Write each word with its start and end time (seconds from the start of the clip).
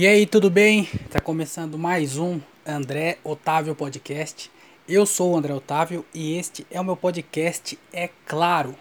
E 0.00 0.06
aí, 0.06 0.26
tudo 0.26 0.48
bem? 0.48 0.88
Tá 1.10 1.18
começando 1.18 1.76
mais 1.76 2.16
um 2.16 2.40
André 2.64 3.18
Otávio 3.24 3.74
Podcast. 3.74 4.48
Eu 4.88 5.04
sou 5.04 5.32
o 5.32 5.36
André 5.36 5.52
Otávio 5.52 6.06
e 6.14 6.36
este 6.36 6.64
é 6.70 6.80
o 6.80 6.84
meu 6.84 6.96
podcast, 6.96 7.76
é 7.92 8.08
claro. 8.24 8.76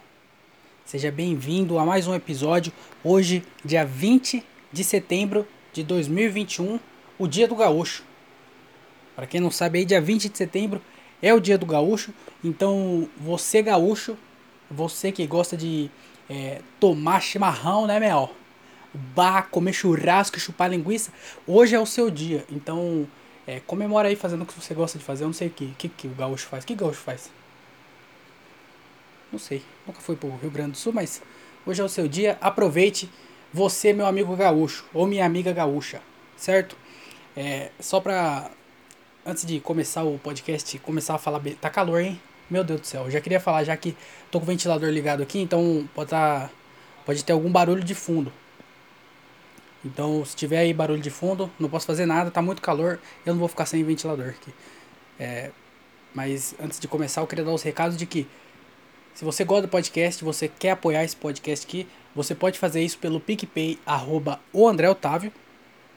Seja 0.85 1.11
bem-vindo 1.11 1.79
a 1.79 1.85
mais 1.87 2.05
um 2.05 2.13
episódio. 2.13 2.71
Hoje, 3.03 3.43
dia 3.65 3.83
20 3.83 4.43
de 4.71 4.83
setembro 4.83 5.47
de 5.73 5.81
2021, 5.81 6.79
o 7.17 7.27
Dia 7.27 7.47
do 7.47 7.55
Gaúcho. 7.55 8.03
Para 9.15 9.25
quem 9.25 9.41
não 9.41 9.49
sabe, 9.49 9.79
aí 9.79 9.85
dia 9.85 9.99
20 9.99 10.29
de 10.29 10.37
setembro 10.37 10.79
é 11.19 11.33
o 11.33 11.39
Dia 11.39 11.57
do 11.57 11.65
Gaúcho. 11.65 12.13
Então, 12.43 13.09
você 13.17 13.63
gaúcho, 13.63 14.15
você 14.69 15.11
que 15.11 15.25
gosta 15.25 15.57
de 15.57 15.89
é, 16.29 16.61
tomar 16.79 17.21
chimarrão, 17.21 17.87
né, 17.87 17.99
Mel? 17.99 18.35
Bah, 18.93 19.41
comer 19.43 19.73
churrasco, 19.73 20.39
chupar 20.39 20.69
linguiça. 20.69 21.11
Hoje 21.45 21.75
é 21.75 21.79
o 21.79 21.85
seu 21.85 22.09
dia. 22.09 22.45
Então, 22.49 23.07
é, 23.45 23.59
comemora 23.59 24.07
aí 24.07 24.15
fazendo 24.15 24.43
o 24.43 24.45
que 24.45 24.53
você 24.53 24.73
gosta 24.73 24.97
de 24.97 25.03
fazer. 25.03 25.23
Eu 25.23 25.27
não 25.27 25.33
sei 25.33 25.47
o 25.47 25.51
que, 25.51 25.73
que, 25.77 25.89
que 25.89 26.07
o 26.07 26.11
gaúcho 26.11 26.47
faz. 26.47 26.63
O 26.63 26.67
que 26.67 26.75
gaúcho 26.75 26.99
faz? 26.99 27.29
Não 29.31 29.39
sei. 29.39 29.63
Nunca 29.85 29.99
fui 29.99 30.15
pro 30.15 30.35
Rio 30.37 30.51
Grande 30.51 30.71
do 30.71 30.77
Sul, 30.77 30.93
mas 30.93 31.21
hoje 31.65 31.81
é 31.81 31.83
o 31.83 31.89
seu 31.89 32.07
dia. 32.07 32.37
Aproveite. 32.41 33.09
Você, 33.53 33.93
meu 33.93 34.05
amigo 34.05 34.35
gaúcho, 34.35 34.85
ou 34.93 35.07
minha 35.07 35.25
amiga 35.25 35.53
gaúcha, 35.53 36.01
certo? 36.35 36.75
É, 37.35 37.71
só 37.79 37.99
pra. 37.99 38.51
Antes 39.25 39.45
de 39.45 39.59
começar 39.59 40.03
o 40.03 40.19
podcast, 40.19 40.77
começar 40.79 41.15
a 41.15 41.17
falar. 41.17 41.41
Tá 41.61 41.69
calor, 41.69 42.01
hein? 42.01 42.19
Meu 42.49 42.63
Deus 42.63 42.81
do 42.81 42.87
céu. 42.87 43.05
Eu 43.05 43.11
já 43.11 43.21
queria 43.21 43.39
falar, 43.39 43.63
já 43.63 43.75
que 43.75 43.95
tô 44.31 44.39
com 44.39 44.45
o 44.45 44.47
ventilador 44.47 44.89
ligado 44.89 45.23
aqui, 45.23 45.39
então 45.39 45.87
pode, 45.93 46.09
tá, 46.09 46.49
pode 47.05 47.23
ter 47.23 47.33
algum 47.33 47.51
barulho 47.51 47.83
de 47.83 47.95
fundo. 47.95 48.31
Então, 49.85 50.23
se 50.25 50.35
tiver 50.35 50.59
aí 50.59 50.73
barulho 50.73 51.01
de 51.01 51.09
fundo, 51.09 51.51
não 51.59 51.69
posso 51.69 51.85
fazer 51.85 52.05
nada, 52.05 52.31
tá 52.31 52.41
muito 52.41 52.61
calor, 52.61 52.99
eu 53.25 53.33
não 53.33 53.39
vou 53.39 53.47
ficar 53.47 53.65
sem 53.65 53.83
ventilador 53.83 54.29
aqui. 54.29 54.53
É, 55.19 55.51
mas 56.13 56.55
antes 56.59 56.79
de 56.79 56.87
começar, 56.87 57.21
eu 57.21 57.27
queria 57.27 57.45
dar 57.45 57.53
os 57.53 57.63
recados 57.63 57.97
de 57.97 58.05
que 58.05 58.27
se 59.13 59.25
você 59.25 59.43
gosta 59.43 59.63
do 59.63 59.67
podcast, 59.67 60.23
você 60.23 60.47
quer 60.47 60.71
apoiar 60.71 61.03
esse 61.03 61.15
podcast 61.15 61.65
aqui, 61.65 61.87
você 62.13 62.35
pode 62.35 62.59
fazer 62.59 62.83
isso 62.83 62.99
pelo 62.99 63.19
PicPay, 63.19 63.79
arroba 63.85 64.39
o 64.53 64.67
André 64.67 64.89
Otávio, 64.89 65.31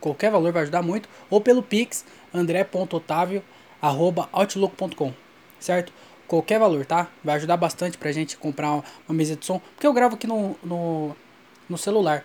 qualquer 0.01 0.31
valor 0.31 0.53
vai 0.53 0.63
ajudar 0.63 0.83
muito, 0.83 1.09
ou 1.29 1.41
pelo 1.41 1.63
Pix, 1.63 2.05
andré.otávio, 2.33 3.43
arroba 3.81 4.29
outlook.com, 4.33 5.13
certo? 5.59 5.93
Qualquer 6.27 6.59
valor, 6.59 6.87
tá? 6.87 7.09
Vai 7.23 7.37
ajudar 7.37 7.57
bastante 7.57 7.99
pra 7.99 8.11
gente 8.11 8.37
comprar 8.37 8.73
uma, 8.73 8.85
mesa 9.09 9.37
de 9.37 9.45
som, 9.45 9.61
porque 9.75 9.87
eu 9.87 9.93
gravo 9.93 10.15
aqui 10.15 10.27
no, 10.27 10.57
no, 10.63 11.15
no 11.69 11.77
celular. 11.77 12.25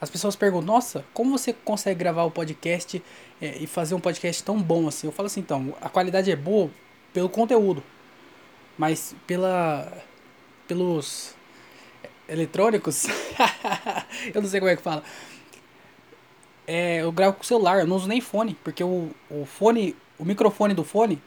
As 0.00 0.08
pessoas 0.08 0.34
perguntam, 0.34 0.74
nossa, 0.74 1.04
como 1.12 1.36
você 1.36 1.52
consegue 1.52 1.98
gravar 1.98 2.24
o 2.24 2.30
podcast 2.30 3.02
é, 3.40 3.58
e 3.58 3.66
fazer 3.66 3.94
um 3.94 4.00
podcast 4.00 4.42
tão 4.42 4.60
bom 4.60 4.88
assim? 4.88 5.06
Eu 5.06 5.12
falo 5.12 5.26
assim, 5.26 5.40
então, 5.40 5.74
a 5.80 5.88
qualidade 5.88 6.30
é 6.30 6.36
boa 6.36 6.70
pelo 7.12 7.28
conteúdo, 7.28 7.82
mas 8.78 9.14
pela 9.26 9.92
pelos 10.66 11.34
eletrônicos, 12.28 13.06
eu 14.32 14.40
não 14.40 14.48
sei 14.48 14.60
como 14.60 14.70
é 14.70 14.76
que 14.76 14.82
fala. 14.82 15.02
É, 16.66 17.02
eu 17.02 17.10
gravo 17.10 17.36
com 17.36 17.42
o 17.42 17.46
celular, 17.46 17.80
eu 17.80 17.86
não 17.88 17.96
uso 17.96 18.06
nem 18.06 18.20
fone, 18.20 18.56
porque 18.62 18.84
o, 18.84 19.10
o 19.28 19.44
fone, 19.44 19.96
o 20.16 20.24
microfone 20.24 20.72
do 20.72 20.84
fone 20.84 21.20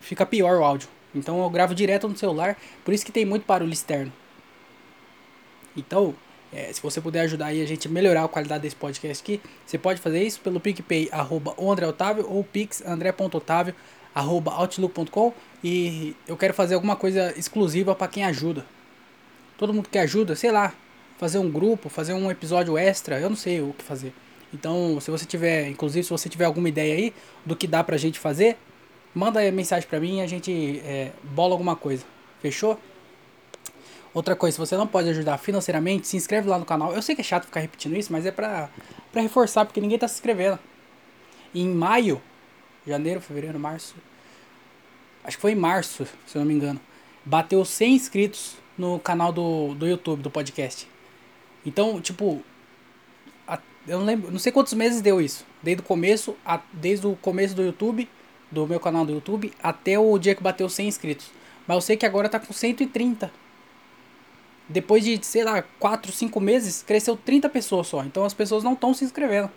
fica 0.00 0.26
pior 0.26 0.60
o 0.60 0.64
áudio. 0.64 0.88
Então 1.14 1.42
eu 1.42 1.48
gravo 1.48 1.74
direto 1.74 2.06
no 2.06 2.16
celular, 2.16 2.58
por 2.84 2.92
isso 2.92 3.04
que 3.06 3.10
tem 3.10 3.24
muito 3.24 3.46
barulho 3.46 3.72
externo. 3.72 4.12
Então, 5.74 6.14
é, 6.52 6.72
se 6.72 6.80
você 6.82 7.00
puder 7.00 7.20
ajudar 7.22 7.46
aí 7.46 7.62
a 7.62 7.66
gente 7.66 7.88
a 7.88 7.90
melhorar 7.90 8.24
a 8.24 8.28
qualidade 8.28 8.62
desse 8.62 8.76
podcast 8.76 9.22
aqui, 9.22 9.40
você 9.66 9.76
pode 9.76 10.00
fazer 10.00 10.22
isso 10.22 10.40
pelo 10.40 10.58
PicPay, 10.58 11.08
arroba 11.12 11.54
o 11.56 11.70
André 11.70 11.86
Otávio, 11.86 12.26
ou 12.28 12.42
pix, 12.42 12.82
andré.otávio, 12.86 13.74
arroba 14.14 14.52
outlook.com. 14.52 15.32
E 15.62 16.16
eu 16.26 16.36
quero 16.36 16.54
fazer 16.54 16.74
alguma 16.74 16.96
coisa 16.96 17.34
exclusiva 17.36 17.94
para 17.94 18.08
quem 18.08 18.24
ajuda. 18.24 18.64
Todo 19.58 19.74
mundo 19.74 19.88
que 19.88 19.98
ajuda, 19.98 20.34
sei 20.34 20.52
lá, 20.52 20.72
fazer 21.18 21.38
um 21.38 21.50
grupo, 21.50 21.88
fazer 21.88 22.14
um 22.14 22.30
episódio 22.30 22.78
extra, 22.78 23.18
eu 23.18 23.28
não 23.28 23.36
sei 23.36 23.60
o 23.60 23.74
que 23.76 23.84
fazer. 23.84 24.12
Então, 24.54 24.98
se 25.00 25.10
você 25.10 25.26
tiver, 25.26 25.68
inclusive, 25.68 26.04
se 26.04 26.10
você 26.10 26.28
tiver 26.28 26.46
alguma 26.46 26.68
ideia 26.68 26.94
aí 26.94 27.12
do 27.44 27.54
que 27.54 27.66
dá 27.66 27.84
pra 27.84 27.96
gente 27.98 28.18
fazer, 28.18 28.56
manda 29.14 29.40
aí 29.40 29.50
mensagem 29.50 29.86
pra 29.86 30.00
mim 30.00 30.18
e 30.18 30.20
a 30.22 30.26
gente 30.26 30.80
é, 30.84 31.10
bola 31.22 31.52
alguma 31.52 31.76
coisa. 31.76 32.04
Fechou? 32.40 32.78
Outra 34.14 34.34
coisa, 34.34 34.54
se 34.54 34.58
você 34.58 34.76
não 34.76 34.86
pode 34.86 35.08
ajudar 35.10 35.38
financeiramente, 35.38 36.06
se 36.08 36.16
inscreve 36.16 36.48
lá 36.48 36.58
no 36.58 36.64
canal. 36.64 36.92
Eu 36.94 37.02
sei 37.02 37.14
que 37.14 37.20
é 37.20 37.24
chato 37.24 37.44
ficar 37.44 37.60
repetindo 37.60 37.96
isso, 37.96 38.12
mas 38.12 38.24
é 38.24 38.30
pra, 38.30 38.70
pra 39.12 39.20
reforçar, 39.20 39.64
porque 39.64 39.80
ninguém 39.80 39.98
tá 39.98 40.08
se 40.08 40.14
inscrevendo. 40.14 40.58
Em 41.54 41.68
maio, 41.68 42.20
janeiro, 42.86 43.20
fevereiro, 43.20 43.58
março. 43.58 43.94
Acho 45.22 45.36
que 45.36 45.40
foi 45.40 45.52
em 45.52 45.56
março, 45.56 46.06
se 46.26 46.36
eu 46.36 46.40
não 46.40 46.46
me 46.46 46.54
engano. 46.54 46.80
Bateu 47.24 47.62
100 47.64 47.94
inscritos 47.94 48.56
no 48.78 48.98
canal 48.98 49.32
do, 49.32 49.74
do 49.74 49.86
YouTube, 49.86 50.22
do 50.22 50.30
podcast. 50.30 50.88
Então, 51.66 52.00
tipo, 52.00 52.42
a, 53.46 53.58
eu 53.86 53.98
não 53.98 54.06
lembro, 54.06 54.30
não 54.30 54.38
sei 54.38 54.50
quantos 54.50 54.72
meses 54.72 55.02
deu 55.02 55.20
isso. 55.20 55.44
Desde 55.62 55.82
o 55.82 55.84
começo, 55.84 56.34
a, 56.46 56.60
desde 56.72 57.06
o 57.06 57.14
começo 57.16 57.54
do 57.54 57.62
YouTube, 57.62 58.08
do 58.50 58.66
meu 58.66 58.80
canal 58.80 59.04
do 59.04 59.12
YouTube, 59.12 59.52
até 59.62 59.98
o 59.98 60.18
dia 60.18 60.34
que 60.34 60.42
bateu 60.42 60.68
100 60.68 60.88
inscritos. 60.88 61.30
Mas 61.66 61.74
eu 61.76 61.80
sei 61.82 61.96
que 61.96 62.06
agora 62.06 62.28
tá 62.28 62.40
com 62.40 62.52
130 62.52 63.30
depois 64.68 65.04
de, 65.04 65.24
sei 65.24 65.44
lá, 65.44 65.62
4, 65.78 66.12
5 66.12 66.40
meses, 66.40 66.82
cresceu 66.82 67.16
30 67.16 67.48
pessoas 67.48 67.86
só. 67.86 68.04
Então 68.04 68.24
as 68.24 68.34
pessoas 68.34 68.62
não 68.62 68.74
estão 68.74 68.92
se 68.92 69.04
inscrevendo. 69.04 69.50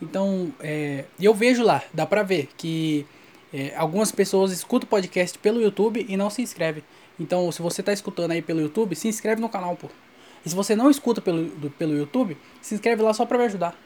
Então, 0.00 0.52
é, 0.60 1.04
eu 1.20 1.34
vejo 1.34 1.62
lá, 1.62 1.82
dá 1.92 2.06
pra 2.06 2.22
ver 2.22 2.48
que 2.56 3.04
é, 3.52 3.74
algumas 3.76 4.12
pessoas 4.12 4.52
escutam 4.52 4.86
o 4.86 4.90
podcast 4.90 5.38
pelo 5.38 5.60
YouTube 5.60 6.06
e 6.08 6.16
não 6.16 6.30
se 6.30 6.40
inscrevem. 6.40 6.84
Então, 7.18 7.50
se 7.50 7.60
você 7.60 7.82
tá 7.82 7.92
escutando 7.92 8.30
aí 8.30 8.40
pelo 8.40 8.60
YouTube, 8.60 8.94
se 8.94 9.08
inscreve 9.08 9.40
no 9.40 9.48
canal, 9.48 9.76
pô. 9.76 9.88
E 10.46 10.48
se 10.48 10.54
você 10.54 10.76
não 10.76 10.88
escuta 10.88 11.20
pelo, 11.20 11.44
do, 11.44 11.70
pelo 11.70 11.96
YouTube, 11.96 12.36
se 12.62 12.74
inscreve 12.74 13.02
lá 13.02 13.12
só 13.12 13.26
pra 13.26 13.36
me 13.36 13.44
ajudar. 13.44 13.76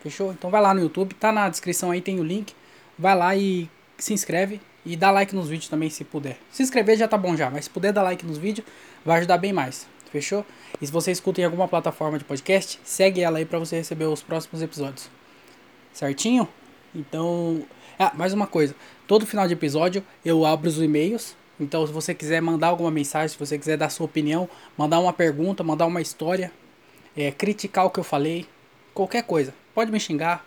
Fechou? 0.00 0.32
Então 0.32 0.48
vai 0.48 0.62
lá 0.62 0.72
no 0.72 0.80
YouTube, 0.80 1.14
tá 1.14 1.32
na 1.32 1.48
descrição 1.48 1.90
aí, 1.90 2.00
tem 2.00 2.20
o 2.20 2.24
link. 2.24 2.54
Vai 2.96 3.16
lá 3.16 3.34
e 3.34 3.68
se 3.98 4.14
inscreve 4.14 4.60
e 4.84 4.96
dá 4.96 5.10
like 5.10 5.34
nos 5.34 5.48
vídeos 5.48 5.68
também 5.68 5.90
se 5.90 6.04
puder. 6.04 6.38
Se 6.50 6.62
inscrever 6.62 6.96
já 6.96 7.08
tá 7.08 7.18
bom 7.18 7.36
já, 7.36 7.50
mas 7.50 7.64
se 7.64 7.70
puder 7.70 7.92
dar 7.92 8.02
like 8.02 8.24
nos 8.24 8.38
vídeos, 8.38 8.66
vai 9.06 9.18
ajudar 9.18 9.38
bem 9.38 9.52
mais. 9.52 9.86
Fechou? 10.10 10.44
E 10.80 10.86
se 10.86 10.92
você 10.92 11.10
escuta 11.12 11.40
em 11.40 11.44
alguma 11.44 11.68
plataforma 11.68 12.18
de 12.18 12.24
podcast, 12.24 12.80
segue 12.84 13.20
ela 13.20 13.38
aí 13.38 13.44
para 13.44 13.58
você 13.58 13.76
receber 13.76 14.04
os 14.06 14.22
próximos 14.22 14.62
episódios. 14.62 15.08
Certinho? 15.92 16.48
Então, 16.94 17.64
ah, 17.98 18.12
mais 18.14 18.32
uma 18.32 18.46
coisa. 18.46 18.74
Todo 19.06 19.26
final 19.26 19.46
de 19.46 19.54
episódio 19.54 20.04
eu 20.24 20.44
abro 20.44 20.68
os 20.68 20.80
e-mails. 20.82 21.36
Então, 21.58 21.86
se 21.86 21.92
você 21.92 22.14
quiser 22.14 22.42
mandar 22.42 22.68
alguma 22.68 22.90
mensagem, 22.90 23.28
se 23.28 23.38
você 23.38 23.58
quiser 23.58 23.78
dar 23.78 23.88
sua 23.88 24.04
opinião, 24.04 24.48
mandar 24.76 25.00
uma 25.00 25.12
pergunta, 25.12 25.64
mandar 25.64 25.86
uma 25.86 26.02
história, 26.02 26.52
é, 27.16 27.30
criticar 27.30 27.86
o 27.86 27.90
que 27.90 27.98
eu 27.98 28.04
falei, 28.04 28.46
qualquer 28.92 29.22
coisa, 29.22 29.54
pode 29.74 29.90
me 29.90 29.98
xingar, 29.98 30.45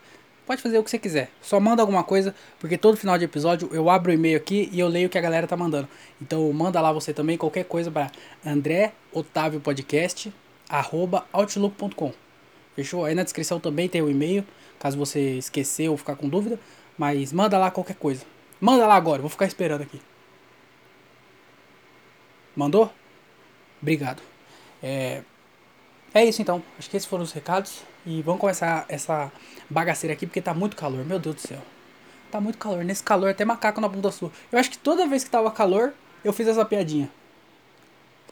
Pode 0.50 0.64
fazer 0.64 0.80
o 0.80 0.84
que 0.84 0.90
você 0.90 0.98
quiser. 0.98 1.30
Só 1.44 1.60
manda 1.60 1.84
alguma 1.84 2.04
coisa, 2.04 2.34
porque 2.58 2.76
todo 2.76 2.98
final 2.98 3.20
de 3.20 3.26
episódio 3.26 3.70
eu 3.72 3.88
abro 3.88 4.10
o 4.10 4.16
e-mail 4.16 4.36
aqui 4.36 4.68
e 4.72 4.80
eu 4.80 4.88
leio 4.88 5.06
o 5.06 5.10
que 5.12 5.18
a 5.20 5.22
galera 5.22 5.46
tá 5.46 5.56
mandando. 5.56 5.88
Então 6.20 6.52
manda 6.52 6.82
lá 6.82 6.92
você 6.92 7.14
também 7.14 7.38
qualquer 7.38 7.66
coisa 7.66 7.92
para 7.92 8.10
André 8.44 8.94
Otávio 9.14 9.60
Podcast 9.60 10.34
arroba 10.68 11.28
outlook.com. 11.32 12.12
Fechou? 12.76 13.06
Aí 13.06 13.14
na 13.14 13.22
descrição 13.22 13.60
também 13.60 13.88
tem 13.88 14.02
o 14.02 14.10
e-mail, 14.10 14.44
caso 14.80 14.98
você 14.98 15.38
esquecer 15.38 15.88
ou 15.88 15.96
ficar 15.96 16.16
com 16.16 16.28
dúvida. 16.28 16.60
Mas 16.98 17.32
manda 17.32 17.56
lá 17.56 17.70
qualquer 17.70 17.98
coisa. 17.98 18.26
Manda 18.60 18.88
lá 18.88 18.96
agora, 18.96 19.22
vou 19.22 19.30
ficar 19.30 19.46
esperando 19.46 19.84
aqui. 19.84 20.02
Mandou? 22.56 22.92
Obrigado. 23.80 24.24
É, 24.82 25.22
é 26.12 26.26
isso 26.26 26.42
então. 26.42 26.64
Acho 26.80 26.90
que 26.90 26.98
esses 26.98 27.08
foram 27.08 27.24
os 27.24 27.34
recados. 27.34 27.84
E 28.10 28.24
vamos 28.24 28.42
começar 28.42 28.86
essa 28.90 29.32
bagaceira 29.70 30.16
aqui 30.16 30.26
porque 30.26 30.42
tá 30.42 30.52
muito 30.52 30.76
calor. 30.76 31.06
Meu 31.06 31.20
Deus 31.20 31.36
do 31.36 31.42
céu. 31.42 31.62
Tá 32.32 32.42
muito 32.42 32.58
calor. 32.58 32.84
Nesse 32.84 33.04
calor 33.04 33.30
até 33.30 33.46
macaco 33.46 33.80
na 33.80 33.88
bunda 33.88 34.12
sua. 34.12 34.32
Eu 34.52 34.58
acho 34.58 34.72
que 34.72 34.80
toda 34.80 35.06
vez 35.06 35.24
que 35.24 35.30
tava 35.30 35.52
calor, 35.52 35.94
eu 36.24 36.34
fiz 36.34 36.48
essa 36.48 36.66
piadinha. 36.66 37.08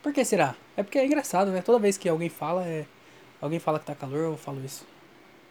Por 0.02 0.12
que 0.12 0.26
será? 0.26 0.56
É 0.76 0.82
porque 0.82 0.98
é 0.98 1.06
engraçado, 1.06 1.52
né? 1.52 1.62
Toda 1.62 1.78
vez 1.78 1.96
que 1.96 2.10
alguém 2.10 2.28
fala, 2.28 2.66
é... 2.66 2.88
alguém 3.40 3.60
fala 3.60 3.78
que 3.78 3.86
tá 3.86 3.94
calor, 3.94 4.18
eu 4.18 4.36
falo 4.36 4.66
isso. 4.66 4.84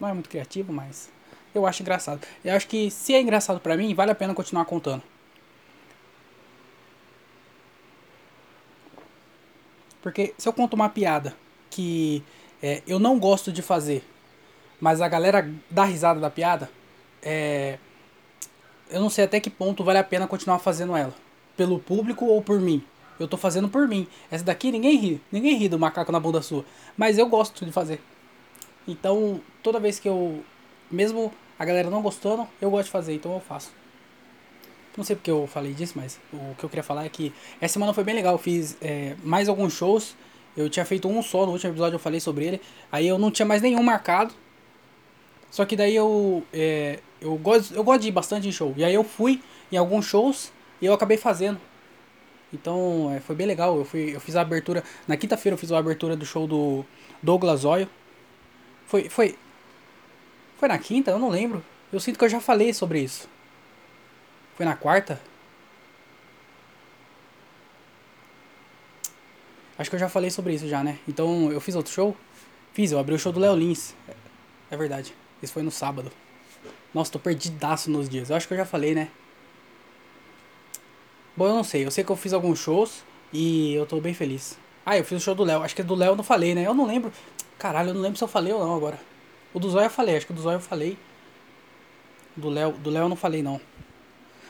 Não 0.00 0.08
é 0.08 0.12
muito 0.12 0.28
criativo, 0.28 0.72
mas 0.72 1.08
eu 1.54 1.64
acho 1.64 1.82
engraçado. 1.82 2.26
Eu 2.44 2.56
acho 2.56 2.66
que 2.66 2.90
se 2.90 3.14
é 3.14 3.20
engraçado 3.20 3.60
para 3.60 3.76
mim, 3.76 3.94
vale 3.94 4.10
a 4.10 4.14
pena 4.16 4.34
continuar 4.34 4.64
contando. 4.64 5.04
Porque 10.02 10.34
se 10.36 10.48
eu 10.48 10.52
conto 10.52 10.74
uma 10.74 10.88
piada 10.88 11.32
que 11.70 12.24
é, 12.60 12.82
eu 12.88 12.98
não 12.98 13.20
gosto 13.20 13.52
de 13.52 13.62
fazer, 13.62 14.02
mas 14.80 15.00
a 15.00 15.08
galera 15.08 15.50
dá 15.70 15.84
risada 15.84 16.20
da 16.20 16.30
piada, 16.30 16.70
é, 17.22 17.78
eu 18.90 19.00
não 19.00 19.10
sei 19.10 19.24
até 19.24 19.40
que 19.40 19.50
ponto 19.50 19.82
vale 19.82 19.98
a 19.98 20.04
pena 20.04 20.26
continuar 20.26 20.58
fazendo 20.58 20.96
ela. 20.96 21.14
Pelo 21.56 21.78
público 21.78 22.26
ou 22.26 22.42
por 22.42 22.60
mim. 22.60 22.82
Eu 23.18 23.26
tô 23.26 23.36
fazendo 23.36 23.68
por 23.68 23.88
mim. 23.88 24.06
Essa 24.30 24.44
daqui 24.44 24.70
ninguém 24.70 24.96
ri. 24.96 25.20
Ninguém 25.32 25.56
ri 25.56 25.68
do 25.68 25.78
macaco 25.78 26.12
na 26.12 26.20
bunda 26.20 26.42
sua. 26.42 26.64
Mas 26.96 27.18
eu 27.18 27.26
gosto 27.26 27.64
de 27.64 27.72
fazer. 27.72 28.00
Então, 28.86 29.40
toda 29.62 29.80
vez 29.80 29.98
que 29.98 30.08
eu 30.08 30.44
mesmo 30.90 31.32
a 31.58 31.64
galera 31.64 31.90
não 31.90 32.02
gostando, 32.02 32.46
eu 32.60 32.70
gosto 32.70 32.86
de 32.86 32.90
fazer, 32.92 33.14
então 33.14 33.32
eu 33.32 33.40
faço. 33.40 33.72
Não 34.96 35.04
sei 35.04 35.16
porque 35.16 35.30
eu 35.30 35.46
falei 35.46 35.72
disso, 35.72 35.94
mas 35.96 36.18
o 36.32 36.54
que 36.54 36.64
eu 36.64 36.68
queria 36.68 36.82
falar 36.82 37.04
é 37.04 37.08
que 37.08 37.32
essa 37.60 37.74
semana 37.74 37.92
foi 37.92 38.04
bem 38.04 38.14
legal. 38.14 38.34
Eu 38.34 38.38
fiz 38.38 38.76
é, 38.80 39.14
mais 39.22 39.48
alguns 39.48 39.72
shows. 39.72 40.14
Eu 40.56 40.70
tinha 40.70 40.86
feito 40.86 41.06
um 41.06 41.22
só, 41.22 41.44
no 41.44 41.52
último 41.52 41.72
episódio 41.72 41.96
eu 41.96 42.00
falei 42.00 42.18
sobre 42.18 42.46
ele. 42.46 42.60
Aí 42.90 43.06
eu 43.06 43.18
não 43.18 43.30
tinha 43.30 43.44
mais 43.44 43.60
nenhum 43.60 43.82
marcado. 43.82 44.32
Só 45.50 45.64
que 45.64 45.76
daí 45.76 45.94
eu. 45.94 46.42
É, 46.52 47.00
eu, 47.20 47.36
gosto, 47.36 47.74
eu 47.74 47.82
gosto 47.82 48.02
de 48.02 48.08
ir 48.08 48.12
bastante 48.12 48.48
em 48.48 48.52
show. 48.52 48.74
E 48.76 48.84
aí 48.84 48.94
eu 48.94 49.04
fui 49.04 49.42
em 49.70 49.76
alguns 49.76 50.04
shows 50.04 50.52
e 50.80 50.86
eu 50.86 50.92
acabei 50.92 51.16
fazendo. 51.16 51.60
Então 52.52 53.12
é, 53.14 53.20
foi 53.20 53.34
bem 53.34 53.46
legal. 53.46 53.76
Eu, 53.76 53.84
fui, 53.84 54.14
eu 54.14 54.20
fiz 54.20 54.36
a 54.36 54.40
abertura. 54.42 54.82
Na 55.06 55.16
quinta-feira 55.16 55.54
eu 55.54 55.58
fiz 55.58 55.72
a 55.72 55.78
abertura 55.78 56.16
do 56.16 56.26
show 56.26 56.46
do 56.46 56.84
Douglas 57.22 57.64
Oil. 57.64 57.88
Foi. 58.86 59.08
Foi. 59.08 59.36
Foi 60.58 60.68
na 60.68 60.78
quinta? 60.78 61.10
Eu 61.10 61.18
não 61.18 61.28
lembro. 61.28 61.64
Eu 61.92 62.00
sinto 62.00 62.18
que 62.18 62.24
eu 62.24 62.28
já 62.28 62.40
falei 62.40 62.72
sobre 62.72 63.00
isso. 63.00 63.28
Foi 64.56 64.64
na 64.64 64.74
quarta? 64.74 65.20
Acho 69.78 69.90
que 69.90 69.96
eu 69.96 70.00
já 70.00 70.08
falei 70.08 70.30
sobre 70.30 70.54
isso 70.54 70.66
já, 70.66 70.82
né? 70.82 70.98
Então 71.06 71.52
eu 71.52 71.60
fiz 71.60 71.74
outro 71.74 71.92
show? 71.92 72.16
Fiz, 72.72 72.92
eu 72.92 72.98
abri 72.98 73.14
o 73.14 73.18
show 73.18 73.32
do 73.32 73.40
Léo 73.40 73.54
Lins. 73.54 73.94
É, 74.08 74.14
é 74.70 74.76
verdade. 74.76 75.14
Isso 75.42 75.52
foi 75.52 75.62
no 75.62 75.70
sábado. 75.70 76.10
Nossa, 76.94 77.12
tô 77.12 77.18
perdidaço 77.18 77.90
nos 77.90 78.08
dias. 78.08 78.30
Eu 78.30 78.36
acho 78.36 78.48
que 78.48 78.54
eu 78.54 78.58
já 78.58 78.64
falei, 78.64 78.94
né? 78.94 79.08
Bom, 81.36 81.46
eu 81.46 81.54
não 81.54 81.64
sei. 81.64 81.84
Eu 81.84 81.90
sei 81.90 82.02
que 82.02 82.10
eu 82.10 82.16
fiz 82.16 82.32
alguns 82.32 82.58
shows 82.58 83.04
e 83.32 83.74
eu 83.74 83.84
tô 83.84 84.00
bem 84.00 84.14
feliz. 84.14 84.58
Ah, 84.84 84.96
eu 84.96 85.04
fiz 85.04 85.20
o 85.20 85.24
show 85.24 85.34
do 85.34 85.44
Léo. 85.44 85.62
Acho 85.62 85.76
que 85.76 85.82
do 85.82 85.94
Léo 85.94 86.12
eu 86.12 86.16
não 86.16 86.24
falei, 86.24 86.54
né? 86.54 86.66
Eu 86.66 86.72
não 86.72 86.86
lembro. 86.86 87.12
Caralho, 87.58 87.90
eu 87.90 87.94
não 87.94 88.00
lembro 88.00 88.16
se 88.16 88.24
eu 88.24 88.28
falei 88.28 88.52
ou 88.52 88.64
não 88.64 88.74
agora. 88.74 88.98
O 89.52 89.58
do 89.58 89.68
Zóio 89.68 89.86
eu 89.86 89.90
falei. 89.90 90.16
Acho 90.16 90.26
que 90.26 90.32
o 90.32 90.34
do 90.34 90.40
Zóio 90.40 90.56
eu 90.56 90.60
falei. 90.60 90.96
Do 92.34 92.48
Léo, 92.48 92.72
do 92.72 92.88
Léo 92.88 93.04
eu 93.04 93.08
não 93.08 93.16
falei, 93.16 93.42
não. 93.42 93.60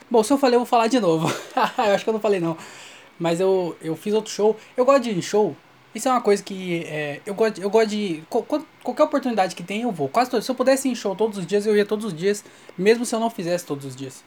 Bom, 0.09 0.23
se 0.23 0.33
eu 0.33 0.39
falei, 0.39 0.55
eu 0.55 0.61
vou 0.61 0.67
falar 0.67 0.87
de 0.87 1.01
novo. 1.01 1.29
eu 1.79 1.95
acho 1.95 2.05
que 2.05 2.11
eu 2.11 2.15
não 2.15 2.21
falei, 2.21 2.39
não. 2.39 2.57
Mas 3.19 3.41
eu, 3.41 3.77
eu 3.81 3.97
fiz 3.97 4.15
outro 4.15 4.31
show. 4.31 4.57
Eu 4.77 4.85
gosto 4.85 5.03
de 5.03 5.23
show. 5.23 5.57
Isso 5.97 6.09
é 6.09 6.11
uma 6.11 6.21
coisa 6.21 6.43
que 6.43 6.85
é, 6.85 7.23
eu, 7.25 7.33
gosto, 7.33 7.59
eu 7.59 7.71
gosto 7.71 7.89
de. 7.89 8.23
Qualquer 8.29 9.03
oportunidade 9.03 9.57
que 9.57 9.63
tem, 9.63 9.81
eu 9.81 9.91
vou. 9.91 10.11
Quase 10.11 10.43
se 10.43 10.51
eu 10.51 10.55
pudesse 10.55 10.87
ir 10.87 10.91
em 10.91 10.95
show 10.95 11.17
todos 11.17 11.39
os 11.39 11.47
dias, 11.47 11.65
eu 11.65 11.75
ia 11.75 11.87
todos 11.87 12.05
os 12.05 12.13
dias, 12.13 12.45
mesmo 12.77 13.07
se 13.07 13.15
eu 13.15 13.19
não 13.19 13.31
fizesse 13.31 13.65
todos 13.65 13.87
os 13.87 13.97
dias. 13.97 14.23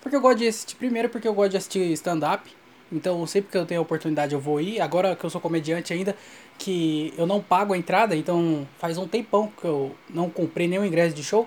Porque 0.00 0.16
eu 0.16 0.20
gosto 0.22 0.38
de 0.38 0.48
assistir. 0.48 0.76
Primeiro, 0.76 1.10
porque 1.10 1.28
eu 1.28 1.34
gosto 1.34 1.50
de 1.50 1.58
assistir 1.58 1.92
stand-up. 1.92 2.50
Então, 2.90 3.26
sempre 3.26 3.50
que 3.50 3.58
eu 3.58 3.66
tenho 3.66 3.80
a 3.80 3.82
oportunidade, 3.82 4.32
eu 4.32 4.40
vou 4.40 4.62
ir. 4.62 4.80
Agora 4.80 5.14
que 5.14 5.22
eu 5.22 5.28
sou 5.28 5.42
comediante 5.42 5.92
ainda, 5.92 6.16
que 6.56 7.12
eu 7.18 7.26
não 7.26 7.42
pago 7.42 7.74
a 7.74 7.76
entrada, 7.76 8.16
então 8.16 8.66
faz 8.78 8.96
um 8.96 9.06
tempão 9.06 9.52
que 9.60 9.66
eu 9.66 9.94
não 10.08 10.30
comprei 10.30 10.66
nenhum 10.66 10.86
ingresso 10.86 11.14
de 11.14 11.22
show. 11.22 11.46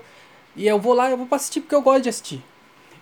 E 0.56 0.68
eu 0.68 0.78
vou 0.78 0.94
lá, 0.94 1.10
eu 1.10 1.18
vou 1.18 1.26
pra 1.26 1.38
assistir 1.38 1.62
porque 1.62 1.74
eu 1.74 1.82
gosto 1.82 2.04
de 2.04 2.10
assistir. 2.10 2.44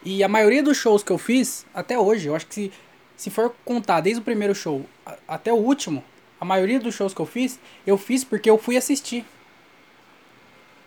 E 0.05 0.23
a 0.23 0.29
maioria 0.29 0.63
dos 0.63 0.77
shows 0.77 1.03
que 1.03 1.11
eu 1.11 1.17
fiz, 1.17 1.65
até 1.73 1.99
hoje, 1.99 2.29
eu 2.29 2.35
acho 2.35 2.47
que 2.47 2.55
se, 2.55 2.71
se 3.17 3.29
for 3.29 3.53
contar 3.65 3.99
desde 3.99 4.21
o 4.21 4.23
primeiro 4.23 4.55
show 4.55 4.85
até 5.27 5.51
o 5.51 5.57
último, 5.57 6.01
a 6.41 6.45
maioria 6.45 6.79
dos 6.79 6.95
shows 6.95 7.13
que 7.13 7.21
eu 7.21 7.25
fiz, 7.27 7.59
eu 7.85 7.95
fiz 7.99 8.23
porque 8.23 8.49
eu 8.49 8.57
fui 8.57 8.75
assistir. 8.75 9.23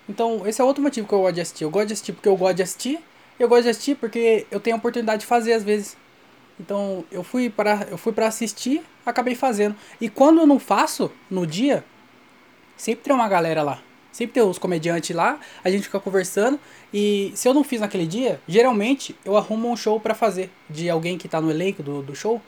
Então, 0.09 0.45
esse 0.47 0.61
é 0.61 0.65
outro 0.65 0.83
motivo 0.83 1.07
que 1.07 1.15
eu 1.15 1.21
gosto 1.21 1.35
de 1.37 1.41
assistir. 1.41 1.65
Eu 1.65 1.71
gosto 1.71 1.87
de 1.87 1.93
assistir 1.93 2.13
porque 2.13 2.29
eu 2.29 2.37
gosto 2.37 2.57
de 2.57 2.63
assistir. 2.65 2.99
Eu 3.39 3.49
gosto 3.49 3.63
de 3.63 3.69
assistir 3.71 3.95
porque 3.95 4.49
eu 4.51 4.59
tenho 4.59 4.75
a 4.75 4.79
oportunidade 4.79 5.21
de 5.21 5.27
fazer 5.27 5.53
às 5.53 5.63
vezes. 5.63 5.97
Então, 6.59 7.05
eu 7.11 7.23
fui 7.23 7.49
para 7.49 7.87
eu 7.89 7.97
fui 7.97 8.13
para 8.13 8.27
assistir, 8.27 8.83
acabei 9.07 9.37
fazendo. 9.37 9.77
E 10.01 10.09
quando 10.09 10.41
eu 10.41 10.47
não 10.47 10.59
faço 10.59 11.11
no 11.31 11.47
dia, 11.47 11.85
sempre 12.77 13.05
tem 13.05 13.15
uma 13.15 13.29
galera 13.29 13.63
lá. 13.63 13.81
Sempre 14.11 14.35
tem 14.35 14.43
os 14.43 14.59
comediantes 14.59 15.15
lá, 15.15 15.41
a 15.63 15.71
gente 15.71 15.85
fica 15.85 16.01
conversando. 16.01 16.59
E 16.93 17.33
se 17.35 17.49
eu 17.49 17.55
não 17.55 17.63
fiz 17.63 17.81
naquele 17.81 18.07
dia, 18.07 18.41
geralmente 18.47 19.17
eu 19.25 19.37
arrumo 19.37 19.71
um 19.71 19.77
show 19.77 20.01
para 20.01 20.15
fazer. 20.15 20.51
De 20.69 20.91
alguém 20.91 21.17
que 21.17 21.29
tá 21.29 21.41
no 21.41 21.51
elenco 21.51 21.83
do, 21.83 22.03
do 22.03 22.15
show. 22.15 22.41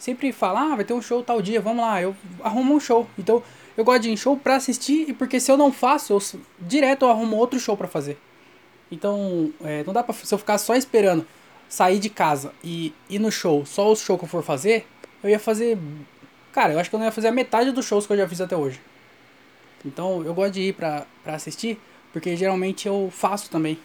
Sempre 0.00 0.32
fala, 0.32 0.72
ah, 0.72 0.76
vai 0.76 0.84
ter 0.86 0.94
um 0.94 1.02
show 1.02 1.22
tal 1.22 1.42
dia, 1.42 1.60
vamos 1.60 1.84
lá. 1.84 2.00
Eu 2.00 2.16
arrumo 2.42 2.74
um 2.74 2.80
show. 2.80 3.06
Então 3.18 3.42
eu 3.76 3.84
gosto 3.84 4.00
de 4.00 4.08
ir 4.08 4.12
em 4.12 4.16
show 4.16 4.34
pra 4.34 4.56
assistir. 4.56 5.10
E 5.10 5.12
porque 5.12 5.38
se 5.38 5.52
eu 5.52 5.58
não 5.58 5.70
faço, 5.70 6.14
eu, 6.14 6.22
direto 6.58 7.04
eu 7.04 7.10
arrumo 7.10 7.36
outro 7.36 7.60
show 7.60 7.76
para 7.76 7.86
fazer. 7.86 8.18
Então 8.90 9.52
é, 9.62 9.84
não 9.84 9.92
dá 9.92 10.02
pra. 10.02 10.14
Se 10.14 10.32
eu 10.32 10.38
ficar 10.38 10.56
só 10.56 10.74
esperando 10.74 11.26
sair 11.68 11.98
de 11.98 12.08
casa 12.08 12.54
e 12.64 12.94
ir 13.10 13.18
no 13.18 13.30
show, 13.30 13.66
só 13.66 13.92
o 13.92 13.94
show 13.94 14.16
que 14.16 14.24
eu 14.24 14.28
for 14.28 14.42
fazer, 14.42 14.86
eu 15.22 15.28
ia 15.28 15.38
fazer. 15.38 15.78
Cara, 16.50 16.72
eu 16.72 16.80
acho 16.80 16.88
que 16.88 16.96
eu 16.96 16.98
não 16.98 17.04
ia 17.04 17.12
fazer 17.12 17.28
a 17.28 17.32
metade 17.32 17.70
dos 17.70 17.84
shows 17.84 18.06
que 18.06 18.14
eu 18.14 18.16
já 18.16 18.26
fiz 18.26 18.40
até 18.40 18.56
hoje. 18.56 18.80
Então 19.84 20.24
eu 20.24 20.32
gosto 20.32 20.54
de 20.54 20.62
ir 20.62 20.72
pra, 20.72 21.06
pra 21.22 21.34
assistir, 21.34 21.78
porque 22.10 22.34
geralmente 22.36 22.88
eu 22.88 23.10
faço 23.12 23.50
também. 23.50 23.78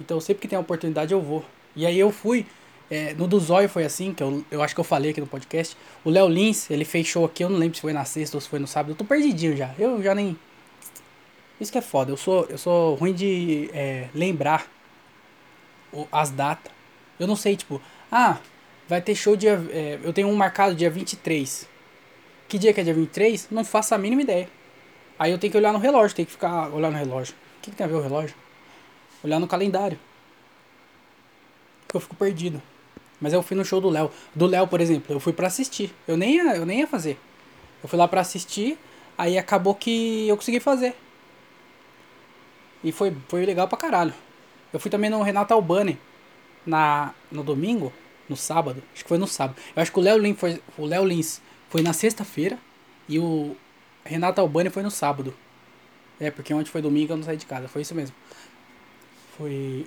Então 0.00 0.18
sempre 0.18 0.40
que 0.40 0.48
tem 0.48 0.56
a 0.56 0.60
oportunidade 0.60 1.12
eu 1.12 1.20
vou. 1.20 1.44
E 1.76 1.84
aí 1.84 1.98
eu 1.98 2.10
fui, 2.10 2.46
é, 2.90 3.14
no 3.14 3.28
do 3.28 3.38
Zóio 3.38 3.68
foi 3.68 3.84
assim, 3.84 4.12
que 4.12 4.20
eu, 4.20 4.44
eu 4.50 4.60
acho 4.62 4.74
que 4.74 4.80
eu 4.80 4.84
falei 4.84 5.12
aqui 5.12 5.20
no 5.20 5.26
podcast. 5.26 5.76
O 6.04 6.10
Léo 6.10 6.28
Lins, 6.28 6.68
ele 6.68 6.84
fez 6.84 7.06
show 7.06 7.24
aqui, 7.24 7.44
eu 7.44 7.48
não 7.48 7.56
lembro 7.56 7.76
se 7.76 7.80
foi 7.80 7.92
na 7.92 8.04
sexta 8.04 8.36
ou 8.36 8.40
se 8.40 8.48
foi 8.48 8.58
no 8.58 8.66
sábado. 8.66 8.92
Eu 8.92 8.96
tô 8.96 9.04
perdidinho 9.04 9.56
já. 9.56 9.72
Eu 9.78 10.02
já 10.02 10.12
nem. 10.12 10.36
Isso 11.60 11.70
que 11.70 11.78
é 11.78 11.82
foda. 11.82 12.10
Eu 12.10 12.16
sou, 12.16 12.46
eu 12.46 12.58
sou 12.58 12.96
ruim 12.96 13.12
de 13.12 13.70
é, 13.72 14.08
lembrar 14.12 14.66
as 16.10 16.30
datas. 16.30 16.72
Eu 17.18 17.28
não 17.28 17.36
sei, 17.36 17.56
tipo, 17.56 17.80
ah, 18.10 18.38
vai 18.88 19.00
ter 19.00 19.14
show 19.14 19.36
dia. 19.36 19.52
É, 19.70 20.00
eu 20.02 20.12
tenho 20.12 20.26
um 20.26 20.34
marcado 20.34 20.74
dia 20.74 20.90
23. 20.90 21.68
Que 22.48 22.58
dia 22.58 22.72
que 22.72 22.80
é 22.80 22.84
dia 22.84 22.94
23? 22.94 23.48
Não 23.52 23.64
faço 23.64 23.94
a 23.94 23.98
mínima 23.98 24.22
ideia. 24.22 24.48
Aí 25.16 25.30
eu 25.30 25.38
tenho 25.38 25.52
que 25.52 25.56
olhar 25.56 25.72
no 25.72 25.78
relógio, 25.78 26.16
tem 26.16 26.24
que 26.24 26.32
ficar 26.32 26.68
olhando 26.70 26.94
no 26.94 26.98
relógio. 26.98 27.34
O 27.58 27.60
que, 27.62 27.70
que 27.70 27.76
tem 27.76 27.84
a 27.84 27.88
ver 27.88 27.94
o 27.94 28.00
relógio? 28.00 28.34
Olhar 29.22 29.38
no 29.38 29.46
calendário. 29.46 29.98
Eu 31.92 32.00
fico 32.00 32.16
perdido. 32.16 32.60
Mas 33.20 33.32
eu 33.32 33.42
fui 33.42 33.56
no 33.56 33.64
show 33.64 33.80
do 33.80 33.90
Léo. 33.90 34.10
Do 34.34 34.46
Léo, 34.46 34.66
por 34.66 34.80
exemplo, 34.80 35.14
eu 35.14 35.20
fui 35.20 35.32
para 35.32 35.46
assistir. 35.46 35.92
Eu 36.08 36.16
nem, 36.16 36.36
ia, 36.36 36.56
eu 36.56 36.64
nem 36.64 36.80
ia 36.80 36.86
fazer. 36.86 37.18
Eu 37.82 37.88
fui 37.88 37.98
lá 37.98 38.08
para 38.08 38.20
assistir, 38.20 38.78
aí 39.16 39.36
acabou 39.36 39.74
que 39.74 40.28
eu 40.28 40.36
consegui 40.36 40.60
fazer. 40.60 40.94
E 42.82 42.92
foi, 42.92 43.14
foi 43.28 43.44
legal 43.44 43.68
pra 43.68 43.76
caralho. 43.76 44.14
Eu 44.72 44.80
fui 44.80 44.90
também 44.90 45.10
no 45.10 45.22
Renato 45.22 45.52
Albani 45.52 45.98
na, 46.64 47.12
no 47.30 47.42
domingo, 47.42 47.92
no 48.28 48.36
sábado. 48.36 48.82
Acho 48.94 49.02
que 49.02 49.08
foi 49.08 49.18
no 49.18 49.26
sábado. 49.26 49.60
Eu 49.74 49.82
acho 49.82 49.92
que 49.92 49.98
o 49.98 50.02
Léo 50.02 50.18
Lins 50.18 50.38
foi, 50.38 50.62
o 50.78 50.86
Léo 50.86 51.04
Lins 51.04 51.40
foi 51.68 51.82
na 51.82 51.92
sexta-feira 51.92 52.58
e 53.08 53.18
o 53.18 53.56
Renato 54.04 54.40
Albani 54.40 54.70
foi 54.70 54.82
no 54.82 54.90
sábado. 54.90 55.34
É, 56.18 56.30
porque 56.30 56.52
ontem 56.52 56.70
foi 56.70 56.82
domingo 56.82 57.12
eu 57.12 57.16
não 57.16 57.24
saí 57.24 57.36
de 57.36 57.46
casa. 57.46 57.68
Foi 57.68 57.82
isso 57.82 57.94
mesmo. 57.94 58.14
Foi. 59.36 59.86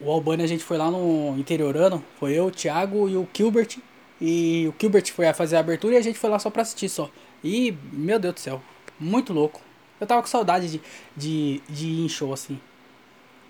O 0.00 0.10
Albani 0.10 0.42
a 0.42 0.46
gente 0.46 0.64
foi 0.64 0.76
lá 0.76 0.90
no 0.90 1.38
interiorano. 1.38 2.04
Foi 2.18 2.32
eu, 2.32 2.46
o 2.46 2.50
Thiago 2.50 3.08
e 3.08 3.16
o 3.16 3.28
Gilbert. 3.32 3.78
E 4.20 4.66
o 4.68 4.74
Gilbert 4.80 5.12
foi 5.12 5.28
a 5.28 5.34
fazer 5.34 5.56
a 5.56 5.60
abertura 5.60 5.94
e 5.94 5.96
a 5.96 6.02
gente 6.02 6.18
foi 6.18 6.28
lá 6.30 6.38
só 6.38 6.50
pra 6.50 6.62
assistir 6.62 6.88
só. 6.88 7.10
E, 7.42 7.76
meu 7.92 8.18
Deus 8.18 8.34
do 8.34 8.40
céu, 8.40 8.60
muito 8.98 9.32
louco. 9.32 9.60
Eu 10.00 10.06
tava 10.06 10.22
com 10.22 10.28
saudade 10.28 10.68
de, 10.70 10.80
de, 11.16 11.62
de 11.68 11.86
ir 11.86 12.04
em 12.04 12.08
show 12.08 12.32
assim. 12.32 12.60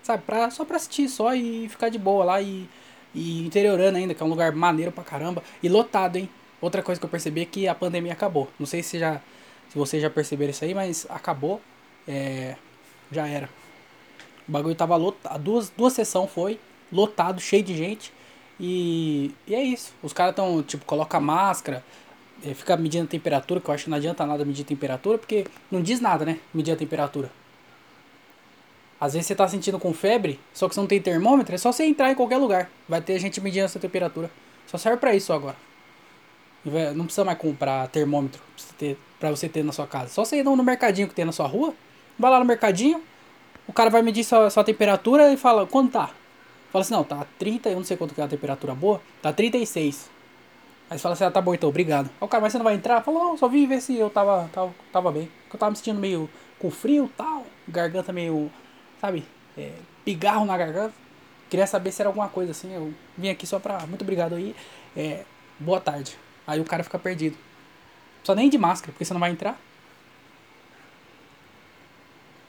Sabe, 0.03 0.23
pra, 0.23 0.49
só 0.49 0.65
pra 0.65 0.77
assistir 0.77 1.07
só 1.09 1.33
e 1.33 1.67
ficar 1.69 1.89
de 1.89 1.97
boa 1.97 2.23
lá 2.23 2.41
e, 2.41 2.67
e 3.13 3.45
interiorando 3.45 3.97
ainda, 3.97 4.13
que 4.13 4.21
é 4.21 4.25
um 4.25 4.29
lugar 4.29 4.51
maneiro 4.51 4.91
pra 4.91 5.03
caramba. 5.03 5.43
E 5.61 5.69
lotado, 5.69 6.17
hein? 6.17 6.29
Outra 6.61 6.83
coisa 6.83 6.99
que 6.99 7.05
eu 7.05 7.09
percebi 7.09 7.41
é 7.41 7.45
que 7.45 7.67
a 7.67 7.75
pandemia 7.75 8.13
acabou. 8.13 8.49
Não 8.59 8.65
sei 8.65 8.83
se 8.83 8.99
já 8.99 9.21
se 9.69 9.77
vocês 9.77 10.01
já 10.01 10.09
perceberam 10.09 10.49
isso 10.49 10.65
aí, 10.65 10.73
mas 10.73 11.05
acabou. 11.09 11.61
É, 12.07 12.55
já 13.11 13.27
era. 13.27 13.49
O 14.49 14.51
bagulho 14.51 14.73
tava 14.73 14.95
lotado. 14.95 15.39
Duas, 15.43 15.69
duas 15.69 15.93
sessões 15.93 16.31
foi 16.31 16.59
lotado, 16.91 17.39
cheio 17.39 17.61
de 17.61 17.77
gente. 17.77 18.11
E, 18.59 19.31
e 19.45 19.53
é 19.53 19.61
isso. 19.63 19.93
Os 20.01 20.11
caras 20.11 20.35
tão, 20.35 20.63
tipo, 20.63 20.83
coloca 20.85 21.19
máscara, 21.19 21.85
é, 22.43 22.51
fica 22.55 22.75
medindo 22.75 23.05
a 23.05 23.07
temperatura, 23.07 23.61
que 23.61 23.69
eu 23.69 23.73
acho 23.73 23.83
que 23.83 23.89
não 23.91 23.97
adianta 23.97 24.25
nada 24.25 24.43
medir 24.43 24.63
temperatura, 24.63 25.19
porque 25.19 25.45
não 25.69 25.83
diz 25.83 26.01
nada, 26.01 26.25
né? 26.25 26.39
Medir 26.51 26.73
a 26.73 26.75
temperatura. 26.75 27.31
Às 28.99 29.13
vezes 29.13 29.27
você 29.27 29.35
tá 29.35 29.47
sentindo 29.47 29.77
com 29.77 29.93
febre, 29.93 30.39
só 30.51 30.67
que 30.67 30.73
você 30.73 30.81
não 30.81 30.87
tem 30.87 30.99
termômetro, 30.99 31.53
é 31.53 31.57
só 31.57 31.71
você 31.71 31.85
entrar 31.85 32.11
em 32.11 32.15
qualquer 32.15 32.37
lugar. 32.37 32.69
Vai 32.87 33.01
ter 33.01 33.17
gente 33.19 33.39
medindo 33.39 33.65
essa 33.65 33.79
temperatura. 33.79 34.31
Só 34.65 34.77
serve 34.79 34.97
para 34.97 35.13
isso 35.13 35.31
agora. 35.31 35.55
Não 36.95 37.05
precisa 37.05 37.23
mais 37.23 37.37
comprar 37.37 37.87
termômetro 37.89 38.41
pra 39.19 39.29
você 39.29 39.47
ter 39.47 39.63
na 39.63 39.71
sua 39.71 39.85
casa. 39.85 40.09
Só 40.09 40.25
você 40.25 40.37
ir 40.37 40.43
no 40.43 40.63
mercadinho 40.63 41.07
que 41.07 41.13
tem 41.13 41.23
na 41.23 41.31
sua 41.31 41.47
rua. 41.47 41.73
Vai 42.17 42.29
lá 42.31 42.39
no 42.39 42.45
mercadinho. 42.45 43.01
O 43.69 43.71
cara 43.71 43.91
vai 43.91 44.01
medir 44.01 44.23
sua, 44.23 44.49
sua 44.49 44.63
temperatura 44.63 45.31
e 45.31 45.37
fala, 45.37 45.67
quanto 45.67 45.91
tá? 45.91 46.09
Fala 46.71 46.81
assim, 46.81 46.91
não, 46.91 47.03
tá 47.03 47.23
30, 47.37 47.69
eu 47.69 47.75
não 47.75 47.83
sei 47.83 47.95
quanto 47.95 48.15
que 48.15 48.19
é 48.19 48.23
a 48.23 48.27
temperatura 48.27 48.73
boa. 48.73 48.99
Tá 49.21 49.31
36. 49.31 50.09
Aí 50.89 50.97
você 50.97 51.03
fala 51.03 51.13
assim, 51.13 51.23
ah, 51.23 51.29
tá 51.29 51.39
bom 51.39 51.53
então, 51.53 51.69
obrigado. 51.69 52.09
Aí 52.19 52.25
o 52.25 52.27
cara, 52.27 52.41
mas 52.41 52.51
você 52.51 52.57
não 52.57 52.63
vai 52.63 52.73
entrar? 52.73 53.03
Fala, 53.03 53.19
não, 53.19 53.37
só 53.37 53.47
vim 53.47 53.67
ver 53.67 53.79
se 53.79 53.95
eu 53.95 54.09
tava, 54.09 54.49
tava, 54.51 54.73
tava 54.91 55.11
bem. 55.11 55.29
Porque 55.43 55.55
eu 55.55 55.59
tava 55.59 55.69
me 55.69 55.77
sentindo 55.77 55.99
meio 55.99 56.27
com 56.57 56.71
frio 56.71 57.11
tal. 57.15 57.45
Garganta 57.67 58.11
meio, 58.11 58.51
sabe, 58.99 59.23
é, 59.55 59.73
pigarro 60.03 60.45
na 60.45 60.57
garganta. 60.57 60.95
Queria 61.47 61.67
saber 61.67 61.91
se 61.91 62.01
era 62.01 62.09
alguma 62.09 62.27
coisa 62.27 62.49
assim. 62.49 62.73
Eu 62.73 62.91
vim 63.15 63.29
aqui 63.29 63.45
só 63.45 63.59
pra. 63.59 63.85
Muito 63.85 64.01
obrigado 64.01 64.33
aí. 64.33 64.55
É, 64.97 65.25
boa 65.59 65.79
tarde. 65.79 66.17
Aí 66.47 66.59
o 66.59 66.65
cara 66.65 66.83
fica 66.83 66.97
perdido. 66.97 67.37
Só 68.23 68.33
nem 68.33 68.49
de 68.49 68.57
máscara, 68.57 68.91
porque 68.93 69.05
você 69.05 69.13
não 69.13 69.21
vai 69.21 69.29
entrar. 69.29 69.59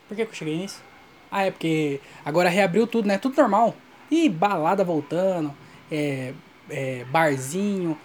Por 0.09 0.17
que, 0.17 0.25
que 0.25 0.31
eu 0.31 0.35
cheguei 0.35 0.57
nisso? 0.57 0.89
Ah, 1.31 1.45
é 1.45 1.51
porque 1.51 2.01
agora 2.25 2.49
reabriu 2.49 2.87
tudo, 2.87 3.07
né? 3.07 3.19
Tudo 3.19 3.37
normal. 3.37 3.75
E 4.11 4.29
balada 4.29 4.83
voltando, 4.83 5.55
é, 5.91 6.35
é, 6.69 7.05
barzinho, 7.05 7.97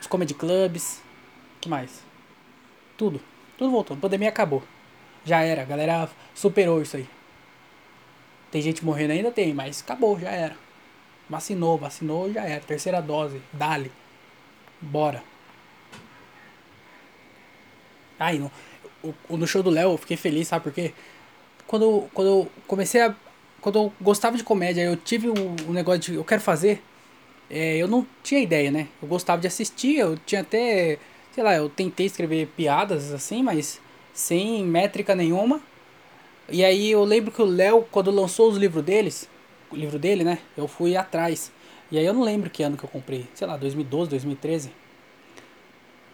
os 0.00 0.06
comedy 0.06 0.34
clubs, 0.34 1.02
que 1.60 1.68
mais? 1.68 2.02
Tudo. 2.96 3.20
Tudo 3.56 3.70
voltou. 3.70 3.96
A 3.96 4.00
pandemia 4.00 4.28
acabou. 4.28 4.62
Já 5.24 5.42
era. 5.42 5.62
A 5.62 5.64
galera 5.64 6.08
superou 6.34 6.82
isso 6.82 6.96
aí. 6.96 7.08
Tem 8.50 8.62
gente 8.62 8.84
morrendo 8.84 9.12
ainda? 9.12 9.30
Tem, 9.30 9.52
mas 9.54 9.82
acabou, 9.82 10.18
já 10.18 10.30
era. 10.30 10.56
Vacinou, 11.28 11.76
vacinou, 11.78 12.32
já 12.32 12.42
era. 12.44 12.60
Terceira 12.60 13.00
dose, 13.00 13.40
dale. 13.52 13.90
Bora. 14.80 15.22
Ai, 18.18 18.38
no, 18.38 18.50
no 19.28 19.46
show 19.46 19.62
do 19.62 19.70
Léo 19.70 19.92
eu 19.92 19.98
fiquei 19.98 20.16
feliz, 20.16 20.48
sabe 20.48 20.62
por 20.64 20.72
quê? 20.72 20.94
Quando, 21.66 22.08
quando 22.12 22.28
eu 22.28 22.48
comecei 22.66 23.00
a. 23.02 23.14
Quando 23.60 23.78
eu 23.78 23.92
gostava 24.00 24.36
de 24.36 24.44
comédia, 24.44 24.82
eu 24.82 24.96
tive 24.96 25.28
o, 25.28 25.34
o 25.68 25.72
negócio 25.72 26.00
de. 26.00 26.14
Eu 26.14 26.24
quero 26.24 26.40
fazer. 26.40 26.82
É, 27.50 27.76
eu 27.76 27.88
não 27.88 28.06
tinha 28.22 28.40
ideia, 28.40 28.70
né? 28.70 28.88
Eu 29.00 29.08
gostava 29.08 29.40
de 29.40 29.46
assistir, 29.46 29.96
eu 29.98 30.16
tinha 30.24 30.40
até. 30.40 30.98
Sei 31.32 31.42
lá, 31.44 31.54
eu 31.54 31.68
tentei 31.68 32.06
escrever 32.06 32.48
piadas 32.56 33.12
assim, 33.12 33.42
mas 33.42 33.80
sem 34.14 34.64
métrica 34.64 35.14
nenhuma. 35.14 35.60
E 36.48 36.64
aí 36.64 36.90
eu 36.90 37.04
lembro 37.04 37.32
que 37.32 37.42
o 37.42 37.44
Léo, 37.44 37.86
quando 37.90 38.10
lançou 38.10 38.48
os 38.48 38.56
livros 38.56 38.84
deles, 38.84 39.28
o 39.70 39.76
livro 39.76 39.98
dele, 39.98 40.24
né? 40.24 40.38
Eu 40.56 40.68
fui 40.68 40.96
atrás. 40.96 41.52
E 41.90 41.98
aí 41.98 42.04
eu 42.04 42.14
não 42.14 42.22
lembro 42.22 42.50
que 42.50 42.62
ano 42.62 42.76
que 42.76 42.84
eu 42.84 42.88
comprei. 42.88 43.26
Sei 43.34 43.46
lá, 43.46 43.56
2012, 43.56 44.10
2013. 44.10 44.72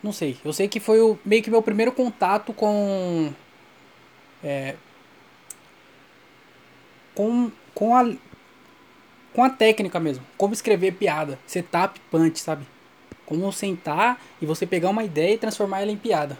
Não 0.03 0.13
sei. 0.13 0.37
Eu 0.45 0.53
sei 0.53 0.69
que 0.69 0.81
foi 0.81 1.01
o, 1.01 1.19
meio 1.25 1.43
que 1.43 1.51
meu 1.51 1.63
primeiro 1.63 1.93
contato 1.93 2.53
com. 2.53 3.33
É, 4.43 4.75
com, 7.15 7.51
com 7.75 7.97
a. 7.97 8.13
Com 9.33 9.43
a 9.43 9.51
técnica 9.51 9.99
mesmo. 9.99 10.25
Como 10.37 10.53
escrever 10.53 10.93
piada. 10.93 11.39
Setup, 11.47 11.99
punch, 12.11 12.39
sabe? 12.41 12.67
Como 13.25 13.51
sentar 13.53 14.21
e 14.41 14.47
você 14.47 14.67
pegar 14.67 14.91
uma 14.91 15.05
ideia 15.05 15.35
e 15.35 15.39
transformar 15.39 15.81
ela 15.81 15.91
em 15.91 15.97
piada. 15.97 16.37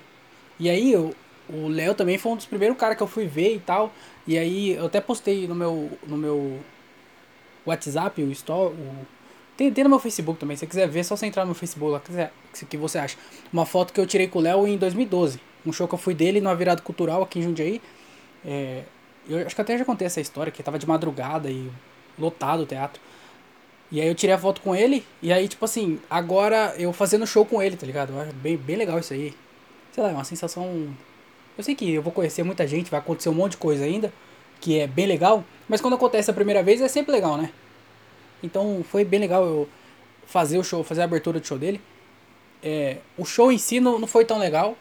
E 0.61 0.69
aí 0.69 0.93
eu, 0.93 1.15
o 1.49 1.69
Léo 1.69 1.95
também 1.95 2.19
foi 2.19 2.33
um 2.33 2.37
dos 2.37 2.47
primeiros 2.47 2.77
caras 2.77 2.97
que 2.97 3.03
eu 3.03 3.07
fui 3.07 3.27
ver 3.27 3.55
e 3.55 3.61
tal. 3.61 3.93
E 4.27 4.37
aí 4.39 4.75
eu 4.75 4.87
até 4.87 5.01
postei 5.01 5.47
no 5.47 5.55
meu, 5.55 5.91
no 6.07 6.17
meu 6.17 6.61
WhatsApp, 7.67 8.23
o 8.23 8.31
store, 8.33 8.75
o... 8.75 9.07
Tem, 9.57 9.71
tem 9.73 9.85
no 9.85 9.91
meu 9.91 9.99
Facebook 9.99 10.41
também, 10.41 10.57
se 10.57 10.61
você 10.61 10.67
quiser 10.67 10.89
ver, 10.89 11.01
é 11.01 11.03
só 11.03 11.15
você 11.15 11.27
entrar 11.27 11.43
no 11.43 11.49
meu 11.49 11.55
Facebook 11.55 11.93
lá, 11.93 12.31
que, 12.53 12.67
que 12.67 12.77
você 12.77 12.99
acha. 12.99 13.17
Uma 13.53 13.67
foto 13.67 13.93
que 13.93 14.01
eu 14.01 14.07
tirei 14.07 14.27
com 14.27 14.39
o 14.39 14.43
Léo 14.43 14.67
em 14.67 14.79
2012. 14.79 15.39
Um 15.65 15.73
show 15.73 15.87
que 15.87 15.95
eu 15.95 15.99
fui 15.99 16.15
dele 16.15 16.41
numa 16.41 16.55
virada 16.55 16.81
cultural 16.83 17.23
aqui 17.23 17.39
em 17.39 17.43
Jundiaí. 17.43 17.81
É, 18.45 18.83
eu 19.29 19.47
acho 19.47 19.55
que 19.55 19.61
até 19.61 19.79
já 19.79 19.85
contei 19.85 20.07
essa 20.07 20.21
história, 20.21 20.53
que 20.53 20.63
tava 20.63 20.79
de 20.79 20.87
madrugada 20.87 21.51
e 21.51 21.71
lotado 22.19 22.63
o 22.63 22.67
teatro. 22.67 23.01
E 23.91 24.01
aí 24.01 24.09
eu 24.09 24.15
tirei 24.15 24.35
a 24.35 24.39
foto 24.39 24.61
com 24.63 24.75
ele, 24.75 25.05
e 25.21 25.33
aí, 25.33 25.47
tipo 25.49 25.65
assim, 25.65 26.01
agora 26.09 26.75
eu 26.79 26.93
fazendo 26.93 27.27
show 27.27 27.45
com 27.45 27.63
ele, 27.63 27.77
tá 27.77 27.87
ligado? 27.87 28.13
Eu 28.13 28.21
acho 28.21 28.33
bem, 28.35 28.57
bem 28.57 28.77
legal 28.77 28.99
isso 28.99 29.13
aí. 29.13 29.35
Sei 29.93 30.03
lá, 30.03 30.11
é 30.11 30.15
uma 30.15 30.25
sensação 30.25 30.95
eu 31.57 31.63
sei 31.63 31.75
que 31.75 31.93
eu 31.93 32.03
vou 32.03 32.13
conhecer 32.13 32.43
muita 32.43 32.67
gente, 32.67 32.91
vai 32.91 33.01
acontecer 33.01 33.29
um 33.29 33.35
monte 33.35 33.53
de 33.53 33.59
coisa 33.59 33.85
ainda, 33.85 34.13
que 34.61 34.79
é 34.79 34.87
bem 34.87 35.07
legal, 35.07 35.45
mas 35.69 35.81
quando 35.81 35.95
acontece 35.95 36.31
a 36.31 36.35
primeira 36.35 36.63
vez 36.63 36.81
é 36.81 36.89
sempre 36.89 37.13
legal, 37.13 37.37
né? 37.37 37.53
Então 38.43 38.85
foi 38.89 39.05
bem 39.05 39.21
legal 39.21 39.45
eu 39.45 39.69
fazer 40.27 40.59
o 40.59 40.65
show, 40.65 40.83
fazer 40.83 41.03
a 41.03 41.05
abertura 41.05 41.39
do 41.39 41.47
show 41.47 41.59
dele. 41.59 41.81
É, 42.63 42.99
o 43.19 43.25
show 43.25 43.53
em 43.53 43.59
si 43.59 43.81
não, 43.81 43.99
não 43.99 44.07
foi 44.07 44.25
tão 44.25 44.39
legal. 44.39 44.77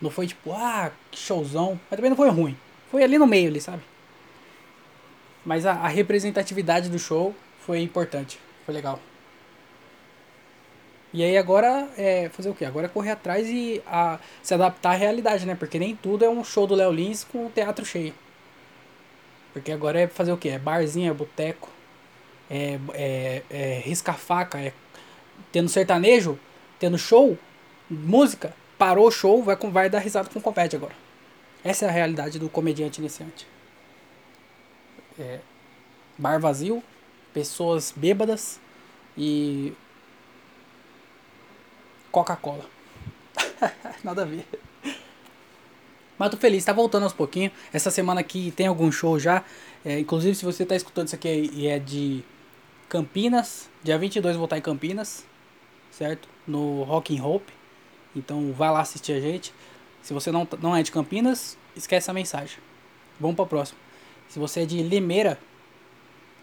Não 0.00 0.10
foi 0.10 0.26
tipo, 0.26 0.52
ah, 0.52 0.90
que 1.10 1.18
showzão. 1.18 1.78
Mas 1.88 1.96
também 1.96 2.10
não 2.10 2.16
foi 2.16 2.28
ruim. 2.30 2.56
Foi 2.92 3.02
ali 3.02 3.16
no 3.16 3.26
meio 3.26 3.48
ali, 3.48 3.58
sabe? 3.58 3.82
Mas 5.46 5.64
a, 5.64 5.72
a 5.72 5.88
representatividade 5.88 6.90
do 6.90 6.98
show 6.98 7.34
foi 7.60 7.80
importante. 7.80 8.38
Foi 8.66 8.74
legal. 8.74 9.00
E 11.10 11.24
aí 11.24 11.38
agora 11.38 11.88
é 11.96 12.28
fazer 12.28 12.50
o 12.50 12.54
quê? 12.54 12.66
Agora 12.66 12.84
é 12.84 12.90
correr 12.90 13.12
atrás 13.12 13.48
e 13.48 13.82
a, 13.86 14.18
se 14.42 14.52
adaptar 14.52 14.90
à 14.90 14.94
realidade, 14.94 15.46
né? 15.46 15.54
Porque 15.54 15.78
nem 15.78 15.96
tudo 15.96 16.22
é 16.22 16.28
um 16.28 16.44
show 16.44 16.66
do 16.66 16.74
Léo 16.74 16.92
Lins 16.92 17.24
com 17.24 17.46
o 17.46 17.50
teatro 17.50 17.82
cheio. 17.82 18.12
Porque 19.54 19.72
agora 19.72 20.00
é 20.00 20.06
fazer 20.06 20.32
o 20.32 20.36
quê? 20.36 20.50
É 20.50 20.58
barzinho, 20.58 21.10
é 21.10 21.14
boteco, 21.14 21.70
é, 22.50 22.78
é, 22.92 23.42
é 23.50 23.82
risca-faca, 23.82 24.58
é 24.58 24.74
tendo 25.50 25.70
sertanejo, 25.70 26.38
tendo 26.78 26.98
show, 26.98 27.38
música, 27.88 28.54
parou 28.76 29.08
o 29.08 29.10
show, 29.10 29.42
vai, 29.42 29.56
vai 29.56 29.88
dar 29.88 30.00
risada 30.00 30.28
com 30.28 30.42
comédia 30.42 30.76
agora. 30.76 30.94
Essa 31.64 31.86
é 31.86 31.88
a 31.88 31.92
realidade 31.92 32.38
do 32.38 32.48
comediante 32.48 33.00
iniciante. 33.00 33.46
É, 35.18 35.40
bar 36.18 36.40
vazio, 36.40 36.82
pessoas 37.32 37.92
bêbadas 37.94 38.60
e 39.16 39.72
Coca-Cola. 42.10 42.66
Nada 44.02 44.22
a 44.22 44.24
ver. 44.24 44.46
Mas 46.18 46.30
tô 46.30 46.36
feliz, 46.36 46.64
tá 46.64 46.72
voltando 46.72 47.04
aos 47.04 47.12
pouquinhos. 47.12 47.52
Essa 47.72 47.90
semana 47.90 48.20
aqui 48.20 48.52
tem 48.52 48.66
algum 48.66 48.92
show 48.92 49.18
já. 49.18 49.44
É, 49.84 49.98
inclusive, 49.98 50.34
se 50.34 50.44
você 50.44 50.64
tá 50.64 50.76
escutando 50.76 51.06
isso 51.06 51.16
aqui 51.16 51.50
e 51.52 51.66
é 51.66 51.78
de 51.78 52.22
Campinas, 52.88 53.68
dia 53.82 53.98
22 53.98 54.34
eu 54.34 54.38
vou 54.38 54.44
estar 54.44 54.58
em 54.58 54.60
Campinas, 54.60 55.24
certo? 55.90 56.28
No 56.46 56.82
Rock 56.82 57.18
and 57.18 57.24
Hope. 57.24 57.52
Então 58.14 58.52
vai 58.52 58.70
lá 58.70 58.80
assistir 58.80 59.12
a 59.12 59.20
gente. 59.20 59.52
Se 60.02 60.12
você 60.12 60.30
não, 60.32 60.46
não 60.60 60.76
é 60.76 60.82
de 60.82 60.90
Campinas, 60.90 61.56
esquece 61.76 62.10
a 62.10 62.14
mensagem. 62.14 62.58
Vamos 63.20 63.36
para 63.36 63.46
próximo. 63.46 63.78
Se 64.28 64.38
você 64.38 64.62
é 64.62 64.66
de 64.66 64.82
Limeira, 64.82 65.38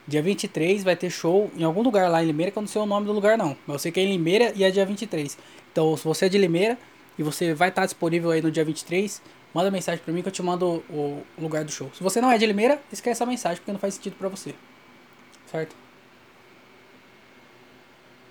Dia 0.10 0.24
23 0.24 0.84
vai 0.84 0.96
ter 0.96 1.12
show 1.12 1.52
em 1.56 1.64
algum 1.64 1.84
lugar 1.84 2.10
lá 2.10 2.24
em 2.24 2.26
Limeira, 2.26 2.52
que 2.52 2.58
eu 2.58 2.62
não 2.62 2.68
sei 2.68 2.82
o 2.82 2.86
nome 2.88 3.06
do 3.06 3.14
lugar 3.14 3.38
não. 3.38 3.56
Mas 3.68 3.76
eu 3.76 3.80
sei 3.80 3.92
que 3.92 4.00
é 4.00 4.04
em 4.04 4.12
Limeira 4.14 4.52
e 4.56 4.64
é 4.64 4.72
dia 4.72 4.84
23. 4.84 5.38
Então, 5.72 5.96
se 5.96 6.04
você 6.04 6.26
é 6.26 6.30
de 6.30 6.36
Limeira 6.40 6.80
e 7.16 7.22
você 7.22 7.54
vai 7.54 7.70
estar 7.70 7.86
disponível 7.86 8.32
aí 8.32 8.42
no 8.42 8.50
dia 8.50 8.66
23, 8.66 9.22
manda 9.54 9.70
mensagem 9.70 10.04
pra 10.04 10.12
mim 10.12 10.24
que 10.24 10.28
eu 10.28 10.32
te 10.32 10.42
mando 10.42 10.84
o 10.90 11.24
lugar 11.38 11.64
do 11.64 11.72
show. 11.72 11.92
Se 11.94 12.02
você 12.02 12.20
não 12.20 12.32
é 12.32 12.40
de 12.40 12.46
Limeira, 12.48 12.82
esquece 12.92 13.22
essa 13.22 13.26
mensagem 13.28 13.58
porque 13.58 13.72
não 13.72 13.80
faz 13.80 13.94
sentido 13.94 14.16
pra 14.16 14.28
você. 14.30 14.56
Certo? 15.46 15.76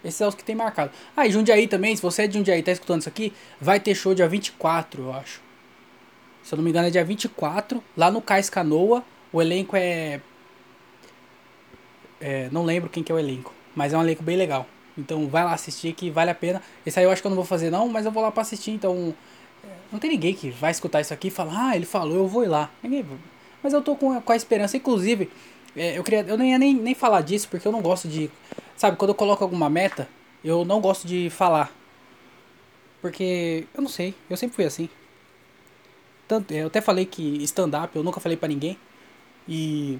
Esses 0.08 0.18
são 0.18 0.28
os 0.28 0.34
que 0.34 0.44
tem 0.44 0.54
marcado. 0.54 0.90
Ah, 1.16 1.26
e 1.26 1.30
Jundiaí 1.30 1.68
também, 1.68 1.94
se 1.94 2.02
você 2.02 2.22
é 2.22 2.26
de 2.26 2.38
Jundiaí 2.38 2.60
e 2.60 2.62
tá 2.62 2.72
escutando 2.72 3.00
isso 3.00 3.08
aqui, 3.08 3.32
vai 3.60 3.78
ter 3.78 3.94
show 3.94 4.14
dia 4.14 4.28
24, 4.28 5.02
eu 5.02 5.12
acho. 5.12 5.40
Se 6.42 6.54
eu 6.54 6.56
não 6.56 6.64
me 6.64 6.70
engano 6.70 6.88
é 6.88 6.90
dia 6.90 7.04
24, 7.04 7.82
lá 7.96 8.10
no 8.10 8.22
Cais 8.22 8.48
Canoa. 8.48 9.04
O 9.30 9.42
elenco 9.42 9.76
é 9.76 10.20
é, 12.20 12.48
não 12.50 12.64
lembro 12.64 12.90
quem 12.90 13.02
que 13.02 13.12
é 13.12 13.14
o 13.14 13.18
elenco, 13.18 13.54
mas 13.74 13.92
é 13.92 13.98
um 13.98 14.02
elenco 14.02 14.22
bem 14.22 14.36
legal. 14.36 14.66
Então 14.96 15.28
vai 15.28 15.44
lá 15.44 15.52
assistir 15.52 15.92
que 15.92 16.10
vale 16.10 16.30
a 16.30 16.34
pena. 16.34 16.62
Esse 16.84 16.98
aí 16.98 17.04
eu 17.04 17.10
acho 17.10 17.22
que 17.22 17.26
eu 17.26 17.30
não 17.30 17.36
vou 17.36 17.44
fazer 17.44 17.70
não, 17.70 17.88
mas 17.88 18.04
eu 18.04 18.10
vou 18.10 18.22
lá 18.22 18.32
pra 18.32 18.42
assistir. 18.42 18.72
Então 18.72 19.14
é, 19.64 19.68
não 19.92 19.98
tem 19.98 20.10
ninguém 20.10 20.34
que 20.34 20.50
vai 20.50 20.70
escutar 20.70 21.00
isso 21.00 21.14
aqui 21.14 21.28
e 21.28 21.30
falar, 21.30 21.68
ah, 21.68 21.76
ele 21.76 21.86
falou, 21.86 22.16
eu 22.16 22.26
vou 22.26 22.42
ir 22.42 22.48
lá. 22.48 22.70
Ninguém, 22.82 23.06
mas 23.62 23.72
eu 23.72 23.82
tô 23.82 23.94
com, 23.94 24.20
a 24.26 24.36
esperança. 24.36 24.76
Inclusive, 24.76 25.24
é, 25.24 25.30
eu, 25.78 26.04
queria, 26.04 26.20
eu 26.20 26.36
nem 26.36 26.50
ia 26.52 26.58
nem, 26.58 26.74
nem 26.74 26.94
falar 26.94 27.20
disso 27.22 27.48
porque 27.48 27.66
eu 27.66 27.72
não 27.72 27.80
gosto 27.80 28.08
de. 28.08 28.30
Sabe, 28.76 28.96
quando 28.96 29.10
eu 29.10 29.14
coloco 29.14 29.42
alguma 29.42 29.68
meta, 29.68 30.08
eu 30.44 30.64
não 30.64 30.80
gosto 30.80 31.06
de 31.06 31.30
falar. 31.30 31.72
Porque 33.00 33.66
eu 33.74 33.82
não 33.82 33.88
sei, 33.88 34.14
eu 34.28 34.36
sempre 34.36 34.56
fui 34.56 34.64
assim. 34.64 34.88
Tanto, 36.26 36.52
eu 36.52 36.66
até 36.66 36.80
falei 36.80 37.06
que 37.06 37.42
stand-up 37.44 37.94
eu 37.96 38.02
nunca 38.02 38.20
falei 38.20 38.36
para 38.36 38.48
ninguém. 38.48 38.78
E 39.48 39.98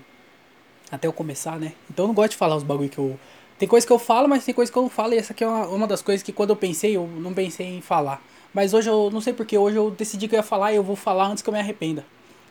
até 0.91 1.09
eu 1.09 1.13
começar, 1.13 1.59
né? 1.59 1.73
Então 1.91 2.05
eu 2.05 2.09
não 2.09 2.15
gosto 2.15 2.33
de 2.33 2.37
falar 2.37 2.57
os 2.57 2.63
bagulho 2.63 2.89
que 2.89 2.99
eu. 2.99 3.19
Tem 3.59 3.69
coisa 3.69 3.87
que 3.87 3.93
eu 3.93 3.99
falo, 3.99 4.29
mas 4.29 4.45
tem 4.45 4.55
coisa 4.55 4.71
que 4.71 4.79
eu 4.79 4.83
não 4.83 4.91
falo. 4.91 5.15
E 5.15 5.19
essa 5.19 5.33
aqui 5.33 5.43
é 5.43 5.49
uma, 5.49 5.67
uma 5.67 5.87
das 5.87 6.03
coisas 6.03 6.23
que 6.23 6.33
quando 6.33 6.51
eu 6.51 6.57
pensei, 6.57 6.97
eu 6.97 7.07
não 7.07 7.33
pensei 7.35 7.67
em 7.67 7.81
falar. 7.81 8.23
Mas 8.53 8.75
hoje 8.75 8.89
eu 8.89 9.11
não 9.11 9.21
sei 9.21 9.33
porque, 9.33 9.57
hoje 9.59 9.77
eu 9.77 9.91
decidi 9.91 10.29
que 10.29 10.35
eu 10.35 10.39
ia 10.39 10.43
falar 10.43 10.73
e 10.73 10.77
eu 10.77 10.83
vou 10.83 10.97
falar 10.97 11.27
antes 11.27 11.43
que 11.43 11.49
eu 11.49 11.53
me 11.53 11.59
arrependa. 11.59 12.05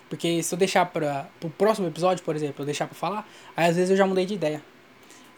Porque 0.09 0.41
se 0.41 0.53
eu 0.53 0.57
deixar 0.57 0.85
para 0.85 1.27
o 1.43 1.49
próximo 1.49 1.87
episódio, 1.87 2.23
por 2.23 2.35
exemplo, 2.35 2.61
eu 2.61 2.65
deixar 2.65 2.87
para 2.87 2.95
falar, 2.95 3.27
aí 3.55 3.69
às 3.69 3.75
vezes 3.75 3.89
eu 3.89 3.97
já 3.97 4.05
mudei 4.05 4.25
de 4.25 4.33
ideia. 4.33 4.61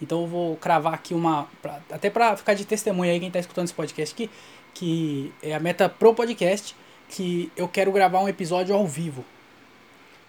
Então 0.02 0.22
eu 0.22 0.28
vou 0.28 0.56
cravar 0.58 0.94
aqui 0.94 1.14
uma. 1.14 1.48
Pra, 1.62 1.80
até 1.92 2.10
pra 2.10 2.38
ficar 2.38 2.54
de 2.54 2.66
testemunha 2.66 3.12
aí 3.12 3.20
quem 3.20 3.32
tá 3.32 3.40
escutando 3.40 3.66
esse 3.66 3.74
podcast 3.74 4.14
aqui, 4.14 4.30
que 4.74 5.34
é 5.42 5.54
a 5.54 5.60
meta 5.60 5.90
pro 5.90 6.14
podcast, 6.14 6.76
que 7.10 7.52
eu 7.58 7.68
quero 7.68 7.92
gravar 7.92 8.22
um 8.22 8.30
episódio 8.30 8.76
ao 8.76 8.88
vivo. 8.88 9.26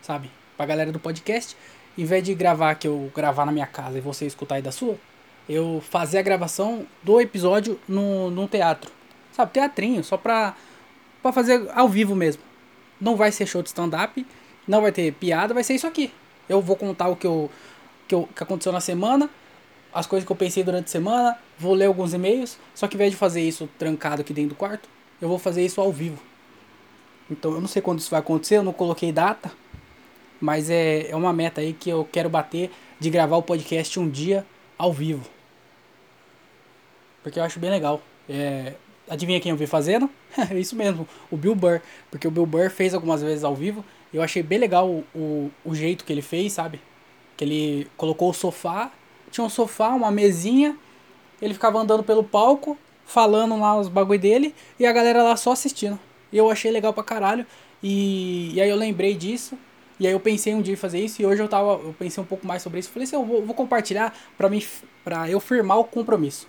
Sabe? 0.03 0.31
Pra 0.57 0.67
galera 0.67 0.91
do 0.91 0.99
podcast 0.99 1.57
em 1.97 2.05
vez 2.05 2.25
de 2.25 2.35
gravar 2.35 2.75
que 2.77 2.89
eu 2.89 3.11
gravar 3.15 3.45
na 3.45 3.53
minha 3.53 3.67
casa 3.67 3.99
e 3.99 4.01
você 4.01 4.27
escutar 4.27 4.57
aí 4.57 4.63
da 4.63 4.73
sua, 4.73 4.97
eu 5.49 5.83
fazer 5.91 6.19
a 6.19 6.23
gravação 6.23 6.87
do 7.03 7.21
episódio 7.21 7.79
no, 7.87 8.31
num 8.31 8.47
teatro. 8.47 8.91
Sabe, 9.33 9.53
teatrinho, 9.53 10.03
só 10.03 10.17
pra 10.17 10.55
fazer 11.33 11.69
ao 11.75 11.89
vivo 11.89 12.15
mesmo. 12.17 12.43
Não 13.01 13.17
vai 13.17 13.33
ser 13.33 13.47
show 13.47 13.63
de 13.63 13.69
stand-up, 13.69 14.27
não 14.67 14.83
vai 14.83 14.93
ter 14.93 15.13
piada, 15.13 15.55
vai 15.55 15.65
ser 15.65 15.75
isso 15.75 15.87
aqui. 15.87 16.13
Eu 16.49 16.61
vou 16.61 16.77
contar 16.77 17.09
o 17.09 17.17
que, 17.17 17.27
eu, 17.27 17.51
que, 18.07 18.15
eu, 18.15 18.29
que 18.35 18.43
aconteceu 18.43 18.73
na 18.73 18.81
semana, 18.81 19.31
as 19.93 20.07
coisas 20.07 20.27
que 20.27 20.33
eu 20.33 20.37
pensei 20.37 20.63
durante 20.63 20.87
a 20.87 20.89
semana, 20.89 21.39
vou 21.59 21.75
ler 21.75 21.87
alguns 21.87 22.15
e-mails, 22.15 22.59
só 22.75 22.87
que 22.87 22.95
ao 22.95 22.99
invés 22.99 23.13
de 23.13 23.17
fazer 23.17 23.43
isso 23.43 23.69
trancado 23.79 24.21
aqui 24.21 24.33
dentro 24.33 24.51
do 24.51 24.55
quarto, 24.55 24.89
eu 25.21 25.29
vou 25.29 25.39
fazer 25.39 25.65
isso 25.65 25.81
ao 25.81 25.93
vivo. 25.93 26.21
Então 27.31 27.53
eu 27.53 27.61
não 27.61 27.69
sei 27.69 27.81
quando 27.81 28.01
isso 28.01 28.11
vai 28.11 28.21
acontecer, 28.21 28.57
eu 28.57 28.63
não 28.63 28.73
coloquei 28.73 29.13
data, 29.13 29.51
Mas 30.41 30.71
é, 30.71 31.11
é 31.11 31.17
uma 31.17 31.33
meta 31.33 31.61
aí 31.61 31.73
que 31.73 31.91
eu 31.91 32.09
quero 32.11 32.31
bater 32.31 32.71
de 32.99 33.11
gravar 33.11 33.37
o 33.37 33.43
podcast 33.43 34.01
um 34.01 34.09
dia 34.09 34.45
ao 34.79 34.93
vivo. 34.93 35.29
Porque 37.23 37.39
eu 37.39 37.43
acho 37.43 37.61
bem 37.61 37.71
legal. 37.71 38.01
É, 38.29 38.75
adivinha 39.11 39.41
quem 39.41 39.51
eu 39.51 39.57
vi 39.57 39.67
fazendo? 39.67 40.09
É 40.51 40.59
isso 40.59 40.77
mesmo, 40.77 41.07
o 41.31 41.37
Bill 41.37 41.55
Burr. 41.55 41.81
Porque 42.11 42.27
o 42.27 42.31
Bill 42.31 42.47
Burr 42.47 42.71
fez 42.71 42.95
algumas 42.95 43.21
vezes 43.21 43.43
ao 43.45 43.55
vivo. 43.55 43.85
E 44.13 44.17
eu 44.17 44.23
achei 44.23 44.43
bem 44.43 44.59
legal 44.59 44.89
o, 44.89 45.05
o, 45.15 45.51
o 45.65 45.75
jeito 45.75 46.05
que 46.05 46.13
ele 46.13 46.23
fez, 46.23 46.53
sabe? 46.53 46.81
Que 47.37 47.45
ele 47.45 47.89
colocou 47.97 48.31
o 48.31 48.33
sofá. 48.33 48.93
Tinha 49.31 49.45
um 49.45 49.49
sofá, 49.49 49.89
uma 49.89 50.11
mesinha. 50.11 50.77
Ele 51.43 51.53
ficava 51.53 51.79
andando 51.79 52.03
pelo 52.03 52.23
palco, 52.23 52.79
falando 53.05 53.59
lá 53.59 53.79
os 53.79 53.89
bagulho 53.89 54.19
dele. 54.19 54.55
E 54.79 54.87
a 54.87 54.93
galera 54.93 55.23
lá 55.23 55.37
só 55.37 55.53
assistindo. 55.53 55.99
E 56.33 56.39
eu 56.39 56.51
achei 56.51 56.71
legal 56.71 56.93
pra 56.93 57.03
caralho. 57.03 57.45
E, 57.83 58.55
e 58.55 58.61
aí 58.61 58.71
eu 58.71 58.77
lembrei 58.77 59.15
disso. 59.15 59.59
E 59.99 60.07
aí 60.07 60.13
eu 60.13 60.21
pensei 60.21 60.55
um 60.55 60.63
dia 60.63 60.75
em 60.75 60.77
fazer 60.77 61.01
isso. 61.01 61.21
E 61.21 61.27
hoje 61.27 61.43
eu 61.43 61.49
tava. 61.49 61.73
Eu 61.73 61.95
pensei 61.99 62.23
um 62.23 62.27
pouco 62.27 62.47
mais 62.47 62.63
sobre 62.63 62.79
isso. 62.79 62.91
Falei 62.91 63.05
assim, 63.05 63.17
eu 63.17 63.25
vou, 63.25 63.45
vou 63.45 63.55
compartilhar 63.55 64.17
pra, 64.39 64.49
mim, 64.49 64.63
pra 65.05 65.29
eu 65.29 65.41
firmar 65.41 65.79
o 65.79 65.85
compromisso. 65.85 66.49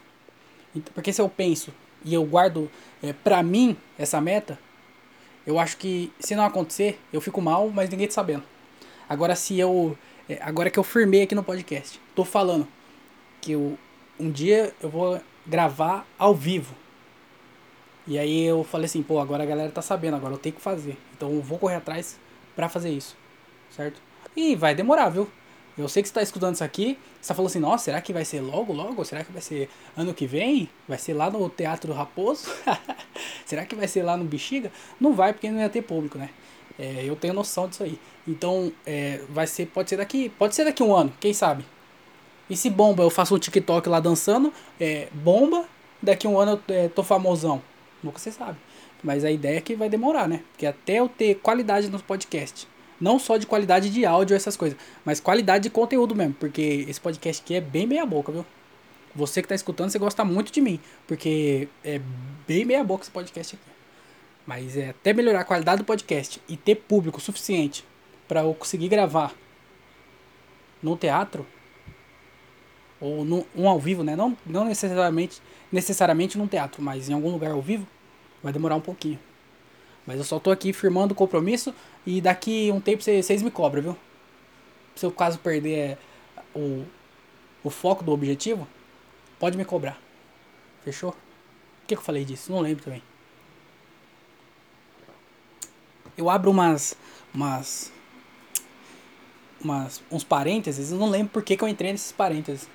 Porque 0.94 1.12
se 1.12 1.22
eu 1.22 1.28
penso 1.28 1.72
e 2.04 2.14
eu 2.14 2.24
guardo 2.26 2.70
é, 3.02 3.14
pra 3.14 3.44
mim 3.44 3.78
essa 3.98 4.20
meta, 4.20 4.60
eu 5.46 5.60
acho 5.60 5.78
que 5.78 6.12
se 6.20 6.36
não 6.36 6.46
acontecer, 6.46 7.00
eu 7.12 7.20
fico 7.20 7.42
mal, 7.42 7.70
mas 7.70 7.90
ninguém 7.90 8.08
tá 8.08 8.14
sabendo. 8.14 8.44
Agora 9.10 9.36
se 9.36 9.60
eu. 9.60 9.98
É, 10.30 10.40
agora 10.42 10.70
que 10.70 10.80
eu 10.80 10.84
firmei 10.84 11.24
aqui 11.24 11.36
no 11.36 11.44
podcast, 11.44 12.00
tô 12.16 12.24
falando 12.24 12.68
que 13.42 13.54
eu, 13.54 13.78
um 14.20 14.30
dia 14.30 14.74
eu 14.82 14.90
vou 14.90 15.20
gravar 15.46 16.06
ao 16.18 16.34
vivo. 16.34 16.76
E 18.08 18.18
aí 18.18 18.44
eu 18.44 18.64
falei 18.64 18.86
assim, 18.86 19.04
pô, 19.04 19.20
agora 19.20 19.44
a 19.44 19.46
galera 19.46 19.72
tá 19.72 19.82
sabendo, 19.82 20.16
agora 20.16 20.34
eu 20.34 20.38
tenho 20.38 20.56
que 20.56 20.62
fazer. 20.62 20.98
Então 21.16 21.32
eu 21.32 21.42
vou 21.42 21.58
correr 21.58 21.76
atrás 21.76 22.20
para 22.56 22.70
fazer 22.70 22.90
isso. 22.90 23.18
Certo? 23.70 24.02
E 24.36 24.56
vai 24.56 24.76
demorar, 24.76 25.10
viu? 25.10 25.30
Eu 25.78 25.88
sei 25.88 26.04
que 26.04 26.10
você 26.10 26.12
está 26.12 26.22
escutando 26.22 26.56
isso 26.56 26.64
aqui, 26.64 26.98
você 27.20 27.30
tá 27.30 27.34
falando 27.34 27.50
assim, 27.50 27.60
nossa, 27.60 27.86
será 27.86 28.02
que 28.02 28.12
vai 28.12 28.26
ser 28.26 28.42
logo, 28.42 28.74
logo? 28.74 29.04
Será 29.06 29.24
que 29.24 29.32
vai 29.32 29.42
ser 29.42 29.70
ano 29.96 30.14
que 30.14 30.28
vem? 30.28 30.70
Vai 30.88 30.98
ser 30.98 31.14
lá 31.14 31.30
no 31.30 31.50
Teatro 31.50 31.88
do 31.88 31.94
Raposo? 31.94 32.50
será 33.46 33.66
que 33.66 33.74
vai 33.74 33.88
ser 33.88 34.04
lá 34.04 34.18
no 34.18 34.26
Bexiga? 34.26 34.72
Não 35.00 35.14
vai, 35.14 35.32
porque 35.32 35.50
não 35.50 35.60
ia 35.60 35.70
ter 35.70 35.82
público, 35.82 36.18
né? 36.18 36.30
É, 36.78 37.04
eu 37.06 37.16
tenho 37.16 37.34
noção 37.34 37.68
disso 37.68 37.84
aí. 37.84 37.98
Então, 38.28 38.72
é, 38.86 39.22
vai 39.30 39.48
ser, 39.48 39.68
pode 39.68 39.90
ser 39.90 39.98
daqui, 39.98 40.30
pode 40.30 40.56
ser 40.56 40.66
daqui 40.66 40.84
um 40.84 40.94
ano, 40.94 41.14
quem 41.20 41.34
sabe? 41.34 41.66
E 42.50 42.58
se 42.58 42.70
bomba, 42.70 43.04
eu 43.04 43.10
faço 43.10 43.34
um 43.34 43.40
TikTok 43.40 43.88
lá 43.88 44.02
dançando, 44.02 44.54
é, 44.80 45.08
bomba, 45.14 45.66
daqui 46.02 46.28
um 46.28 46.38
ano 46.38 46.62
eu 46.68 46.76
é, 46.76 46.88
tô 46.90 47.02
famosão. 47.02 47.62
Nunca 48.04 48.20
você 48.20 48.32
sabe. 48.32 48.58
Mas 49.02 49.24
a 49.24 49.32
ideia 49.32 49.58
é 49.58 49.62
que 49.62 49.76
vai 49.76 49.90
demorar, 49.90 50.28
né? 50.28 50.44
Porque 50.52 50.66
até 50.66 51.00
eu 51.00 51.08
ter 51.08 51.36
qualidade 51.36 51.90
no 51.90 52.02
podcast 52.04 52.68
não 53.02 53.18
só 53.18 53.36
de 53.36 53.48
qualidade 53.48 53.90
de 53.90 54.06
áudio, 54.06 54.36
essas 54.36 54.56
coisas, 54.56 54.78
mas 55.04 55.20
qualidade 55.20 55.64
de 55.64 55.70
conteúdo 55.70 56.16
mesmo. 56.16 56.36
Porque 56.36 56.86
esse 56.88 57.02
podcast 57.02 57.42
aqui 57.42 57.56
é 57.56 57.62
bem 57.62 57.88
meia 57.88 58.06
boca, 58.06 58.32
viu? 58.32 58.46
Você 59.16 59.42
que 59.42 59.48
tá 59.48 59.56
escutando, 59.56 59.90
você 59.90 60.00
gosta 60.00 60.24
muito 60.24 60.52
de 60.52 60.62
mim. 60.62 60.80
Porque 61.08 61.68
é 61.84 62.00
bem 62.48 62.64
meia 62.64 62.84
boca 62.84 63.04
esse 63.04 63.12
podcast 63.12 63.56
aqui. 63.56 63.72
Mas 64.46 64.78
é 64.78 64.90
até 64.90 65.12
melhorar 65.12 65.42
a 65.42 65.44
qualidade 65.44 65.82
do 65.82 65.86
podcast 65.86 66.42
e 66.48 66.56
ter 66.56 66.76
público 66.76 67.20
suficiente 67.20 67.84
para 68.28 68.42
eu 68.42 68.54
conseguir 68.54 68.88
gravar 68.88 69.34
no 70.82 70.96
teatro 70.96 71.46
ou 73.00 73.26
no, 73.26 73.46
um 73.56 73.68
ao 73.68 73.80
vivo, 73.80 74.04
né? 74.04 74.16
Não, 74.16 74.38
não 74.46 74.66
necessariamente 74.66 75.42
necessariamente 75.72 76.38
num 76.38 76.48
teatro, 76.48 76.82
mas 76.82 77.10
em 77.10 77.14
algum 77.14 77.32
lugar 77.32 77.52
ao 77.52 77.62
vivo, 77.62 77.88
vai 78.44 78.52
demorar 78.52 78.76
um 78.76 78.82
pouquinho. 78.82 79.20
Mas 80.06 80.18
eu 80.18 80.24
só 80.24 80.40
tô 80.40 80.52
aqui 80.52 80.74
firmando 80.74 81.14
o 81.14 81.16
compromisso 81.16 81.74
e 82.06 82.20
daqui 82.20 82.72
um 82.72 82.82
tempo 82.82 83.04
vocês 83.04 83.42
me 83.42 83.52
cobram, 83.52 83.82
viu? 83.82 83.98
Se 84.96 85.06
eu 85.06 85.12
caso 85.12 85.40
perder 85.40 85.78
é, 85.78 85.98
o, 86.56 86.86
o 87.64 87.70
foco 87.70 88.04
do 88.04 88.12
objetivo, 88.12 88.68
pode 89.40 89.58
me 89.58 89.66
cobrar. 89.66 90.00
Fechou? 90.84 91.12
Por 91.12 91.88
que, 91.88 91.96
que 91.96 92.00
eu 92.00 92.02
falei 92.02 92.26
disso? 92.26 92.52
Não 92.52 92.60
lembro 92.60 92.84
também. 92.84 93.04
Eu 96.18 96.30
abro 96.30 96.52
umas. 96.52 96.98
umas. 97.34 97.92
umas 99.64 100.02
uns 100.12 100.24
parênteses, 100.24 100.92
eu 100.92 100.98
não 100.98 101.10
lembro 101.10 101.32
por 101.32 101.44
que, 101.44 101.56
que 101.56 101.64
eu 101.64 101.68
entrei 101.68 101.92
nesses 101.92 102.12
parênteses. 102.12 102.68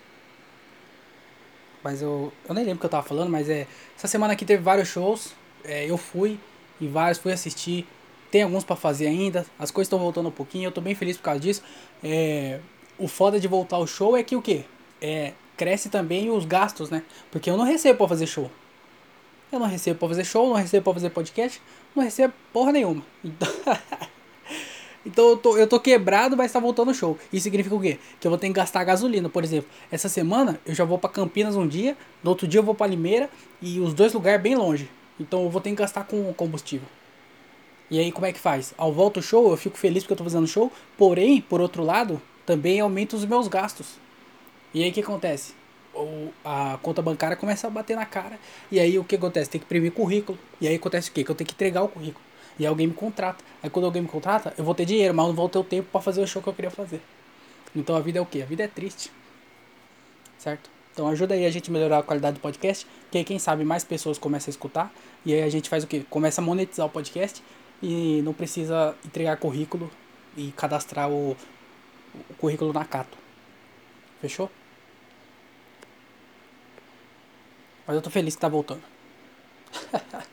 Mas 1.83 2.03
eu. 2.03 2.33
Eu 2.49 2.55
nem 2.55 2.65
lembro 2.65 2.79
o 2.79 2.81
que 2.81 2.87
eu 2.87 2.91
tava 2.91 3.07
falando, 3.07 3.31
mas 3.31 3.49
é. 3.49 3.67
Essa 3.97 4.09
semana 4.09 4.33
aqui 4.33 4.45
teve 4.45 4.63
vários 4.63 4.89
shows. 4.89 5.35
É, 5.65 5.89
eu 5.89 5.97
fui 5.97 6.39
e 6.81 6.87
vários, 6.87 7.19
fui 7.19 7.33
assistir. 7.33 7.87
Tem 8.31 8.43
alguns 8.43 8.65
para 8.65 8.77
fazer 8.77 9.07
ainda. 9.07 9.47
As 9.59 9.71
coisas 9.71 9.87
estão 9.87 9.99
voltando 9.99 10.29
um 10.29 10.33
pouquinho. 10.33 10.67
Eu 10.67 10.73
tô 10.73 10.81
bem 10.81 10.95
feliz 10.95 11.17
por 11.17 11.23
causa 11.23 11.41
disso. 11.41 11.63
É, 12.03 12.61
o 12.99 13.09
foda 13.09 13.39
de 13.39 13.49
voltar 13.49 13.77
ao 13.77 13.87
show 13.87 14.17
é 14.17 14.23
que 14.23 14.37
o 14.37 14.43
quê? 14.43 14.65
É, 15.01 15.33
cresce 15.57 15.89
também 15.89 16.31
os 16.31 16.45
gastos, 16.45 16.91
né? 16.91 17.03
Porque 17.31 17.49
eu 17.49 17.57
não 17.57 17.65
recebo 17.65 17.99
para 17.99 18.09
fazer 18.09 18.27
show. 18.27 18.51
Eu 19.51 19.61
não 19.61 19.67
recebo 19.67 19.99
para 19.99 20.09
fazer 20.09 20.25
show, 20.25 20.49
não 20.49 20.57
recebo 20.57 20.85
para 20.85 20.95
fazer 20.95 21.11
podcast, 21.11 21.63
não 21.95 22.03
recebo 22.03 22.35
porra 22.53 22.73
nenhuma. 22.73 23.03
Então, 23.25 23.49
então 25.07 25.29
eu, 25.29 25.37
tô, 25.37 25.57
eu 25.57 25.67
tô 25.69 25.79
quebrado, 25.79 26.37
mas 26.37 26.51
tá 26.51 26.59
voltando 26.59 26.91
o 26.91 26.95
show. 26.95 27.17
Isso 27.33 27.45
significa 27.45 27.77
o 27.77 27.81
quê? 27.81 27.97
Que 28.19 28.27
eu 28.27 28.31
vou 28.31 28.37
ter 28.37 28.49
que 28.49 28.53
gastar 28.53 28.83
gasolina, 28.83 29.29
por 29.29 29.45
exemplo. 29.45 29.71
Essa 29.89 30.09
semana 30.09 30.61
eu 30.67 30.75
já 30.75 30.85
vou 30.85 30.99
para 30.99 31.09
Campinas 31.09 31.55
um 31.55 31.67
dia, 31.67 31.97
no 32.25 32.31
outro 32.31 32.49
dia 32.49 32.59
eu 32.59 32.65
vou 32.65 32.75
para 32.75 32.89
Limeira 32.89 33.31
e 33.63 33.79
os 33.79 33.95
dois 33.95 34.13
lugares 34.13 34.43
bem 34.43 34.57
longe. 34.57 34.91
Então 35.19 35.45
eu 35.45 35.51
vou 35.51 35.61
ter 35.61 35.71
que 35.71 35.77
gastar 35.77 36.05
com 36.05 36.33
combustível. 36.35 36.89
E 37.91 37.99
aí 37.99 38.11
como 38.11 38.27
é 38.27 38.33
que 38.33 38.39
faz? 38.39 38.75
Ao 38.77 38.93
volta 38.93 39.21
o 39.21 39.23
show, 39.23 39.51
eu 39.51 39.57
fico 39.57 39.79
feliz 39.79 40.03
porque 40.03 40.13
eu 40.15 40.17
tô 40.17 40.25
fazendo 40.25 40.47
show, 40.47 40.73
porém, 40.99 41.41
por 41.41 41.61
outro 41.61 41.85
lado, 41.85 42.21
também 42.45 42.81
aumenta 42.81 43.17
os 43.17 43.25
meus 43.25 43.49
gastos. 43.49 43.95
E 44.75 44.83
aí 44.83 44.91
o 44.91 44.93
que 44.93 45.01
acontece? 45.01 45.55
O, 45.95 46.31
a 46.45 46.79
conta 46.83 47.01
bancária 47.01 47.37
começa 47.37 47.67
a 47.67 47.71
bater 47.71 47.97
na 47.97 48.05
cara. 48.05 48.39
E 48.71 48.79
aí 48.79 48.99
o 48.99 49.05
que 49.05 49.17
acontece? 49.17 49.49
Tem 49.49 49.61
que 49.61 49.65
imprimir 49.65 49.93
currículo. 49.93 50.39
E 50.61 50.69
aí 50.69 50.75
acontece 50.75 51.11
o 51.11 51.13
quê? 51.13 51.25
Que 51.25 51.31
eu 51.31 51.35
tenho 51.35 51.49
que 51.49 51.55
entregar 51.55 51.83
o 51.83 51.89
currículo. 51.89 52.25
E 52.59 52.67
alguém 52.67 52.87
me 52.87 52.95
contrata. 52.95 53.43
Aí 53.63 53.71
quando 53.71 53.87
alguém 53.87 54.03
me 54.03 54.09
contrata, 54.09 54.53
eu 54.59 54.65
vou 54.65 54.75
ter 54.75 54.85
dinheiro, 54.85 55.15
mas 55.15 55.27
não 55.27 55.35
vou 55.35 55.49
ter 55.49 55.59
o 55.59 55.65
tempo 55.65 55.89
para 55.91 56.01
fazer 56.01 56.21
o 56.21 56.27
show 56.27 56.43
que 56.43 56.49
eu 56.49 56.53
queria 56.53 56.71
fazer. 56.71 57.01
Então 57.75 57.97
a 57.97 58.01
vida 58.01 58.19
é 58.19 58.23
o 58.23 58.27
quê? 58.27 58.43
A 58.43 58.47
vida 58.47 58.65
é 58.65 58.69
triste. 58.69 59.11
Certo? 60.39 60.76
Então 60.97 61.09
ajuda 61.09 61.35
aí 61.35 61.45
a 61.45 61.51
gente 61.51 61.69
a 61.69 61.73
melhorar 61.75 61.99
a 61.99 62.03
qualidade 62.03 62.37
do 62.37 62.41
podcast, 62.41 62.87
que 63.11 63.19
aí 63.19 63.25
quem 63.25 63.39
sabe 63.39 63.67
mais 63.67 63.85
pessoas 63.85 64.17
começam 64.17 64.49
a 64.49 64.53
escutar, 64.53 64.91
e 65.27 65.35
aí 65.35 65.43
a 65.43 65.49
gente 65.51 65.69
faz 65.69 65.85
o 65.85 65.87
quê? 65.87 66.07
Começa 66.09 66.41
a 66.41 66.45
monetizar 66.45 66.87
o 66.87 66.89
podcast 66.89 67.45
e 67.83 68.23
não 68.23 68.33
precisa 68.33 68.97
entregar 69.05 69.37
currículo 69.37 69.91
e 70.35 70.53
cadastrar 70.53 71.11
o, 71.11 71.37
o 72.31 72.35
currículo 72.39 72.73
na 72.73 72.83
Cato. 72.83 73.19
Fechou? 74.23 74.51
Mas 77.87 77.95
eu 77.95 78.01
tô 78.01 78.09
feliz 78.09 78.35
que 78.35 78.41
tá 78.41 78.49
voltando. 78.49 78.83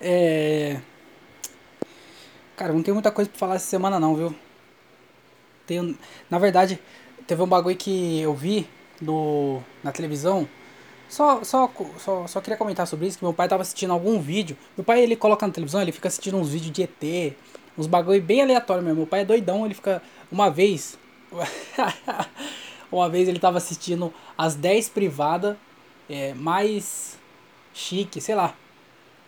é... 0.00 0.80
Cara, 2.56 2.72
não 2.72 2.82
tem 2.82 2.94
muita 2.94 3.12
coisa 3.12 3.28
pra 3.28 3.38
falar 3.38 3.56
essa 3.56 3.66
semana 3.66 4.00
não, 4.00 4.16
viu? 4.16 4.34
Tenho... 5.66 5.98
Na 6.30 6.38
verdade, 6.38 6.80
teve 7.26 7.42
um 7.42 7.46
bagulho 7.46 7.76
que 7.76 8.20
eu 8.20 8.34
vi 8.34 8.66
no, 9.00 9.62
na 9.82 9.92
televisão. 9.92 10.48
Só, 11.08 11.44
só, 11.44 11.70
só, 11.98 12.26
só 12.26 12.40
queria 12.40 12.56
comentar 12.56 12.86
sobre 12.86 13.06
isso, 13.06 13.18
que 13.18 13.24
meu 13.24 13.34
pai 13.34 13.48
tava 13.48 13.62
assistindo 13.62 13.92
algum 13.92 14.20
vídeo. 14.20 14.56
Meu 14.76 14.84
pai, 14.84 15.02
ele 15.02 15.16
coloca 15.16 15.46
na 15.46 15.52
televisão, 15.52 15.80
ele 15.80 15.92
fica 15.92 16.08
assistindo 16.08 16.36
uns 16.36 16.50
vídeos 16.50 16.72
de 16.72 16.82
ET, 16.82 17.36
uns 17.76 17.86
bagulho 17.86 18.22
bem 18.22 18.42
aleatório 18.42 18.82
mesmo. 18.82 18.98
Meu 18.98 19.06
pai 19.06 19.20
é 19.20 19.24
doidão, 19.24 19.64
ele 19.64 19.74
fica... 19.74 20.02
Uma 20.30 20.50
vez... 20.50 20.98
uma 22.90 23.08
vez 23.08 23.28
ele 23.28 23.38
tava 23.38 23.58
assistindo 23.58 24.12
as 24.38 24.54
10 24.54 24.88
privadas 24.90 25.56
é, 26.08 26.32
mais 26.34 27.18
chique, 27.72 28.20
sei 28.20 28.34
lá. 28.34 28.54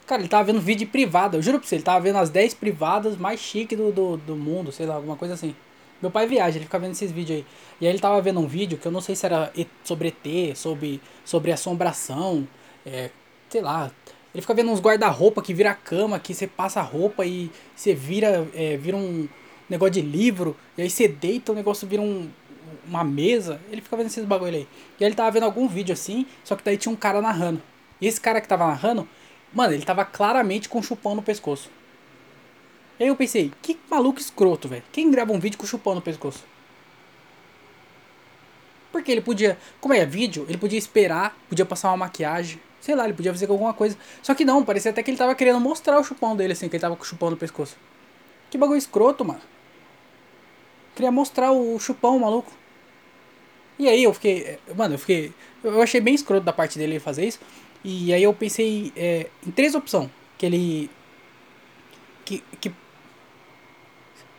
Cara, 0.07 0.23
ele 0.23 0.29
tava 0.29 0.45
vendo 0.45 0.61
vídeo 0.61 0.87
privado, 0.87 1.37
eu 1.37 1.43
juro 1.43 1.59
pra 1.59 1.67
você, 1.67 1.75
ele 1.75 1.83
tava 1.83 2.01
vendo 2.01 2.19
as 2.19 2.31
10 2.31 2.55
privadas 2.55 3.17
mais 3.17 3.41
chique 3.41 3.75
do, 3.75 3.91
do, 3.91 4.17
do 4.17 4.37
mundo, 4.37 4.71
sei 4.71 4.87
lá, 4.87 4.95
alguma 4.95 5.17
coisa 5.17 5.35
assim. 5.35 5.55
Meu 6.01 6.11
pai 6.11 6.27
viaja, 6.27 6.59
ele 6.59 6.65
fica 6.65 6.79
vendo 6.79 6.93
esses 6.93 7.11
vídeos 7.11 7.39
aí. 7.39 7.47
E 7.81 7.87
aí 7.87 7.93
ele 7.93 7.99
tava 7.99 8.21
vendo 8.21 8.41
um 8.41 8.47
vídeo 8.47 8.77
que 8.79 8.87
eu 8.87 8.93
não 8.93 9.01
sei 9.01 9.17
se 9.17 9.25
era 9.25 9.53
sobre 9.83 10.09
ET, 10.09 10.57
sobre, 10.57 11.01
sobre 11.25 11.53
assombração, 11.53 12.47
é, 12.85 13.11
sei 13.49 13.61
lá. 13.61 13.91
Ele 14.35 14.43
fica 14.43 14.53
vendo 14.55 14.71
uns 14.71 14.81
guarda-roupa 14.81 15.43
que 15.43 15.55
vira 15.55 15.75
cama, 15.75 16.19
que 16.19 16.35
você 16.35 16.47
passa 16.47 16.81
a 16.81 16.83
roupa 16.83 17.25
e 17.25 17.51
você 17.75 17.95
vira, 17.95 18.47
é, 18.55 18.77
vira 18.77 18.97
um 18.97 19.27
negócio 19.69 19.95
de 19.95 20.03
livro, 20.03 20.57
e 20.77 20.83
aí 20.83 20.91
você 20.91 21.09
deita, 21.09 21.53
o 21.53 21.55
negócio 21.55 21.89
vira 21.89 22.03
um, 22.03 22.29
uma 22.87 23.03
mesa. 23.03 23.61
Ele 23.71 23.81
fica 23.81 23.97
vendo 23.97 24.07
esses 24.07 24.25
bagulho 24.25 24.55
aí. 24.55 24.69
E 25.01 25.05
aí 25.05 25.09
ele 25.09 25.15
tava 25.17 25.31
vendo 25.31 25.45
algum 25.45 25.67
vídeo 25.67 25.93
assim, 25.93 26.27
só 26.45 26.55
que 26.55 26.63
daí 26.63 26.77
tinha 26.77 26.93
um 26.93 26.97
cara 26.97 27.23
narrando. 27.23 27.63
E 28.01 28.07
esse 28.07 28.21
cara 28.21 28.41
que 28.41 28.49
tava 28.49 28.67
narrando, 28.67 29.09
mano, 29.53 29.73
ele 29.73 29.85
tava 29.85 30.05
claramente 30.05 30.69
com 30.69 30.83
chupão 30.83 31.15
no 31.15 31.23
pescoço. 31.23 31.71
E 32.99 33.03
aí 33.03 33.09
eu 33.09 33.17
pensei, 33.17 33.53
que 33.63 33.79
maluco 33.91 34.21
escroto, 34.21 34.69
velho. 34.69 34.83
Quem 34.93 35.11
grava 35.11 35.33
um 35.33 35.39
vídeo 35.39 35.59
com 35.59 35.67
chupão 35.67 35.95
no 35.95 36.01
pescoço? 36.01 36.45
Porque 38.91 39.13
ele 39.13 39.21
podia, 39.21 39.59
como 39.81 39.93
é 39.93 40.07
vídeo, 40.07 40.47
ele 40.49 40.57
podia 40.57 40.79
esperar, 40.79 41.37
podia 41.49 41.67
passar 41.67 41.91
uma 41.91 41.99
maquiagem, 41.99 42.59
sei 42.81 42.95
lá, 42.95 43.05
ele 43.05 43.13
podia 43.13 43.33
fazer 43.33 43.51
alguma 43.51 43.75
coisa. 43.75 43.97
Só 44.23 44.35
que 44.35 44.45
não, 44.45 44.65
parecia 44.65 44.91
até 44.91 45.03
que 45.03 45.11
ele 45.11 45.19
tava 45.19 45.35
querendo 45.35 45.61
mostrar 45.61 45.99
o 45.99 46.05
chupão 46.05 46.35
dele, 46.35 46.55
assim, 46.55 46.69
que 46.69 46.77
ele 46.77 46.81
tava 46.81 46.97
com 46.97 47.03
o 47.03 47.07
chupão 47.07 47.31
no 47.31 47.37
pescoço. 47.37 47.77
Que 48.49 48.57
bagulho 48.57 48.79
escroto, 48.79 49.25
mano. 49.25 49.41
Queria 50.95 51.13
mostrar 51.13 51.53
o 51.53 51.79
chupão, 51.79 52.19
maluco. 52.19 52.51
E 53.79 53.89
aí 53.89 54.03
eu 54.03 54.15
fiquei. 54.15 54.59
Mano, 54.75 54.95
eu 54.95 54.99
fiquei. 54.99 55.33
Eu 55.63 55.83
achei 55.83 56.01
bem 56.01 56.15
escroto 56.15 56.45
da 56.45 56.53
parte 56.53 56.79
dele 56.79 56.99
fazer 56.99 57.27
isso. 57.27 57.39
E 57.85 58.13
aí 58.15 58.23
eu 58.23 58.33
pensei 58.33 58.93
é, 58.97 59.29
em 59.47 59.51
três 59.51 59.75
opções. 59.75 60.09
Que 60.39 60.47
ele. 60.47 60.91
Que. 62.25 62.43
Que, 62.61 62.73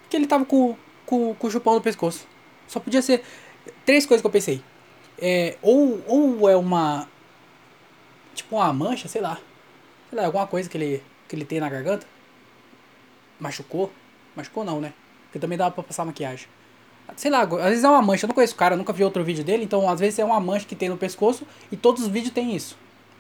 que 0.10 0.16
ele 0.16 0.28
tava 0.28 0.46
com, 0.46 0.76
com, 1.06 1.34
com 1.36 1.48
o 1.48 1.52
chupão 1.52 1.76
no 1.76 1.82
pescoço. 1.82 2.28
Só 2.68 2.80
podia 2.80 3.02
ser. 3.02 3.24
Três 3.86 4.06
coisas 4.06 4.22
que 4.22 4.28
eu 4.28 4.32
pensei. 4.32 4.62
É, 5.20 5.58
ou, 5.62 6.02
ou 6.08 6.50
é 6.50 6.56
uma. 6.56 7.08
Tipo 8.36 8.58
uma 8.58 8.72
mancha, 8.72 9.08
sei 9.08 9.22
lá. 9.22 9.40
Sei 10.10 10.18
lá, 10.18 10.26
alguma 10.26 10.48
coisa 10.48 10.70
que 10.70 10.78
ele, 10.78 11.04
que 11.28 11.36
ele 11.36 11.46
tem 11.46 11.60
na 11.60 11.70
garganta. 11.70 12.06
Machucou. 13.40 13.92
Machucou 14.36 14.64
não, 14.64 14.80
né? 14.80 14.94
Porque 15.24 15.40
também 15.40 15.58
dava 15.58 15.72
pra 15.72 15.84
passar 15.84 16.06
maquiagem. 16.06 16.48
Sei 17.16 17.32
lá, 17.32 17.44
às 17.44 17.70
vezes 17.70 17.84
é 17.84 17.90
uma 17.90 18.02
mancha, 18.02 18.26
eu 18.26 18.28
não 18.28 18.36
conheço 18.36 18.54
o 18.54 18.58
cara, 18.58 18.76
nunca 18.76 18.92
vi 18.92 19.02
outro 19.02 19.24
vídeo 19.24 19.42
dele, 19.42 19.64
então 19.64 19.90
às 19.90 20.00
vezes 20.00 20.20
é 20.20 20.26
uma 20.26 20.40
mancha 20.42 20.66
que 20.66 20.76
tem 20.76 20.90
no 20.90 20.98
pescoço 20.98 21.48
e 21.72 21.78
todos 21.78 22.04
os 22.04 22.10
vídeos 22.10 22.34
tem 22.34 22.54
isso. 22.54 22.78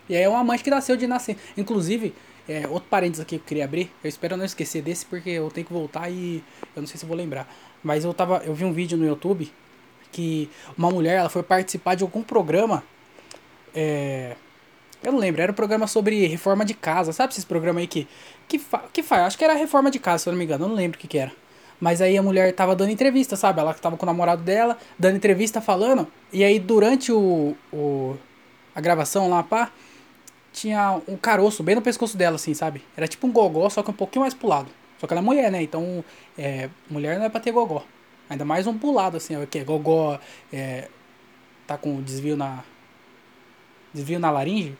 E 0.09 0.15
aí 0.15 0.23
é 0.23 0.29
uma 0.29 0.43
mancha 0.43 0.63
que 0.63 0.69
nasceu 0.69 0.97
de 0.97 1.07
nascer. 1.07 1.37
Inclusive, 1.55 2.13
é, 2.47 2.67
outro 2.67 2.89
parênteses 2.89 3.21
aqui 3.21 3.37
que 3.37 3.43
eu 3.43 3.47
queria 3.47 3.65
abrir, 3.65 3.91
eu 4.03 4.09
espero 4.09 4.37
não 4.37 4.45
esquecer 4.45 4.81
desse 4.81 5.05
porque 5.05 5.29
eu 5.29 5.49
tenho 5.49 5.65
que 5.65 5.73
voltar 5.73 6.09
e 6.09 6.43
eu 6.75 6.81
não 6.81 6.87
sei 6.87 6.97
se 6.97 7.03
eu 7.03 7.07
vou 7.07 7.17
lembrar. 7.17 7.51
Mas 7.83 8.03
eu 8.03 8.13
tava, 8.13 8.41
eu 8.45 8.53
vi 8.53 8.65
um 8.65 8.73
vídeo 8.73 8.97
no 8.97 9.05
YouTube 9.05 9.51
que 10.11 10.49
uma 10.77 10.89
mulher, 10.89 11.17
ela 11.17 11.29
foi 11.29 11.43
participar 11.43 11.95
de 11.95 12.03
algum 12.03 12.23
programa 12.23 12.83
é, 13.75 14.35
eu 15.03 15.11
não 15.11 15.19
lembro, 15.19 15.41
era 15.41 15.51
um 15.51 15.55
programa 15.55 15.85
sobre 15.85 16.25
reforma 16.25 16.65
de 16.65 16.73
casa, 16.73 17.13
sabe 17.13 17.31
esses 17.31 17.45
programas 17.45 17.81
aí 17.81 17.87
que 17.87 18.07
que, 18.47 18.57
fa, 18.57 18.83
que 18.91 19.03
faz? 19.03 19.23
Acho 19.23 19.37
que 19.37 19.43
era 19.43 19.53
reforma 19.53 19.91
de 19.91 19.99
casa, 19.99 20.23
se 20.23 20.29
eu 20.29 20.31
não 20.31 20.37
me 20.37 20.45
engano, 20.45 20.65
eu 20.65 20.69
não 20.69 20.75
lembro 20.75 20.97
o 20.97 21.01
que 21.01 21.07
que 21.07 21.17
era. 21.17 21.31
Mas 21.79 22.01
aí 22.01 22.17
a 22.17 22.23
mulher 22.23 22.53
tava 22.53 22.75
dando 22.75 22.89
entrevista, 22.91 23.35
sabe? 23.35 23.59
Ela 23.59 23.73
tava 23.73 23.97
com 23.97 24.05
o 24.05 24.07
namorado 24.07 24.41
dela, 24.41 24.77
dando 24.97 25.17
entrevista, 25.17 25.61
falando. 25.61 26.07
E 26.33 26.43
aí 26.43 26.57
durante 26.59 27.11
o, 27.11 27.55
o 27.71 28.17
a 28.73 28.81
gravação 28.81 29.29
lá, 29.29 29.43
pá, 29.43 29.71
tinha 30.57 30.99
um 31.07 31.15
caroço 31.15 31.61
bem 31.61 31.75
no 31.75 31.81
pescoço 31.81 32.17
dela, 32.17 32.35
assim, 32.35 32.53
sabe? 32.53 32.83
Era 32.95 33.07
tipo 33.07 33.27
um 33.27 33.31
gogó, 33.31 33.69
só 33.69 33.83
que 33.83 33.91
um 33.91 33.93
pouquinho 33.93 34.21
mais 34.21 34.33
pro 34.33 34.47
lado. 34.47 34.69
Só 34.97 35.05
que 35.05 35.13
ela 35.13 35.21
é 35.21 35.23
mulher, 35.23 35.51
né? 35.51 35.61
Então, 35.61 36.03
é, 36.37 36.69
mulher 36.89 37.19
não 37.19 37.25
é 37.25 37.29
pra 37.29 37.39
ter 37.39 37.51
gogó. 37.51 37.85
Ainda 38.27 38.43
mais 38.43 38.65
um 38.65 38.75
pulado, 38.77 39.17
assim, 39.17 39.35
ó, 39.35 39.45
que 39.45 39.59
é 39.59 39.63
gogó, 39.63 40.19
é, 40.51 40.89
tá 41.67 41.77
com 41.77 42.01
desvio 42.01 42.35
na... 42.35 42.63
Desvio 43.93 44.19
na 44.19 44.31
laringe? 44.31 44.75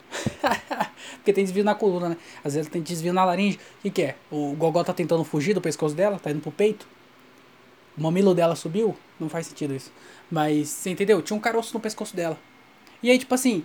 Porque 1.16 1.32
tem 1.32 1.44
desvio 1.44 1.64
na 1.64 1.74
coluna, 1.74 2.10
né? 2.10 2.16
Às 2.44 2.54
vezes 2.54 2.68
tem 2.68 2.82
desvio 2.82 3.12
na 3.12 3.24
laringe. 3.24 3.58
O 3.78 3.82
que, 3.82 3.90
que 3.90 4.02
é? 4.02 4.16
O 4.30 4.54
gogó 4.54 4.82
tá 4.82 4.92
tentando 4.92 5.24
fugir 5.24 5.54
do 5.54 5.60
pescoço 5.60 5.94
dela, 5.94 6.18
tá 6.18 6.30
indo 6.30 6.40
pro 6.40 6.50
peito. 6.50 6.86
O 7.96 8.02
mamilo 8.02 8.34
dela 8.34 8.54
subiu? 8.54 8.96
Não 9.18 9.28
faz 9.28 9.46
sentido 9.46 9.74
isso. 9.74 9.92
Mas, 10.30 10.68
você 10.68 10.90
entendeu? 10.90 11.22
Tinha 11.22 11.36
um 11.36 11.40
caroço 11.40 11.72
no 11.72 11.80
pescoço 11.80 12.14
dela. 12.14 12.38
E 13.02 13.10
aí, 13.10 13.18
tipo 13.18 13.34
assim, 13.34 13.64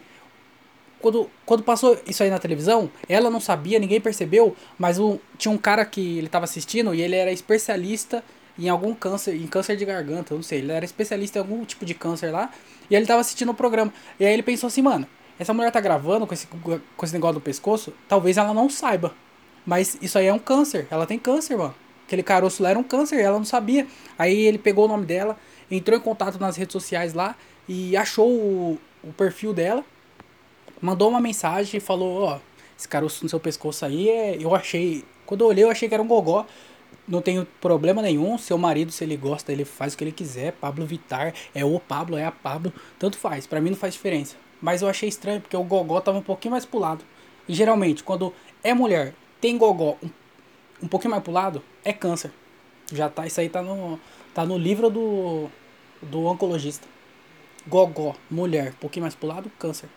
quando, 1.03 1.29
quando 1.45 1.63
passou 1.63 1.99
isso 2.07 2.23
aí 2.23 2.29
na 2.29 2.39
televisão, 2.39 2.89
ela 3.09 3.29
não 3.29 3.41
sabia, 3.41 3.77
ninguém 3.77 3.99
percebeu, 3.99 4.55
mas 4.79 4.97
tinha 5.37 5.51
um 5.51 5.57
cara 5.57 5.83
que 5.83 6.17
ele 6.17 6.29
tava 6.29 6.45
assistindo 6.45 6.95
e 6.95 7.01
ele 7.01 7.17
era 7.17 7.29
especialista 7.29 8.23
em 8.57 8.69
algum 8.69 8.95
câncer, 8.95 9.35
em 9.35 9.45
câncer 9.45 9.75
de 9.75 9.83
garganta, 9.83 10.33
eu 10.33 10.37
não 10.37 10.43
sei, 10.43 10.59
ele 10.59 10.71
era 10.71 10.85
especialista 10.85 11.39
em 11.39 11.41
algum 11.41 11.65
tipo 11.65 11.83
de 11.83 11.93
câncer 11.93 12.31
lá, 12.31 12.49
e 12.89 12.95
ele 12.95 13.05
tava 13.05 13.19
assistindo 13.19 13.49
o 13.49 13.53
programa. 13.53 13.93
E 14.17 14.25
aí 14.25 14.31
ele 14.31 14.43
pensou 14.43 14.67
assim, 14.67 14.81
mano, 14.81 15.05
essa 15.37 15.53
mulher 15.53 15.73
tá 15.73 15.81
gravando 15.81 16.25
com 16.25 16.33
esse, 16.33 16.47
com 16.47 17.05
esse 17.05 17.13
negócio 17.13 17.33
do 17.33 17.41
pescoço, 17.41 17.91
talvez 18.07 18.37
ela 18.37 18.53
não 18.53 18.69
saiba. 18.69 19.13
Mas 19.65 19.97
isso 20.01 20.17
aí 20.17 20.27
é 20.27 20.33
um 20.33 20.39
câncer. 20.39 20.87
Ela 20.89 21.05
tem 21.05 21.19
câncer, 21.19 21.57
mano. 21.57 21.75
Aquele 22.05 22.23
caroço 22.23 22.63
lá 22.63 22.69
era 22.69 22.79
um 22.79 22.83
câncer, 22.83 23.19
ela 23.19 23.37
não 23.37 23.45
sabia. 23.45 23.87
Aí 24.17 24.45
ele 24.45 24.57
pegou 24.57 24.85
o 24.85 24.87
nome 24.87 25.05
dela, 25.05 25.37
entrou 25.69 25.97
em 25.97 26.01
contato 26.01 26.39
nas 26.39 26.55
redes 26.55 26.71
sociais 26.73 27.13
lá 27.13 27.35
e 27.67 27.97
achou 27.97 28.29
o, 28.29 28.79
o 29.03 29.11
perfil 29.13 29.53
dela. 29.53 29.83
Mandou 30.84 31.08
uma 31.08 31.22
mensagem 31.22 31.78
e 31.78 31.80
falou, 31.80 32.24
ó, 32.24 32.39
esse 32.78 32.89
caroço 32.89 33.24
no 33.24 33.30
seu 33.30 33.39
pescoço 33.39 33.86
aí, 33.86 34.10
é, 34.10 34.36
eu 34.38 34.54
achei. 34.54 35.06
Quando 35.26 35.39
eu 35.39 35.48
olhei, 35.48 35.63
eu 35.63 35.69
achei 35.69 35.88
que 35.88 35.93
era 35.93 36.04
um 36.04 36.08
gogó. 36.08 36.46
Não 37.08 37.22
tenho 37.22 37.48
problema 37.62 38.02
nenhum. 38.02 38.38
Seu 38.38 38.58
marido, 38.58 38.91
se 38.91 39.02
ele 39.02 39.15
gosta, 39.15 39.54
ele 39.54 39.63
faz 39.63 39.93
o 39.93 39.98
que 39.98 40.04
ele 40.04 40.12
quiser. 40.12 40.52
Pablo 40.52 40.86
Vitar, 40.86 41.34
é 41.56 41.63
o 41.63 41.80
Pablo, 41.80 42.17
é 42.17 42.26
a 42.26 42.34
Pablo. 42.34 42.74
Tanto 43.00 43.17
faz. 43.17 43.48
para 43.48 43.62
mim 43.62 43.69
não 43.69 43.78
faz 43.78 43.93
diferença. 43.93 44.36
Mas 44.62 44.82
eu 44.82 44.89
achei 44.89 45.08
estranho 45.08 45.39
porque 45.39 45.56
o 45.56 45.63
gogó 45.63 46.02
tava 46.02 46.17
um 46.17 46.22
pouquinho 46.22 46.52
mais 46.52 46.65
pro 46.65 46.80
lado. 46.80 47.06
E 47.48 47.54
geralmente, 47.54 48.04
quando 48.04 48.34
é 48.62 48.74
mulher, 48.74 49.15
tem 49.39 49.58
gogó 49.58 49.96
um, 50.04 50.10
um 50.84 50.88
pouquinho 50.89 51.12
mais 51.12 51.24
pro 51.24 51.32
lado, 51.32 51.63
é 51.86 51.93
câncer. 51.93 52.32
Já 52.91 53.08
tá, 53.08 53.26
isso 53.26 53.39
aí 53.39 53.48
tá 53.48 53.62
no, 53.62 53.98
tá 54.34 54.46
no 54.46 54.58
livro 54.58 54.89
do, 54.89 55.48
do 56.02 56.26
oncologista. 56.26 56.86
Gogó, 57.65 58.17
mulher, 58.30 58.72
um 58.72 58.82
pouquinho 58.82 59.04
mais 59.04 59.15
pro 59.15 59.30
lado, 59.30 59.50
câncer. 59.58 59.88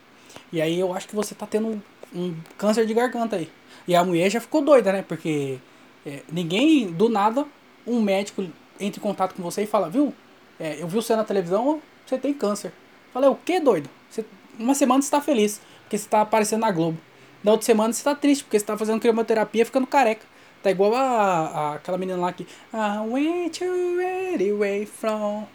E 0.52 0.61
aí 0.61 0.78
eu 0.78 0.94
acho 0.94 1.09
que 1.09 1.14
você 1.14 1.35
tá 1.35 1.46
tendo 1.46 1.68
um, 1.68 1.80
um 2.14 2.37
câncer 2.56 2.87
de 2.87 2.94
garganta 2.94 3.37
aí. 3.37 3.50
E 3.87 3.94
a 3.94 4.04
mulher 4.04 4.30
já 4.30 4.40
ficou 4.40 4.62
doida, 4.62 4.92
né? 4.92 5.02
Porque 5.02 5.59
é, 6.04 6.22
ninguém, 6.30 6.90
do 6.90 7.09
nada, 7.09 7.46
um 7.87 8.00
médico 8.00 8.42
entra 8.78 9.00
em 9.00 9.02
contato 9.02 9.35
com 9.35 9.42
você 9.42 9.62
e 9.62 9.66
fala, 9.66 9.88
viu? 9.88 10.12
É, 10.59 10.80
eu 10.80 10.88
vi 10.88 10.94
você 10.94 11.14
na 11.14 11.24
televisão, 11.24 11.80
você 12.04 12.18
tem 12.18 12.32
câncer. 12.32 12.72
Falei, 13.12 13.28
o 13.28 13.35
que, 13.35 13.61
doido? 13.61 13.88
Você 14.11 14.24
uma 14.59 14.74
semana 14.74 15.02
você 15.02 15.11
tá 15.11 15.20
feliz, 15.20 15.61
porque 15.82 15.98
você 15.98 16.09
tá 16.09 16.22
aparecendo 16.22 16.61
na 16.61 16.70
Globo. 16.70 16.98
Na 17.44 17.52
outra 17.52 17.66
semana 17.66 17.92
você 17.92 18.02
tá 18.02 18.14
triste, 18.14 18.44
porque 18.44 18.59
você 18.59 18.64
tá 18.64 18.76
fazendo 18.76 19.00
quimioterapia 19.00 19.64
ficando 19.64 19.87
careca. 19.87 20.24
Tá 20.62 20.70
igual 20.70 20.94
a, 20.94 21.02
a 21.02 21.74
aquela 21.74 21.98
menina 21.98 22.18
lá 22.18 22.32
que 22.32 22.46
I 22.72 22.98
went 23.06 23.61
away 23.62 24.87
from 24.87 25.46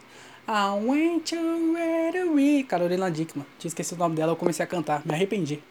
I 0.48 0.74
went 0.84 1.32
away 1.34 2.64
Carolina 2.64 3.10
Dickman. 3.10 3.46
Tinha 3.60 3.70
esquecido 3.70 3.98
o 3.98 4.00
nome 4.00 4.16
dela, 4.16 4.32
eu 4.32 4.36
comecei 4.36 4.64
a 4.64 4.68
cantar. 4.68 5.06
Me 5.06 5.14
arrependi. 5.14 5.62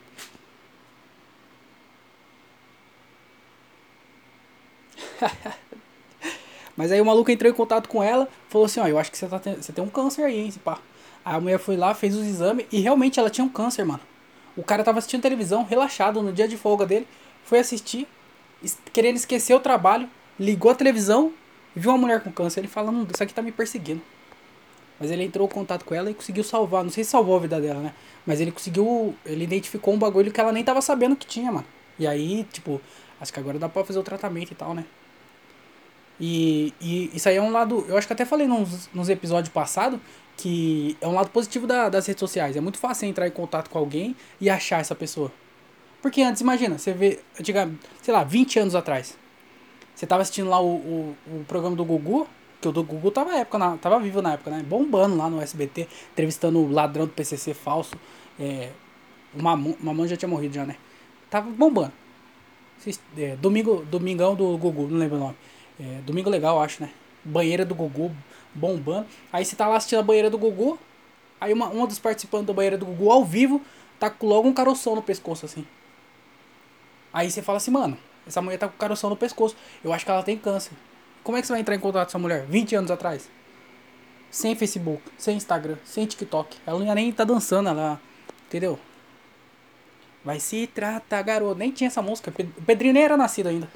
Mas 6.77 6.91
aí 6.93 7.01
o 7.01 7.05
maluco 7.05 7.31
entrou 7.31 7.51
em 7.51 7.55
contato 7.55 7.89
com 7.89 8.03
ela, 8.03 8.29
falou 8.49 8.65
assim, 8.65 8.81
ó, 8.81 8.87
eu 8.87 8.99
acho 8.99 9.11
que 9.11 9.19
você, 9.19 9.27
tá 9.27 9.39
você 9.39 9.73
tem 9.73 9.85
um 9.85 9.89
câncer 9.89 10.25
aí, 10.25 10.41
hein, 10.41 10.53
pá. 10.65 10.79
A 11.25 11.39
mulher 11.39 11.59
foi 11.59 11.77
lá, 11.77 11.95
fez 11.95 12.17
os 12.17 12.27
exames 12.27 12.67
e 12.73 12.81
realmente 12.81 13.21
ela 13.21 13.29
tinha 13.29 13.45
um 13.45 13.49
câncer, 13.49 13.85
mano. 13.85 14.01
O 14.57 14.63
cara 14.63 14.83
tava 14.83 14.99
assistindo 14.99 15.21
televisão, 15.21 15.63
relaxado, 15.65 16.23
no 16.23 16.33
dia 16.33 16.49
de 16.49 16.57
folga 16.57 16.87
dele, 16.87 17.07
foi 17.45 17.59
assistir, 17.59 18.09
querendo 18.93 19.17
esquecer 19.17 19.55
o 19.55 19.61
trabalho, 19.61 20.09
ligou 20.39 20.73
a 20.73 20.75
televisão, 20.75 21.33
viu 21.77 21.91
uma 21.91 21.99
mulher 21.99 22.23
com 22.23 22.33
câncer, 22.33 22.61
ele 22.61 22.69
fala, 22.69 22.91
não, 22.91 23.07
isso 23.13 23.23
aqui 23.23 23.35
tá 23.35 23.43
me 23.43 23.53
perseguindo. 23.53 24.01
Mas 25.01 25.11
ele 25.11 25.25
entrou 25.25 25.49
em 25.49 25.51
contato 25.51 25.85
com 25.85 25.95
ela 25.95 26.11
e 26.11 26.15
conseguiu 26.15 26.45
salvar, 26.45 26.85
não 26.85 26.91
sei 26.91 27.03
se 27.03 27.11
salvou 27.11 27.35
a 27.35 27.39
vida 27.41 27.59
dela, 27.59 27.81
né? 27.81 27.95
Mas 28.27 28.39
ele 28.39 28.53
conseguiu, 28.53 29.15
ele 29.25 29.45
identificou 29.45 29.95
um 29.95 29.99
bagulho 29.99 30.31
que 30.31 30.39
ela 30.39 30.53
nem 30.53 30.63
tava 30.63 30.83
sabendo 30.83 31.17
que 31.17 31.27
tinha, 31.27 31.51
mano. 31.51 31.67
E 31.99 32.07
aí, 32.07 32.47
tipo, 32.53 32.81
acho 33.19 33.33
que 33.33 33.41
agora 33.41 33.59
dá 33.59 33.69
pra 33.69 33.83
fazer 33.83 33.99
o 33.99 34.03
tratamento 34.03 34.53
e 34.53 34.55
tal, 34.55 34.75
né? 34.75 34.85
E, 36.21 36.75
e 36.79 37.11
isso 37.15 37.31
aí 37.31 37.37
é 37.37 37.43
um 37.43 37.51
lado, 37.51 37.87
eu 37.89 37.97
acho 37.97 38.07
que 38.07 38.13
até 38.13 38.27
falei 38.27 38.47
nos, 38.47 38.91
nos 38.93 39.09
episódios 39.09 39.51
passados, 39.51 39.99
que 40.37 40.97
é 41.01 41.09
um 41.09 41.15
lado 41.15 41.31
positivo 41.31 41.67
da, 41.67 41.89
das 41.89 42.07
redes 42.07 42.21
sociais. 42.21 42.55
É 42.55 42.61
muito 42.61 42.79
fácil 42.79 43.09
entrar 43.09 43.27
em 43.27 43.31
contato 43.31 43.71
com 43.71 43.79
alguém 43.79 44.15
e 44.39 44.51
achar 44.51 44.81
essa 44.81 44.95
pessoa. 44.95 45.33
Porque 46.03 46.21
antes, 46.23 46.43
imagina, 46.43 46.79
você 46.79 46.93
vê, 46.93 47.21
diga, 47.41 47.71
sei 48.03 48.13
lá, 48.13 48.23
20 48.23 48.59
anos 48.59 48.75
atrás. 48.75 49.17
Você 49.95 50.07
tava 50.07 50.23
assistindo 50.23 50.49
lá 50.49 50.61
o, 50.61 50.77
o, 50.77 51.17
o 51.27 51.45
programa 51.47 51.77
do 51.77 51.85
Gugu, 51.85 52.27
que 52.61 52.69
o 52.69 52.73
do 52.73 52.85
Gugu 52.85 53.11
tava, 53.11 53.35
época, 53.37 53.59
na, 53.59 53.77
tava 53.79 53.99
vivo 53.99 54.21
na 54.21 54.35
época, 54.35 54.51
né? 54.51 54.63
Bombando 54.63 55.17
lá 55.17 55.31
no 55.31 55.41
SBT, 55.41 55.89
entrevistando 56.13 56.59
o 56.59 56.71
ladrão 56.71 57.07
do 57.07 57.13
PCC 57.13 57.55
falso. 57.55 57.95
É, 58.39 58.71
o 59.35 59.43
Mamon, 59.43 59.75
Mamon 59.81 60.07
já 60.07 60.17
tinha 60.17 60.29
morrido 60.29 60.55
já, 60.55 60.65
né? 60.65 60.77
Tava 61.31 61.49
bombando. 61.51 61.93
É, 63.17 63.37
domingo, 63.37 63.85
Domingão 63.91 64.35
do 64.35 64.57
Gugu, 64.59 64.89
não 64.89 64.99
lembro 64.99 65.17
o 65.17 65.21
nome. 65.21 65.37
É, 65.79 66.01
Domingo 66.03 66.29
Legal, 66.29 66.61
acho, 66.61 66.83
né? 66.83 66.91
Banheira 67.25 67.65
do 67.65 67.75
Gugu, 67.75 68.15
bombando. 68.55 69.07
Aí 69.33 69.45
você 69.45 69.57
tá 69.57 69.67
lá 69.67 69.77
assistindo 69.77 70.01
a 70.01 70.03
banheira 70.03 70.29
do 70.29 70.39
Gugu. 70.39 70.79
Aí 71.41 71.53
uma, 71.53 71.69
uma 71.69 71.87
dos 71.87 71.99
participantes 71.99 72.47
da 72.47 72.53
banheira 72.53 72.77
do 72.77 72.85
Gugu 72.85 73.11
ao 73.11 73.25
vivo 73.25 73.63
tá 73.99 74.11
com 74.11 74.27
logo 74.27 74.49
um 74.49 74.53
caroção 74.53 74.95
no 74.95 75.03
pescoço, 75.03 75.47
assim. 75.47 75.67
Aí 77.13 77.31
você 77.31 77.43
fala 77.43 77.57
assim, 77.57 77.71
mano, 77.71 77.97
essa 78.27 78.41
mulher 78.41 78.59
tá 78.59 78.69
com 78.69 78.77
caroção 78.77 79.11
no 79.11 79.17
pescoço. 79.17 79.57
Eu 79.83 79.93
acho 79.93 80.05
que 80.05 80.11
ela 80.11 80.23
tem 80.23 80.37
câncer. 80.37 80.73
Como 81.23 81.37
é 81.37 81.41
que 81.41 81.47
você 81.47 81.53
vai 81.53 81.61
entrar 81.61 81.75
em 81.75 81.81
contato 81.81 82.07
com 82.07 82.11
essa 82.11 82.19
mulher? 82.19 82.47
20 82.47 82.75
anos 82.77 82.91
atrás. 82.91 83.31
Sem 84.31 84.55
Facebook, 84.55 85.03
sem 85.19 85.37
Instagram, 85.37 85.77
sem 85.85 86.07
TikTok. 86.07 86.57
Ela 86.67 86.95
nem 86.95 87.13
tá 87.13 87.25
dançando, 87.25 87.69
ela. 87.69 88.01
Entendeu? 88.47 88.79
Vai 90.25 90.39
se 90.39 90.67
tratar, 90.67 91.23
garoto. 91.23 91.59
Nem 91.59 91.71
tinha 91.71 91.89
essa 91.89 92.03
música. 92.03 92.33
O 92.57 92.63
Pedrinho 92.63 92.95
nem 92.95 93.03
era 93.03 93.17
nascido 93.17 93.49
ainda. 93.49 93.69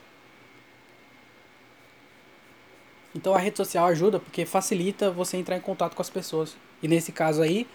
Então 3.15 3.35
a 3.35 3.39
rede 3.39 3.57
social 3.57 3.87
ajuda 3.87 4.19
porque 4.19 4.45
facilita 4.45 5.11
você 5.11 5.37
entrar 5.37 5.57
em 5.57 5.61
contato 5.61 5.95
com 5.95 6.03
as 6.03 6.11
pessoas. 6.11 6.57
E 6.83 6.89
nesse 6.89 7.13
caso 7.13 7.43
aí, 7.43 7.67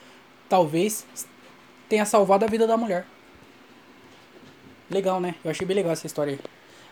talvez 0.49 1.05
tenha 1.87 2.05
salvado 2.05 2.45
a 2.45 2.47
vida 2.47 2.67
da 2.67 2.75
mulher. 2.75 3.05
Legal, 4.89 5.21
né? 5.21 5.35
Eu 5.43 5.51
achei 5.51 5.65
bem 5.65 5.75
legal 5.75 5.93
essa 5.93 6.05
história 6.07 6.33
aí. 6.33 6.39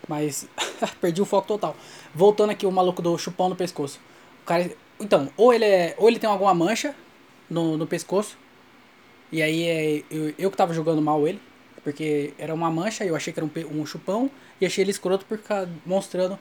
Mas 0.08 0.48
perdi 1.02 1.22
o 1.22 1.26
foco 1.26 1.48
total. 1.48 1.76
Voltando 2.14 2.52
aqui 2.52 2.66
o 2.66 2.72
maluco 2.72 3.02
do 3.02 3.18
chupão 3.18 3.50
no 3.50 3.56
pescoço. 3.56 4.00
O 4.44 4.46
cara 4.46 4.72
Então, 5.00 5.30
ou 5.38 5.54
ele 5.54 5.66
é. 5.66 5.96
Ou 5.98 6.08
ele 6.08 6.20
tem 6.20 6.30
alguma 6.30 6.54
mancha 6.54 6.96
no, 7.50 7.78
no 7.78 7.88
pescoço. 7.88 8.38
E 9.32 9.42
aí 9.42 9.64
é. 9.64 10.04
Eu, 10.10 10.34
eu 10.38 10.52
que 10.52 10.58
tava 10.58 10.74
jogando 10.74 11.02
mal 11.02 11.28
ele. 11.28 11.42
Porque 11.84 12.34
era 12.38 12.54
uma 12.54 12.70
mancha, 12.70 13.06
eu 13.06 13.16
achei 13.16 13.32
que 13.32 13.40
era 13.40 13.46
um, 13.46 13.80
um 13.82 13.86
chupão. 13.86 14.30
E 14.60 14.66
achei 14.66 14.84
ele 14.84 14.92
escroto 14.92 15.26
por 15.26 15.38
ficar 15.38 15.68
mostrando 15.86 16.38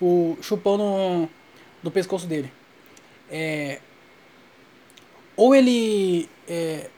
o 0.00 0.36
chupão 0.40 0.76
no, 0.76 1.28
no 1.82 1.90
pescoço 1.90 2.26
dele. 2.26 2.52
É, 3.30 3.80
ou 5.36 5.54
ele 5.54 6.28
é, 6.48 6.90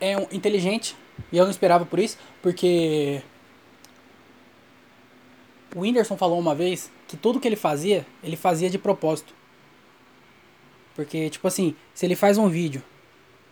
é 0.00 0.16
um 0.16 0.26
inteligente, 0.32 0.96
e 1.30 1.36
eu 1.36 1.44
não 1.44 1.50
esperava 1.50 1.84
por 1.84 1.98
isso, 1.98 2.16
porque 2.40 3.20
o 5.74 5.80
Whindersson 5.80 6.16
falou 6.16 6.38
uma 6.38 6.54
vez 6.54 6.90
que 7.08 7.16
tudo 7.16 7.40
que 7.40 7.48
ele 7.48 7.56
fazia, 7.56 8.06
ele 8.22 8.36
fazia 8.36 8.68
de 8.68 8.78
propósito. 8.78 9.34
Porque, 10.94 11.30
tipo 11.30 11.46
assim, 11.48 11.74
se 11.94 12.04
ele 12.04 12.14
faz 12.14 12.36
um 12.36 12.48
vídeo 12.48 12.82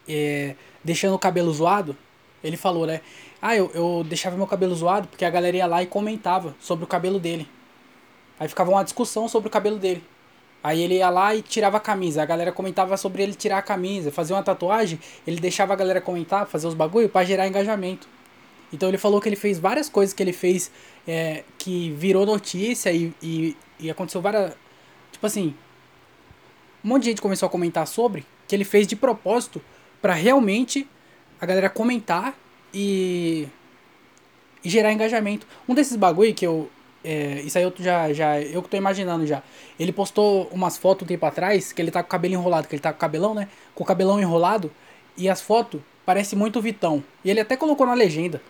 é, 0.09 0.54
deixando 0.85 1.14
o 1.14 1.18
cabelo 1.18 1.52
zoado, 1.52 1.96
ele 2.42 2.56
falou, 2.56 2.87
né? 2.87 3.00
Ah, 3.40 3.56
eu, 3.56 3.70
eu 3.74 4.04
deixava 4.06 4.37
meu 4.37 4.46
cabelo 4.46 4.74
zoado 4.74 5.09
porque 5.09 5.24
a 5.24 5.30
galera 5.30 5.56
ia 5.56 5.66
lá 5.66 5.83
e 5.83 5.87
comentava 5.87 6.54
sobre 6.61 6.85
o 6.85 6.88
cabelo 6.88 7.18
dele. 7.18 7.48
Aí 8.38 8.48
ficava 8.48 8.70
uma 8.70 8.83
discussão 8.83 9.28
sobre 9.28 9.48
o 9.48 9.50
cabelo 9.50 9.78
dele. 9.78 10.02
Aí 10.62 10.83
ele 10.83 10.96
ia 10.96 11.09
lá 11.09 11.35
e 11.35 11.40
tirava 11.40 11.78
a 11.78 11.80
camisa. 11.80 12.22
A 12.22 12.26
galera 12.26 12.52
comentava 12.52 12.96
sobre 12.96 13.22
ele 13.22 13.35
tirar 13.35 13.59
a 13.59 13.62
camisa, 13.62 14.12
fazer 14.12 14.35
uma 14.35 14.42
tatuagem. 14.42 14.98
Ele 15.26 15.40
deixava 15.40 15.72
a 15.72 15.76
galera 15.76 16.00
comentar, 16.00 16.46
fazer 16.46 16.66
os 16.66 16.74
bagulho 16.74 17.09
pra 17.09 17.24
gerar 17.24 17.46
engajamento. 17.46 18.06
Então 18.72 18.88
ele 18.88 18.98
falou 18.98 19.20
que 19.20 19.28
ele 19.28 19.37
fez 19.37 19.59
várias 19.59 19.88
coisas 19.88 20.14
que 20.14 20.22
ele 20.22 20.33
fez 20.33 20.70
é, 21.06 21.44
que 21.59 21.90
virou 21.90 22.24
notícia 22.24 22.92
e, 22.92 23.12
e, 23.22 23.56
e 23.78 23.90
aconteceu 23.90 24.20
várias. 24.20 24.54
Tipo 25.12 25.26
assim. 25.26 25.54
Um 26.83 26.88
monte 26.88 27.02
de 27.02 27.11
gente 27.11 27.20
começou 27.20 27.46
a 27.46 27.50
comentar 27.50 27.87
sobre 27.87 28.24
que 28.48 28.56
ele 28.56 28.64
fez 28.64 28.87
de 28.87 28.96
propósito 28.96 29.61
pra 30.00 30.14
realmente 30.14 30.88
a 31.40 31.46
galera 31.46 31.68
comentar 31.68 32.35
e, 32.72 33.48
e 34.64 34.68
gerar 34.68 34.92
engajamento. 34.92 35.46
Um 35.68 35.74
desses 35.74 35.96
bagulho 35.96 36.35
que 36.35 36.46
eu. 36.46 36.70
É, 37.02 37.40
isso 37.40 37.56
aí 37.56 37.64
eu 37.64 37.72
já, 37.78 38.12
já. 38.12 38.40
Eu 38.40 38.62
que 38.62 38.68
tô 38.68 38.76
imaginando 38.76 39.26
já. 39.26 39.42
Ele 39.78 39.92
postou 39.92 40.48
umas 40.52 40.76
fotos 40.76 41.04
um 41.04 41.06
tempo 41.06 41.24
atrás 41.24 41.72
que 41.72 41.80
ele 41.80 41.90
tá 41.90 42.02
com 42.02 42.09
o 42.09 42.11
cabelo 42.11 42.35
enrolado, 42.35 42.68
que 42.68 42.74
ele 42.74 42.83
tá 42.83 42.92
com 42.92 42.96
o 42.96 43.00
cabelão, 43.00 43.35
né? 43.35 43.48
Com 43.74 43.85
o 43.85 43.87
cabelão 43.87 44.20
enrolado. 44.20 44.70
E 45.16 45.28
as 45.28 45.40
fotos 45.40 45.80
parecem 46.04 46.38
muito 46.38 46.61
Vitão. 46.61 47.02
E 47.24 47.30
ele 47.30 47.40
até 47.40 47.56
colocou 47.56 47.87
na 47.87 47.94
legenda. 47.94 48.42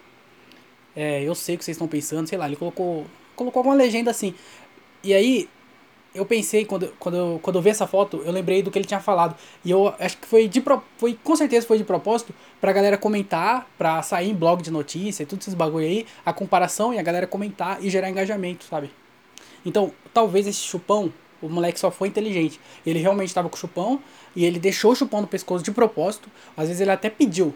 É, 0.95 1.23
eu 1.23 1.35
sei 1.35 1.55
o 1.55 1.59
que 1.59 1.65
vocês 1.65 1.77
estão 1.77 1.89
pensando, 1.89 2.27
sei 2.27 2.39
lá, 2.39 2.47
ele 2.47 2.57
colocou. 2.57 3.07
Colocou 3.37 3.61
alguma 3.61 3.75
legenda 3.75 4.11
assim. 4.11 4.35
E 5.03 5.15
aí, 5.15 5.49
eu 6.15 6.27
pensei, 6.27 6.65
quando, 6.65 6.93
quando, 6.99 7.17
eu, 7.17 7.41
quando 7.43 7.57
eu 7.57 7.63
vi 7.63 7.71
essa 7.71 7.87
foto, 7.87 8.21
eu 8.25 8.33
lembrei 8.33 8.63
do 8.63 8.71
que 8.71 8.79
ele 8.79 8.87
tinha 8.87 9.01
falado. 9.01 9.37
E 9.65 9.71
eu 9.71 9.95
acho 9.99 10.19
que 10.19 10.27
foi 10.27 10.49
de 10.49 10.63
foi 10.99 11.19
com 11.23 11.37
certeza 11.37 11.67
foi 11.67 11.79
de 11.79 11.85
propósito 11.85 12.35
pra 12.61 12.73
galera 12.73 12.99
comentar, 12.99 13.69
pra 13.79 14.03
sair 14.03 14.31
em 14.31 14.35
blog 14.35 14.63
de 14.63 14.71
notícia 14.71 15.23
e 15.23 15.27
tudo 15.27 15.41
esses 15.41 15.55
bagulho 15.55 15.85
aí, 15.85 16.07
a 16.27 16.33
comparação 16.33 16.93
e 16.93 16.99
a 16.99 17.03
galera 17.03 17.27
comentar 17.27 17.83
e 17.83 17.89
gerar 17.89 18.11
engajamento, 18.11 18.65
sabe? 18.65 18.91
Então, 19.65 19.93
talvez 20.13 20.47
esse 20.47 20.61
chupão, 20.61 21.13
o 21.41 21.49
moleque 21.49 21.79
só 21.79 21.91
foi 21.91 22.09
inteligente. 22.09 22.61
Ele 22.85 22.99
realmente 22.99 23.29
estava 23.29 23.49
com 23.49 23.57
o 23.57 23.59
chupão 23.59 24.01
e 24.35 24.45
ele 24.45 24.59
deixou 24.59 24.93
o 24.93 24.97
chupão 24.97 25.21
no 25.21 25.27
pescoço 25.27 25.63
de 25.63 25.71
propósito. 25.71 26.29
Às 26.57 26.67
vezes 26.69 26.81
ele 26.81 26.91
até 26.91 27.09
pediu 27.09 27.55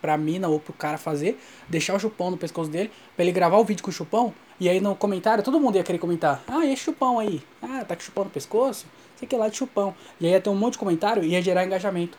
pra 0.00 0.16
mina 0.16 0.48
ou 0.48 0.60
pro 0.60 0.72
cara 0.72 0.98
fazer, 0.98 1.40
deixar 1.68 1.94
o 1.94 1.98
chupão 1.98 2.30
no 2.30 2.36
pescoço 2.36 2.70
dele, 2.70 2.90
pra 3.16 3.24
ele 3.24 3.32
gravar 3.32 3.58
o 3.58 3.64
vídeo 3.64 3.82
com 3.82 3.90
o 3.90 3.92
chupão, 3.92 4.32
e 4.60 4.68
aí 4.68 4.80
no 4.80 4.94
comentário 4.94 5.42
todo 5.42 5.60
mundo 5.60 5.76
ia 5.76 5.84
querer 5.84 5.98
comentar, 5.98 6.42
ah, 6.48 6.64
e 6.64 6.72
esse 6.72 6.82
chupão 6.82 7.18
aí? 7.18 7.42
Ah, 7.62 7.84
tá 7.84 7.94
com 7.94 8.02
chupão 8.02 8.24
no 8.24 8.30
pescoço? 8.30 8.86
Sei 9.16 9.26
que 9.26 9.36
lá 9.36 9.48
de 9.48 9.56
chupão. 9.56 9.94
E 10.20 10.26
aí 10.26 10.32
ia 10.32 10.40
ter 10.40 10.48
um 10.48 10.54
monte 10.54 10.74
de 10.74 10.78
comentário 10.78 11.24
e 11.24 11.30
ia 11.30 11.42
gerar 11.42 11.64
engajamento. 11.64 12.16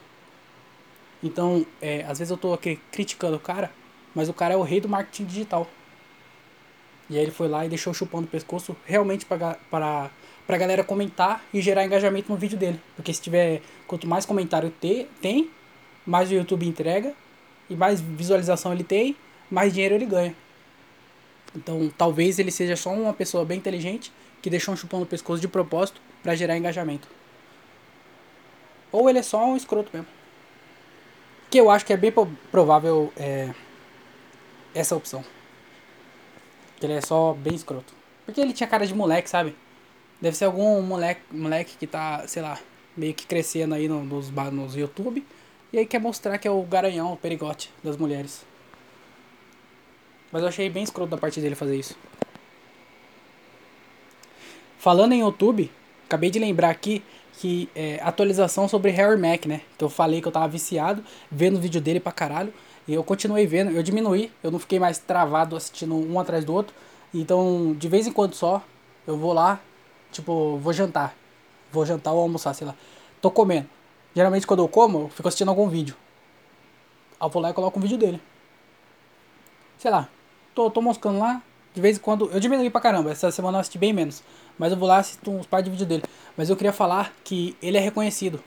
Então, 1.24 1.66
é, 1.82 2.04
às 2.04 2.20
vezes 2.20 2.30
eu 2.30 2.38
tô 2.38 2.54
aqui 2.54 2.80
criticando 2.92 3.38
o 3.38 3.40
cara, 3.40 3.72
mas 4.14 4.28
o 4.28 4.34
cara 4.34 4.54
é 4.54 4.58
o 4.58 4.64
rei 4.64 4.82
do 4.82 4.90
marketing 4.90 5.26
digital. 5.26 5.68
E 7.10 7.18
aí 7.18 7.24
ele 7.24 7.32
foi 7.32 7.48
lá 7.48 7.66
e 7.66 7.70
deixou 7.70 7.92
o 7.92 7.94
chupão 7.94 8.22
no 8.22 8.28
pescoço 8.28 8.76
realmente 8.86 9.26
pra, 9.26 9.58
pra, 9.70 10.12
pra 10.46 10.58
galera 10.58 10.84
comentar 10.84 11.44
e 11.54 11.62
gerar 11.62 11.86
engajamento 11.86 12.32
no 12.32 12.38
vídeo 12.38 12.58
dele. 12.58 12.80
Porque 12.96 13.14
se 13.14 13.22
tiver, 13.22 13.62
quanto 13.88 14.08
mais 14.08 14.26
comentário 14.26 14.70
ter, 14.70 15.10
tem, 15.22 15.50
mais 16.06 16.30
o 16.30 16.34
YouTube 16.34 16.68
entrega, 16.68 17.14
e 17.70 17.76
mais 17.76 18.00
visualização 18.02 18.74
ele 18.74 18.84
tem, 18.84 19.16
mais 19.50 19.74
dinheiro 19.74 19.96
ele 19.96 20.06
ganha. 20.06 20.36
Então 21.56 21.92
talvez 21.98 22.40
ele 22.40 22.52
seja 22.52 22.76
só 22.76 22.92
uma 22.92 23.14
pessoa 23.14 23.44
bem 23.46 23.58
inteligente 23.58 24.12
que 24.42 24.50
deixou 24.50 24.74
um 24.74 24.78
chupão 24.78 25.00
no 25.00 25.06
pescoço 25.06 25.42
de 25.42 25.48
propósito 25.48 26.00
pra 26.24 26.36
gerar 26.36 26.58
engajamento. 26.58 27.08
Ou 28.92 29.10
ele 29.10 29.20
é 29.20 29.24
só 29.24 29.46
um 29.46 29.56
escroto 29.56 29.90
mesmo. 29.94 30.08
Que 31.50 31.60
eu 31.60 31.70
acho 31.70 31.86
que 31.86 31.94
é 31.94 31.98
bem 31.98 32.12
provável 32.52 33.12
é, 33.18 33.50
essa 34.74 34.96
opção. 34.96 35.24
Que 36.80 36.86
ele 36.86 36.94
é 36.94 37.02
só 37.02 37.34
bem 37.34 37.56
escroto. 37.56 37.94
Porque 38.26 38.40
ele 38.40 38.54
tinha 38.54 38.68
cara 38.68 38.86
de 38.86 38.94
moleque, 38.94 39.30
sabe? 39.30 39.56
Deve 40.22 40.36
ser 40.38 40.46
algum 40.46 40.82
moleque, 40.82 41.22
moleque 41.32 41.76
que 41.78 41.88
tá, 41.88 42.28
sei 42.28 42.42
lá, 42.42 42.60
meio 42.96 43.14
que 43.14 43.26
crescendo 43.26 43.74
aí 43.74 43.88
no- 43.88 44.04
nos, 44.04 44.30
nos 44.30 44.76
YouTube. 44.76 45.26
E 45.72 45.78
aí 45.78 45.86
quer 45.86 46.00
mostrar 46.00 46.38
que 46.38 46.48
é 46.48 46.52
o 46.52 46.64
garanhão, 46.64 47.14
o 47.14 47.18
perigote 47.18 47.72
das 47.84 47.96
mulheres. 47.96 48.44
Mas 50.32 50.42
eu 50.42 50.48
achei 50.48 50.70
bem 50.70 50.84
escroto 50.84 51.12
da 51.12 51.18
parte 51.18 51.40
dele 51.40 51.56
fazer 51.56 51.76
isso. 51.76 51.96
Falando 54.78 55.14
em 55.14 55.20
YouTube, 55.20 55.72
acabei 56.08 56.30
de 56.30 56.40
lembrar 56.40 56.70
aqui 56.70 57.04
que 57.34 57.70
é, 57.76 58.00
atualização 58.02 58.68
sobre 58.68 58.92
Harry 58.92 59.20
Mack, 59.20 59.48
né? 59.48 59.62
Que 59.78 59.84
eu 59.84 59.90
falei 59.90 60.22
que 60.22 60.28
eu 60.28 60.32
tava 60.32 60.48
viciado, 60.48 61.04
vendo 61.32 61.58
o 61.58 61.60
vídeo 61.60 61.80
dele 61.80 62.00
pra 62.00 62.12
caralho. 62.12 62.54
E 62.88 62.94
eu 62.94 63.04
continuei 63.04 63.46
vendo, 63.46 63.72
eu 63.72 63.84
diminuí, 63.84 64.32
eu 64.44 64.50
não 64.50 64.58
fiquei 64.58 64.80
mais 64.80 64.98
travado 64.98 65.56
assistindo 65.56 65.96
um 65.96 66.20
atrás 66.20 66.44
do 66.44 66.54
outro. 66.54 66.74
Então, 67.14 67.76
de 67.78 67.88
vez 67.88 68.08
em 68.08 68.12
quando 68.12 68.34
só, 68.34 68.64
eu 69.06 69.18
vou 69.18 69.34
lá, 69.34 69.60
tipo, 70.12 70.58
vou 70.58 70.74
jantar. 70.74 71.16
Vou 71.72 71.86
jantar 71.86 72.14
ou 72.14 72.22
almoçar, 72.22 72.54
sei 72.54 72.66
lá. 72.66 72.76
Tô 73.22 73.30
comendo. 73.30 73.68
Geralmente 74.16 74.48
quando 74.48 74.64
eu 74.64 74.68
como, 74.68 75.02
eu 75.02 75.10
fico 75.10 75.28
assistindo 75.28 75.50
algum 75.50 75.68
vídeo. 75.68 75.96
Aí 77.20 77.26
eu 77.26 77.30
vou 77.30 77.42
lá 77.42 77.50
e 77.50 77.54
coloco 77.54 77.78
um 77.78 77.82
vídeo 77.82 77.98
dele. 77.98 78.22
Sei 79.78 79.92
lá, 79.92 80.10
tô, 80.56 80.70
tô 80.70 80.82
moscando 80.82 81.20
lá. 81.20 81.42
De 81.74 81.82
vez 81.82 81.98
em 81.98 82.00
quando. 82.02 82.30
Eu 82.32 82.40
diminui 82.40 82.70
pra 82.70 82.82
caramba. 82.82 83.12
Essa 83.12 83.32
semana 83.32 83.58
eu 83.58 83.62
assisti 83.62 83.78
bem 83.78 83.94
menos. 83.94 84.24
Mas 84.58 84.72
eu 84.72 84.78
vou 84.78 84.88
lá 84.88 84.98
e 84.98 85.00
assisto 85.02 85.32
uns 85.32 85.46
par 85.46 85.62
de 85.62 85.70
vídeo 85.70 85.86
dele. 85.86 86.04
Mas 86.36 86.50
eu 86.50 86.56
queria 86.56 86.74
falar 86.74 87.14
que 87.24 87.56
ele 87.62 87.78
é 87.78 87.80
reconhecido. 87.80 88.44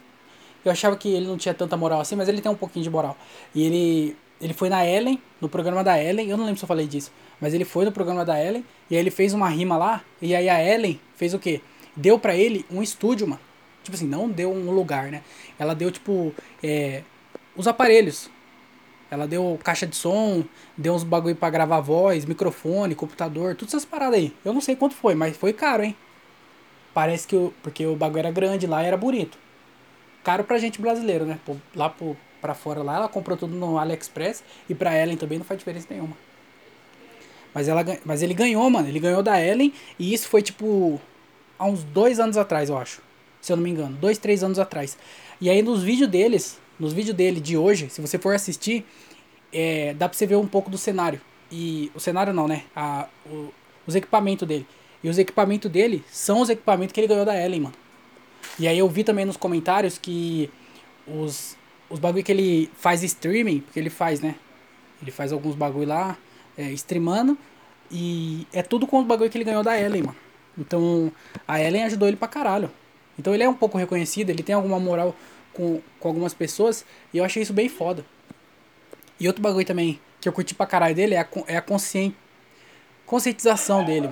Eu 0.65 0.71
achava 0.71 0.97
que 0.97 1.09
ele 1.09 1.27
não 1.27 1.37
tinha 1.37 1.55
tanta 1.55 1.77
moral 1.77 2.01
assim, 2.01 2.15
mas 2.15 2.29
ele 2.29 2.41
tem 2.41 2.51
um 2.51 2.57
pouquinho 2.57 2.83
de 2.83 2.91
moral. 2.91 3.17
E 3.55 3.65
ele, 3.65 4.17
ele 4.41 4.53
foi 4.53 4.69
na 4.69 4.87
Ellen, 4.87 5.21
no 5.41 5.49
programa 5.49 5.83
da 5.83 6.03
Ellen. 6.03 6.29
Eu 6.29 6.37
não 6.37 6.45
lembro 6.45 6.59
se 6.59 6.65
eu 6.65 6.69
falei 6.69 6.87
disso. 6.87 7.11
Mas 7.41 7.55
ele 7.55 7.65
foi 7.65 7.85
no 7.85 7.93
programa 7.93 8.25
da 8.25 8.43
Ellen. 8.43 8.65
E 8.91 8.95
aí 8.95 9.01
ele 9.01 9.11
fez 9.11 9.33
uma 9.33 9.49
rima 9.49 9.77
lá. 9.77 10.03
E 10.21 10.35
aí 10.35 10.49
a 10.49 10.63
Ellen 10.63 11.01
fez 11.17 11.33
o 11.35 11.39
quê? 11.39 11.61
Deu 11.97 12.19
pra 12.19 12.35
ele 12.35 12.67
um 12.71 12.83
estúdio, 12.83 13.27
mano. 13.29 13.41
Tipo 13.83 13.97
assim, 13.97 14.07
não 14.07 14.29
deu 14.29 14.53
um 14.53 14.71
lugar, 14.71 15.11
né? 15.11 15.23
Ela 15.59 15.75
deu, 15.75 15.91
tipo, 15.91 16.35
é, 16.63 17.03
os 17.57 17.67
aparelhos. 17.67 18.31
Ela 19.11 19.27
deu 19.27 19.59
caixa 19.63 19.87
de 19.87 19.95
som, 19.95 20.43
deu 20.77 20.95
uns 20.95 21.05
bagulho 21.05 21.37
pra 21.37 21.51
gravar 21.51 21.81
voz, 21.81 22.25
microfone, 22.25 22.95
computador, 22.95 23.55
todas 23.55 23.75
essas 23.75 23.85
paradas 23.85 24.19
aí. 24.19 24.35
Eu 24.45 24.55
não 24.55 24.61
sei 24.61 24.75
quanto 24.75 24.95
foi, 24.95 25.15
mas 25.15 25.37
foi 25.37 25.53
caro, 25.53 25.83
hein? 25.83 25.95
Parece 26.95 27.27
que 27.27 27.37
o. 27.37 27.53
Porque 27.63 27.85
o 27.85 27.95
bagulho 27.97 28.21
era 28.21 28.31
grande 28.31 28.67
lá 28.67 28.83
e 28.83 28.87
era 28.87 28.97
bonito. 28.97 29.37
Caro 30.25 30.45
pra 30.45 30.59
gente 30.59 30.81
brasileiro, 30.81 31.25
né? 31.27 31.39
Lá 31.75 31.91
pro, 31.91 32.17
pra 32.41 32.55
fora 32.55 32.83
lá, 32.83 32.97
ela 32.97 33.09
comprou 33.09 33.37
tudo 33.37 33.55
no 33.55 33.79
AliExpress 33.79 34.43
e 34.69 34.75
pra 34.75 34.97
Ellen 34.97 35.17
também 35.17 35.39
não 35.39 35.45
faz 35.45 35.59
diferença 35.59 35.89
nenhuma. 35.91 36.17
Mas, 37.55 37.69
ela, 37.69 37.85
mas 38.05 38.23
ele 38.23 38.33
ganhou, 38.33 38.69
mano. 38.71 38.89
Ele 38.89 38.99
ganhou 38.99 39.23
da 39.23 39.41
Ellen 39.41 39.73
e 39.99 40.13
isso 40.15 40.29
foi 40.29 40.43
tipo. 40.43 41.01
Há 41.59 41.67
uns 41.67 41.85
dois 41.85 42.19
anos 42.19 42.37
atrás, 42.37 42.69
eu 42.69 42.79
acho. 42.79 43.03
Se 43.43 43.53
eu 43.53 43.57
não 43.57 43.63
me 43.65 43.69
engano. 43.71 43.95
Dois, 44.01 44.17
três 44.17 44.43
anos 44.43 44.59
atrás. 44.59 44.97
E 45.41 45.51
aí 45.51 45.61
nos 45.63 45.83
vídeos 45.83 46.09
deles, 46.09 46.59
nos 46.79 46.95
vídeos 46.95 47.15
dele 47.15 47.41
de 47.41 47.57
hoje, 47.57 47.91
se 47.91 48.01
você 48.01 48.17
for 48.19 48.35
assistir, 48.35 48.87
é, 49.53 49.93
dá 49.95 50.09
pra 50.09 50.17
você 50.17 50.27
ver 50.27 50.37
um 50.37 50.47
pouco 50.47 50.71
do 50.71 50.79
cenário. 50.79 51.21
E 51.51 51.91
o 51.95 52.01
cenário 52.01 52.33
não, 52.33 52.49
né? 52.49 52.63
A, 52.75 53.07
o- 53.27 53.53
os 53.87 53.95
equipamentos 53.95 54.49
dele. 54.49 54.67
E 55.05 55.09
os 55.11 55.19
equipamentos 55.19 55.71
dele 55.71 56.03
são 56.11 56.41
os 56.41 56.49
equipamentos 56.49 56.93
que 56.93 57.01
ele 57.01 57.09
ganhou 57.09 57.25
da 57.27 57.37
Ellen, 57.39 57.61
mano. 57.63 57.75
E 58.59 58.67
aí 58.69 58.79
eu 58.79 58.89
vi 58.89 59.03
também 59.05 59.25
nos 59.25 59.37
comentários 59.37 59.99
que 59.99 60.49
os, 61.07 61.57
os 61.91 61.99
bagulho 61.99 62.23
que 62.25 62.31
ele 62.33 62.71
faz 62.77 63.03
streaming, 63.03 63.61
porque 63.61 63.79
ele 63.81 63.91
faz, 63.91 64.21
né? 64.21 64.37
Ele 65.03 65.11
faz 65.11 65.33
alguns 65.33 65.57
bagulho 65.57 65.89
lá, 65.89 66.17
é, 66.57 66.71
streamando. 66.71 67.37
E 67.91 68.47
é 68.53 68.63
tudo 68.63 68.87
com 68.87 69.01
os 69.01 69.07
bagulho 69.07 69.29
que 69.29 69.37
ele 69.37 69.45
ganhou 69.45 69.63
da 69.65 69.79
Ellen, 69.79 70.03
mano. 70.05 70.17
Então 70.57 71.11
a 71.47 71.61
Ellen 71.61 71.83
ajudou 71.85 72.07
ele 72.07 72.17
pra 72.17 72.29
caralho. 72.29 72.71
Então 73.19 73.35
ele 73.35 73.43
é 73.43 73.49
um 73.49 73.55
pouco 73.55 73.79
reconhecido, 73.79 74.31
ele 74.31 74.43
tem 74.43 74.55
alguma 74.55 74.81
moral 74.81 75.15
com, 75.53 75.81
com 76.01 76.09
algumas 76.09 76.35
pessoas. 76.35 76.85
E 77.13 77.19
eu 77.19 77.25
achei 77.25 77.43
isso 77.43 77.53
bem 77.53 77.69
foda. 77.69 78.05
E 79.19 79.27
outro 79.27 79.43
bagulho 79.43 79.67
também 79.67 80.01
que 80.21 80.29
eu 80.29 80.33
curti 80.33 80.55
pra 80.55 80.67
caralho 80.67 80.95
dele 80.95 81.15
é 81.15 81.21
a, 81.21 81.29
é 81.47 81.57
a 81.57 81.63
conscien, 81.63 82.15
conscientização 83.05 83.85
dele. 83.85 84.09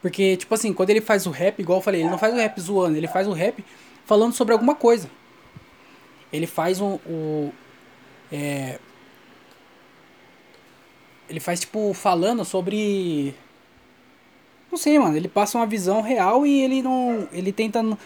Porque, 0.00 0.36
tipo 0.36 0.52
assim, 0.52 0.72
quando 0.72 0.90
ele 0.90 1.00
faz 1.00 1.26
o 1.26 1.30
rap, 1.30 1.60
igual 1.60 1.78
eu 1.78 1.82
falei, 1.82 2.00
ele 2.00 2.10
não 2.10 2.18
faz 2.18 2.34
o 2.34 2.36
rap 2.36 2.60
zoando, 2.60 2.96
ele 2.96 3.06
faz 3.06 3.28
o 3.28 3.32
rap 3.32 3.64
falando 4.04 4.32
sobre 4.32 4.52
alguma 4.52 4.74
coisa. 4.74 5.08
Ele 6.32 6.46
faz 6.46 6.80
um. 6.80 6.94
O, 7.06 7.52
é, 8.32 8.78
ele 11.28 11.38
faz, 11.38 11.60
tipo, 11.60 11.94
falando 11.94 12.44
sobre. 12.44 13.34
Não 14.72 14.78
sei, 14.78 14.98
mano. 14.98 15.14
Ele 15.14 15.28
passa 15.28 15.58
uma 15.58 15.66
visão 15.66 16.00
real 16.00 16.46
e 16.46 16.62
ele 16.62 16.82
não. 16.82 17.28
Ele 17.30 17.52
tenta. 17.52 17.80
Eu 17.80 17.98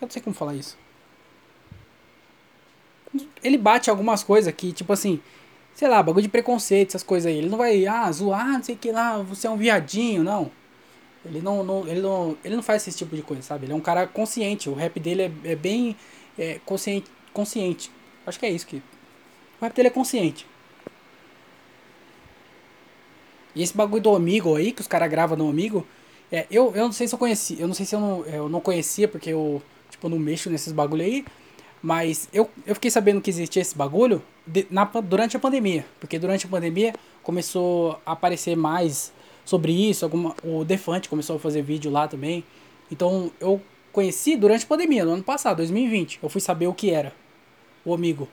não 0.00 0.10
sei 0.10 0.22
como 0.22 0.34
falar 0.34 0.54
isso. 0.54 0.78
Ele 3.44 3.58
bate 3.58 3.90
algumas 3.90 4.24
coisas 4.24 4.52
que, 4.54 4.72
tipo 4.72 4.90
assim. 4.90 5.20
Sei 5.74 5.88
lá, 5.88 6.02
bagulho 6.02 6.22
de 6.22 6.28
preconceito, 6.28 6.90
essas 6.90 7.02
coisas 7.02 7.30
aí. 7.30 7.38
Ele 7.38 7.48
não 7.48 7.58
vai, 7.58 7.86
ah, 7.86 8.10
zoar, 8.10 8.52
não 8.52 8.62
sei 8.62 8.74
o 8.74 8.78
que 8.78 8.92
lá, 8.92 9.18
você 9.18 9.46
é 9.46 9.50
um 9.50 9.56
viadinho, 9.56 10.22
não. 10.22 10.50
Ele 11.24 11.40
não, 11.40 11.64
não, 11.64 11.88
ele 11.88 12.00
não, 12.02 12.36
ele 12.44 12.56
não 12.56 12.62
faz 12.62 12.86
esse 12.86 12.98
tipo 12.98 13.16
de 13.16 13.22
coisa, 13.22 13.42
sabe? 13.42 13.64
Ele 13.64 13.72
é 13.72 13.76
um 13.76 13.80
cara 13.80 14.06
consciente. 14.06 14.68
O 14.68 14.74
rap 14.74 15.00
dele 15.00 15.22
é, 15.22 15.52
é 15.52 15.56
bem 15.56 15.96
é, 16.38 16.60
consciente, 16.66 17.10
consciente. 17.32 17.90
Acho 18.26 18.38
que 18.38 18.46
é 18.46 18.50
isso 18.50 18.66
que. 18.66 18.76
O 19.60 19.64
rap 19.64 19.74
dele 19.74 19.88
é 19.88 19.90
consciente. 19.90 20.46
E 23.54 23.62
esse 23.62 23.76
bagulho 23.76 24.02
do 24.02 24.14
amigo 24.14 24.56
aí, 24.56 24.72
que 24.72 24.80
os 24.80 24.86
caras 24.86 25.10
gravam 25.10 25.36
no 25.36 25.48
amigo, 25.48 25.86
é, 26.30 26.46
eu, 26.50 26.72
eu 26.74 26.84
não 26.84 26.92
sei 26.92 27.06
se 27.06 27.14
eu 27.14 27.18
conhecia, 27.18 27.58
eu 27.60 27.66
não 27.66 27.74
sei 27.74 27.84
se 27.84 27.94
eu 27.94 28.00
não, 28.00 28.24
eu 28.24 28.48
não 28.48 28.60
conhecia, 28.60 29.06
porque 29.06 29.30
eu, 29.30 29.62
tipo, 29.90 30.08
não 30.08 30.18
mexo 30.18 30.48
nesses 30.48 30.72
bagulho 30.72 31.02
aí, 31.02 31.24
mas 31.82 32.28
eu, 32.32 32.48
eu 32.66 32.74
fiquei 32.74 32.90
sabendo 32.90 33.20
que 33.20 33.28
existia 33.28 33.60
esse 33.60 33.76
bagulho 33.76 34.22
de, 34.46 34.66
na, 34.70 34.84
durante 34.84 35.36
a 35.36 35.40
pandemia, 35.40 35.84
porque 36.00 36.18
durante 36.18 36.46
a 36.46 36.48
pandemia 36.48 36.94
começou 37.22 38.00
a 38.06 38.12
aparecer 38.12 38.56
mais 38.56 39.12
sobre 39.44 39.72
isso, 39.72 40.04
alguma, 40.04 40.34
o 40.44 40.64
Defante 40.64 41.08
começou 41.08 41.36
a 41.36 41.38
fazer 41.38 41.62
vídeo 41.62 41.90
lá 41.90 42.06
também. 42.06 42.44
Então 42.90 43.30
eu 43.40 43.60
conheci 43.92 44.36
durante 44.36 44.64
a 44.64 44.68
pandemia, 44.68 45.04
no 45.04 45.12
ano 45.12 45.22
passado, 45.22 45.58
2020. 45.58 46.20
Eu 46.22 46.28
fui 46.28 46.40
saber 46.40 46.66
o 46.66 46.74
que 46.74 46.90
era 46.90 47.12
o 47.84 47.92
amigo. 47.92 48.28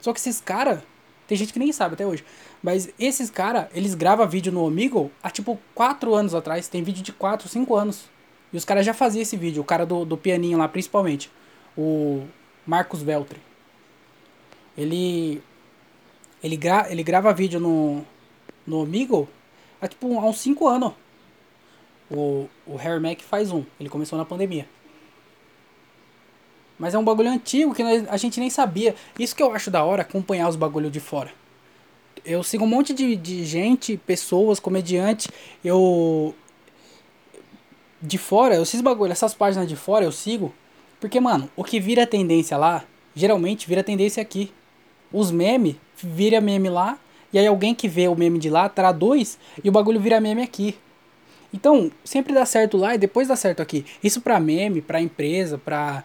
Só 0.00 0.12
que 0.12 0.20
esses 0.20 0.40
caras, 0.40 0.80
tem 1.30 1.38
gente 1.38 1.52
que 1.52 1.60
nem 1.60 1.70
sabe 1.70 1.94
até 1.94 2.04
hoje. 2.04 2.24
Mas 2.60 2.92
esses 2.98 3.30
caras, 3.30 3.68
eles 3.72 3.94
gravam 3.94 4.26
vídeo 4.26 4.50
no 4.50 4.64
Omigo 4.64 5.12
há 5.22 5.30
tipo 5.30 5.56
4 5.76 6.12
anos 6.12 6.34
atrás. 6.34 6.66
Tem 6.66 6.82
vídeo 6.82 7.04
de 7.04 7.12
4, 7.12 7.48
5 7.48 7.76
anos. 7.76 8.10
E 8.52 8.56
os 8.56 8.64
caras 8.64 8.84
já 8.84 8.92
faziam 8.92 9.22
esse 9.22 9.36
vídeo. 9.36 9.62
O 9.62 9.64
cara 9.64 9.86
do, 9.86 10.04
do 10.04 10.16
pianinho 10.16 10.58
lá, 10.58 10.66
principalmente. 10.66 11.30
O 11.78 12.26
Marcos 12.66 13.00
Veltri. 13.00 13.40
Ele. 14.76 15.40
Ele, 16.42 16.56
gra, 16.56 16.88
ele 16.90 17.04
grava 17.04 17.32
vídeo 17.32 17.60
no, 17.60 18.04
no 18.66 18.80
Omigo 18.80 19.28
há 19.80 19.86
tipo 19.86 20.18
há 20.18 20.26
uns 20.26 20.40
5 20.40 20.66
anos. 20.66 20.94
O, 22.10 22.48
o 22.66 22.74
Harry 22.74 23.00
Mack 23.00 23.22
faz 23.22 23.52
um. 23.52 23.64
Ele 23.78 23.88
começou 23.88 24.18
na 24.18 24.24
pandemia. 24.24 24.66
Mas 26.80 26.94
é 26.94 26.98
um 26.98 27.04
bagulho 27.04 27.28
antigo 27.28 27.74
que 27.74 27.82
a 27.82 28.16
gente 28.16 28.40
nem 28.40 28.48
sabia. 28.48 28.94
Isso 29.18 29.36
que 29.36 29.42
eu 29.42 29.52
acho 29.52 29.70
da 29.70 29.84
hora, 29.84 30.00
acompanhar 30.00 30.48
os 30.48 30.56
bagulhos 30.56 30.90
de 30.90 30.98
fora. 30.98 31.30
Eu 32.24 32.42
sigo 32.42 32.64
um 32.64 32.66
monte 32.66 32.94
de, 32.94 33.16
de 33.16 33.44
gente, 33.44 33.98
pessoas, 33.98 34.58
comediantes. 34.58 35.28
Eu. 35.62 36.34
De 38.00 38.16
fora, 38.16 38.54
eu 38.54 38.64
sigo 38.64 38.82
bagulho, 38.82 39.12
essas 39.12 39.34
páginas 39.34 39.68
de 39.68 39.76
fora 39.76 40.06
eu 40.06 40.10
sigo. 40.10 40.54
Porque, 40.98 41.20
mano, 41.20 41.50
o 41.54 41.62
que 41.62 41.78
vira 41.78 42.06
tendência 42.06 42.56
lá, 42.56 42.82
geralmente 43.14 43.68
vira 43.68 43.84
tendência 43.84 44.22
aqui. 44.22 44.50
Os 45.12 45.30
memes, 45.30 45.76
vira 45.98 46.40
meme 46.40 46.70
lá 46.70 46.98
e 47.30 47.38
aí 47.38 47.46
alguém 47.46 47.74
que 47.74 47.88
vê 47.88 48.08
o 48.08 48.16
meme 48.16 48.38
de 48.38 48.48
lá 48.48 48.70
traduz 48.70 49.38
e 49.62 49.68
o 49.68 49.72
bagulho 49.72 50.00
vira 50.00 50.18
meme 50.18 50.42
aqui. 50.42 50.78
Então, 51.52 51.90
sempre 52.02 52.32
dá 52.32 52.46
certo 52.46 52.78
lá 52.78 52.94
e 52.94 52.98
depois 52.98 53.28
dá 53.28 53.36
certo 53.36 53.60
aqui. 53.60 53.84
Isso 54.02 54.22
pra 54.22 54.40
meme, 54.40 54.80
pra 54.80 55.02
empresa, 55.02 55.58
pra, 55.58 56.04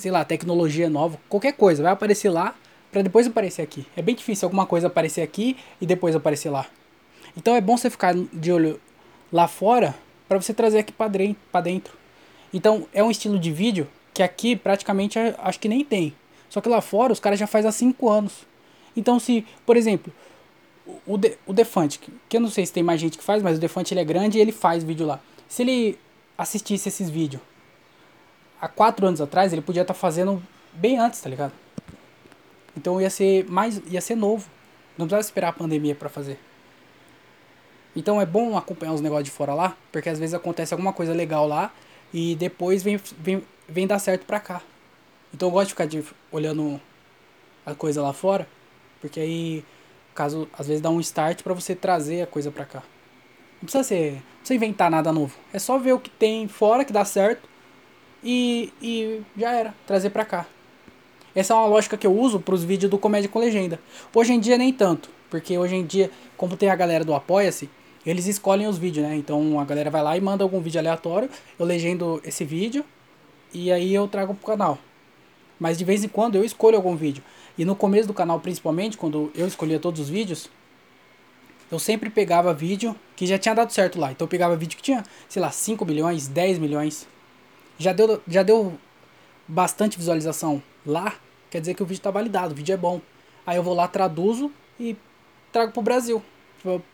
sei 0.00 0.10
lá, 0.10 0.24
tecnologia 0.24 0.88
nova, 0.88 1.18
qualquer 1.28 1.52
coisa. 1.52 1.82
Vai 1.82 1.92
aparecer 1.92 2.30
lá 2.30 2.54
pra 2.90 3.02
depois 3.02 3.26
aparecer 3.26 3.62
aqui. 3.62 3.86
É 3.96 4.02
bem 4.02 4.14
difícil 4.14 4.46
alguma 4.46 4.66
coisa 4.66 4.86
aparecer 4.86 5.22
aqui 5.22 5.56
e 5.80 5.86
depois 5.86 6.16
aparecer 6.16 6.50
lá. 6.50 6.66
Então 7.36 7.54
é 7.54 7.60
bom 7.60 7.76
você 7.76 7.88
ficar 7.88 8.14
de 8.14 8.52
olho 8.52 8.80
lá 9.32 9.46
fora 9.46 9.94
para 10.28 10.40
você 10.40 10.52
trazer 10.52 10.78
aqui 10.78 10.92
pra 10.92 11.60
dentro. 11.60 11.94
Então 12.52 12.86
é 12.92 13.02
um 13.04 13.10
estilo 13.10 13.38
de 13.38 13.52
vídeo 13.52 13.86
que 14.12 14.22
aqui 14.22 14.56
praticamente 14.56 15.18
acho 15.38 15.60
que 15.60 15.68
nem 15.68 15.84
tem. 15.84 16.14
Só 16.48 16.60
que 16.60 16.68
lá 16.68 16.80
fora 16.80 17.12
os 17.12 17.20
caras 17.20 17.38
já 17.38 17.46
faz 17.46 17.64
há 17.64 17.70
5 17.70 18.08
anos. 18.08 18.46
Então 18.96 19.20
se, 19.20 19.46
por 19.64 19.76
exemplo, 19.76 20.12
o, 21.06 21.16
de, 21.16 21.36
o 21.46 21.52
Defante, 21.52 22.00
que 22.28 22.36
eu 22.36 22.40
não 22.40 22.50
sei 22.50 22.66
se 22.66 22.72
tem 22.72 22.82
mais 22.82 23.00
gente 23.00 23.16
que 23.16 23.22
faz, 23.22 23.42
mas 23.42 23.58
o 23.58 23.60
Defante 23.60 23.94
ele 23.94 24.00
é 24.00 24.04
grande 24.04 24.38
e 24.38 24.40
ele 24.40 24.50
faz 24.50 24.82
vídeo 24.82 25.06
lá. 25.06 25.20
Se 25.46 25.62
ele 25.62 25.98
assistisse 26.36 26.88
esses 26.88 27.08
vídeos 27.08 27.42
há 28.60 28.68
quatro 28.68 29.06
anos 29.06 29.20
atrás, 29.20 29.52
ele 29.52 29.62
podia 29.62 29.82
estar 29.82 29.94
tá 29.94 29.98
fazendo 29.98 30.42
bem 30.72 30.98
antes, 30.98 31.20
tá 31.20 31.28
ligado? 31.28 31.52
Então 32.76 33.00
ia 33.00 33.10
ser 33.10 33.44
mais, 33.48 33.80
ia 33.90 34.00
ser 34.00 34.14
novo. 34.14 34.48
Não 34.96 35.06
precisava 35.06 35.20
esperar 35.20 35.48
a 35.48 35.52
pandemia 35.52 35.94
para 35.94 36.08
fazer. 36.08 36.38
Então 37.96 38.20
é 38.20 38.26
bom 38.26 38.56
acompanhar 38.56 38.92
os 38.92 39.00
negócios 39.00 39.24
de 39.24 39.30
fora 39.30 39.54
lá, 39.54 39.76
porque 39.90 40.08
às 40.08 40.18
vezes 40.18 40.34
acontece 40.34 40.74
alguma 40.74 40.92
coisa 40.92 41.12
legal 41.12 41.46
lá 41.46 41.72
e 42.12 42.36
depois 42.36 42.82
vem, 42.82 43.00
vem, 43.18 43.42
vem 43.68 43.86
dar 43.86 43.98
certo 43.98 44.24
pra 44.26 44.38
cá. 44.38 44.62
Então 45.34 45.48
eu 45.48 45.52
gosto 45.52 45.68
de 45.68 45.72
ficar 45.72 45.86
de, 45.86 46.04
olhando 46.30 46.80
a 47.64 47.74
coisa 47.74 48.02
lá 48.02 48.12
fora, 48.12 48.46
porque 49.00 49.18
aí 49.18 49.64
caso 50.14 50.48
às 50.56 50.66
vezes 50.66 50.82
dá 50.82 50.90
um 50.90 51.00
start 51.00 51.42
para 51.42 51.54
você 51.54 51.74
trazer 51.74 52.22
a 52.22 52.26
coisa 52.26 52.50
para 52.50 52.64
cá. 52.64 52.82
Não 53.60 53.66
precisa 53.66 53.82
ser, 53.82 54.12
não 54.12 54.22
precisa 54.38 54.54
inventar 54.54 54.90
nada 54.90 55.12
novo. 55.12 55.36
É 55.52 55.58
só 55.58 55.78
ver 55.78 55.92
o 55.92 55.98
que 55.98 56.10
tem 56.10 56.46
fora 56.46 56.84
que 56.84 56.92
dá 56.92 57.04
certo 57.04 57.49
e, 58.22 58.72
e 58.80 59.22
já 59.36 59.52
era, 59.52 59.74
trazer 59.86 60.10
para 60.10 60.24
cá. 60.24 60.46
Essa 61.34 61.54
é 61.54 61.56
uma 61.56 61.66
lógica 61.66 61.96
que 61.96 62.06
eu 62.06 62.16
uso 62.16 62.40
para 62.40 62.54
os 62.54 62.64
vídeos 62.64 62.90
do 62.90 62.98
Comédia 62.98 63.28
com 63.28 63.38
Legenda. 63.38 63.80
Hoje 64.14 64.32
em 64.32 64.40
dia 64.40 64.58
nem 64.58 64.72
tanto, 64.72 65.10
porque 65.28 65.56
hoje 65.56 65.76
em 65.76 65.86
dia, 65.86 66.10
como 66.36 66.56
tem 66.56 66.68
a 66.70 66.74
galera 66.74 67.04
do 67.04 67.14
Apoia-se, 67.14 67.70
eles 68.04 68.26
escolhem 68.26 68.66
os 68.66 68.78
vídeos, 68.78 69.06
né? 69.06 69.14
Então 69.14 69.60
a 69.60 69.64
galera 69.64 69.90
vai 69.90 70.02
lá 70.02 70.16
e 70.16 70.20
manda 70.20 70.42
algum 70.42 70.60
vídeo 70.60 70.80
aleatório, 70.80 71.30
eu 71.58 71.64
legendo 71.64 72.20
esse 72.24 72.44
vídeo 72.44 72.84
e 73.52 73.70
aí 73.70 73.94
eu 73.94 74.08
trago 74.08 74.34
pro 74.34 74.46
canal. 74.46 74.78
Mas 75.58 75.78
de 75.78 75.84
vez 75.84 76.02
em 76.02 76.08
quando 76.08 76.36
eu 76.36 76.44
escolho 76.44 76.76
algum 76.76 76.96
vídeo. 76.96 77.22
E 77.58 77.64
no 77.64 77.76
começo 77.76 78.08
do 78.08 78.14
canal, 78.14 78.40
principalmente, 78.40 78.96
quando 78.96 79.30
eu 79.34 79.46
escolhia 79.46 79.78
todos 79.78 80.00
os 80.00 80.08
vídeos, 80.08 80.48
eu 81.70 81.78
sempre 81.78 82.08
pegava 82.08 82.54
vídeo 82.54 82.96
que 83.14 83.26
já 83.26 83.38
tinha 83.38 83.54
dado 83.54 83.70
certo 83.70 84.00
lá. 84.00 84.10
Então 84.10 84.24
eu 84.24 84.28
pegava 84.28 84.56
vídeo 84.56 84.76
que 84.76 84.82
tinha, 84.82 85.04
sei 85.28 85.42
lá, 85.42 85.50
5 85.50 85.84
milhões, 85.84 86.26
10 86.26 86.58
milhões. 86.58 87.06
Já 87.80 87.94
deu, 87.94 88.22
já 88.28 88.42
deu 88.42 88.78
bastante 89.48 89.96
visualização 89.96 90.62
lá, 90.84 91.14
quer 91.50 91.60
dizer 91.60 91.72
que 91.72 91.82
o 91.82 91.86
vídeo 91.86 92.00
está 92.00 92.10
validado, 92.10 92.52
o 92.52 92.54
vídeo 92.54 92.74
é 92.74 92.76
bom. 92.76 93.00
Aí 93.46 93.56
eu 93.56 93.62
vou 93.62 93.72
lá, 93.72 93.88
traduzo 93.88 94.52
e 94.78 94.94
trago 95.50 95.72
pro 95.72 95.80
Brasil, 95.80 96.22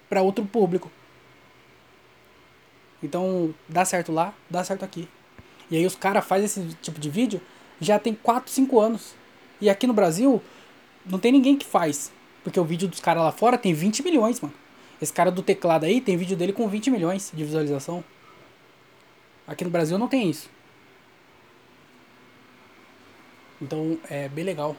para 0.09 0.23
outro 0.23 0.47
público. 0.47 0.89
Então, 3.03 3.53
dá 3.69 3.85
certo 3.85 4.13
lá, 4.13 4.33
dá 4.49 4.63
certo 4.63 4.85
aqui. 4.85 5.09
E 5.69 5.77
aí 5.77 5.85
os 5.85 5.97
caras 5.97 6.25
fazem 6.25 6.45
esse 6.45 6.63
tipo 6.81 7.01
de 7.01 7.11
vídeo 7.11 7.41
já 7.81 7.99
tem 7.99 8.15
4, 8.15 8.49
5 8.49 8.79
anos. 8.79 9.17
E 9.61 9.69
aqui 9.69 9.89
no 9.89 9.93
Brasil, 9.93 10.41
não 11.05 11.19
tem 11.19 11.33
ninguém 11.33 11.57
que 11.59 11.67
faz. 11.67 12.13
Porque 12.45 12.61
o 12.61 12.65
vídeo 12.65 12.87
dos 12.87 13.01
caras 13.01 13.25
lá 13.25 13.33
fora 13.33 13.59
tem 13.59 13.75
20 13.75 14.05
milhões, 14.05 14.41
mano. 14.41 14.55
Esse 15.03 15.13
cara 15.13 15.33
do 15.33 15.43
teclado 15.43 15.85
aí 15.85 16.01
tem 16.01 16.17
vídeo 16.17 16.37
dele 16.37 16.53
com 16.53 16.69
20 16.69 16.93
milhões 16.93 17.33
de 17.35 17.43
visualização. 17.43 18.05
Aqui 19.49 19.65
no 19.65 19.71
Brasil 19.71 19.99
não 19.99 20.07
tem 20.07 20.31
isso. 20.31 20.55
Então 23.61 23.99
é 24.09 24.29
bem 24.29 24.45
legal. 24.45 24.77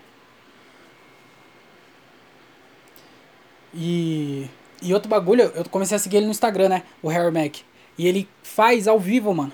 E, 3.74 4.50
e 4.82 4.94
outro 4.94 5.10
bagulho, 5.10 5.44
eu 5.56 5.66
comecei 5.70 5.96
a 5.96 6.00
seguir 6.00 6.18
ele 6.18 6.26
no 6.26 6.32
Instagram, 6.32 6.70
né? 6.70 6.84
O 7.02 7.10
Harry 7.10 7.32
Mac. 7.32 7.58
E 7.98 8.08
ele 8.08 8.28
faz 8.44 8.88
ao 8.88 9.00
vivo, 9.00 9.34
mano. 9.34 9.54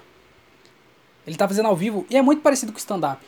Ele 1.26 1.38
tá 1.38 1.47
fazendo 1.47 1.67
ao 1.67 1.76
vivo 1.76 2.05
e 2.09 2.17
é 2.17 2.21
muito 2.21 2.41
parecido 2.41 2.71
com 2.71 2.78
o 2.78 2.80
stand-up. 2.80 3.24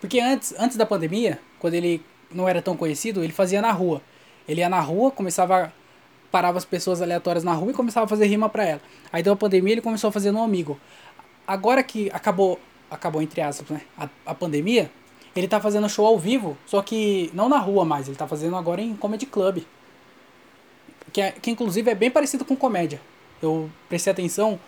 Porque 0.00 0.20
antes, 0.20 0.54
antes 0.58 0.76
da 0.76 0.86
pandemia, 0.86 1.40
quando 1.58 1.74
ele 1.74 2.02
não 2.30 2.48
era 2.48 2.62
tão 2.62 2.76
conhecido, 2.76 3.22
ele 3.22 3.32
fazia 3.32 3.60
na 3.60 3.72
rua. 3.72 4.00
Ele 4.48 4.60
ia 4.60 4.68
na 4.68 4.80
rua, 4.80 5.10
começava 5.10 5.72
parava 6.32 6.56
as 6.56 6.64
pessoas 6.64 7.02
aleatórias 7.02 7.44
na 7.44 7.52
rua 7.52 7.70
e 7.70 7.74
começava 7.74 8.06
a 8.06 8.08
fazer 8.08 8.24
rima 8.26 8.48
para 8.48 8.64
ela. 8.64 8.80
Aí 9.12 9.22
deu 9.22 9.34
a 9.34 9.36
pandemia, 9.36 9.72
ele 9.74 9.82
começou 9.82 10.08
a 10.08 10.12
fazer 10.12 10.32
no 10.32 10.42
amigo. 10.42 10.80
Agora 11.46 11.82
que 11.82 12.10
acabou, 12.10 12.58
acabou 12.90 13.20
entre 13.20 13.42
aspas, 13.42 13.68
né, 13.68 13.82
a, 13.98 14.08
a 14.24 14.34
pandemia, 14.34 14.90
ele 15.34 15.48
tá 15.48 15.60
fazendo 15.60 15.88
show 15.88 16.06
ao 16.06 16.18
vivo, 16.18 16.56
só 16.66 16.82
que 16.82 17.30
não 17.32 17.48
na 17.48 17.58
rua 17.58 17.84
mais, 17.84 18.06
ele 18.06 18.16
tá 18.16 18.26
fazendo 18.26 18.56
agora 18.56 18.80
em 18.82 18.94
comedy 18.94 19.26
club. 19.26 19.62
Que, 21.12 21.20
é, 21.20 21.32
que 21.32 21.50
inclusive 21.50 21.90
é 21.90 21.94
bem 21.94 22.10
parecido 22.10 22.44
com 22.44 22.56
comédia. 22.56 23.00
Eu 23.40 23.70
prestei 23.88 24.12
atenção, 24.12 24.58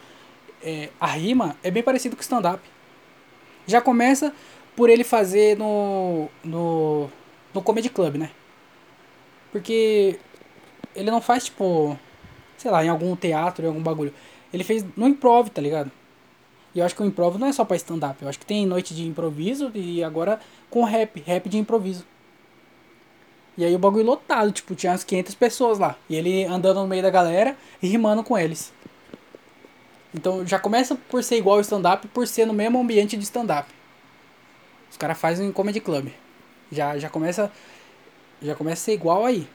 é, 0.63 0.89
a 1.01 1.07
rima 1.07 1.57
é 1.63 1.71
bem 1.71 1.83
parecido 1.83 2.17
com 2.17 2.23
stand-up. 2.23 2.63
Já 3.67 3.81
começa 3.81 4.33
por 4.75 4.91
ele 4.91 5.05
fazer 5.05 5.57
no, 5.57 6.29
no, 6.43 7.09
no 7.53 7.63
Comedy 7.63 7.89
Club, 7.89 8.17
né? 8.17 8.31
Porque 9.53 10.19
ele 10.95 11.11
não 11.11 11.21
faz, 11.21 11.45
tipo, 11.45 11.99
sei 12.57 12.71
lá, 12.71 12.85
em 12.85 12.89
algum 12.89 13.15
teatro, 13.15 13.65
em 13.65 13.69
algum 13.69 13.83
bagulho. 13.83 14.13
Ele 14.53 14.65
fez 14.65 14.85
no 14.97 15.07
improv, 15.07 15.49
tá 15.49 15.61
ligado? 15.61 15.91
E 16.75 16.81
eu 16.81 16.85
acho 16.85 16.95
que 16.95 17.03
o 17.03 17.07
improviso 17.07 17.39
não 17.39 17.47
é 17.47 17.53
só 17.53 17.65
pra 17.65 17.77
stand-up. 17.77 18.21
Eu 18.21 18.29
acho 18.29 18.39
que 18.39 18.47
tem 18.47 18.67
noite 18.67 18.95
de 18.95 19.07
improviso 19.07 19.71
e 19.75 20.03
agora 20.03 20.41
com 20.69 20.83
rap, 20.83 21.23
rap 21.25 21.49
de 21.49 21.57
improviso. 21.59 22.05
E 23.57 23.65
aí 23.65 23.75
o 23.75 23.79
bagulho 23.79 24.05
lotado, 24.05 24.51
tipo, 24.51 24.75
tinha 24.75 24.91
umas 24.91 25.05
500 25.05 25.35
pessoas 25.37 25.79
lá. 25.79 25.97
E 26.09 26.17
ele 26.17 26.45
andando 26.45 26.81
no 26.81 26.89
meio 26.89 27.03
da 27.03 27.11
galera 27.11 27.57
e 27.81 27.87
rimando 27.87 28.25
com 28.25 28.37
eles. 28.37 28.73
Então 30.13 30.45
já 30.45 30.59
começa 30.59 30.97
por 30.97 31.23
ser 31.23 31.37
igual 31.37 31.57
ao 31.57 31.61
stand-up, 31.61 32.09
por 32.09 32.27
ser 32.27 32.47
no 32.47 32.53
mesmo 32.53 32.81
ambiente 32.81 33.17
de 33.17 33.23
stand-up. 33.23 33.69
Os 34.91 34.97
caras 34.97 35.19
fazem 35.19 35.49
em 35.49 35.53
comedy 35.53 35.81
club. 35.81 36.09
Já, 36.73 36.99
já 36.99 37.09
começa 37.09 37.53
já 38.43 38.55
começa 38.55 38.83
a 38.83 38.85
ser 38.85 38.93
igual 38.95 39.25
aí. 39.25 39.47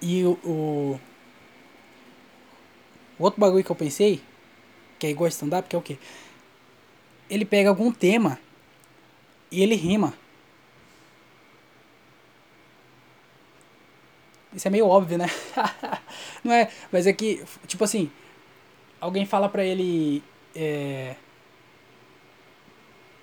E 0.00 0.24
o, 0.24 0.38
o 0.44 1.00
outro 3.18 3.40
bagulho 3.40 3.62
que 3.62 3.70
eu 3.70 3.76
pensei, 3.76 4.22
que 5.00 5.06
é 5.06 5.10
igual 5.10 5.26
stand-up, 5.28 5.68
que 5.68 5.74
é 5.74 5.78
o 5.78 5.82
quê? 5.82 5.98
Ele 7.28 7.44
pega 7.44 7.70
algum 7.70 7.90
tema 7.90 8.38
e 9.50 9.62
ele 9.62 9.74
rima. 9.74 10.12
Isso 14.54 14.68
é 14.68 14.70
meio 14.70 14.86
óbvio, 14.86 15.16
né? 15.16 15.26
Não 16.44 16.52
é? 16.52 16.70
Mas 16.92 17.06
é 17.06 17.12
que, 17.12 17.42
tipo 17.66 17.82
assim, 17.82 18.10
alguém 19.00 19.24
fala 19.24 19.48
pra 19.48 19.64
ele. 19.64 20.22
É, 20.54 21.14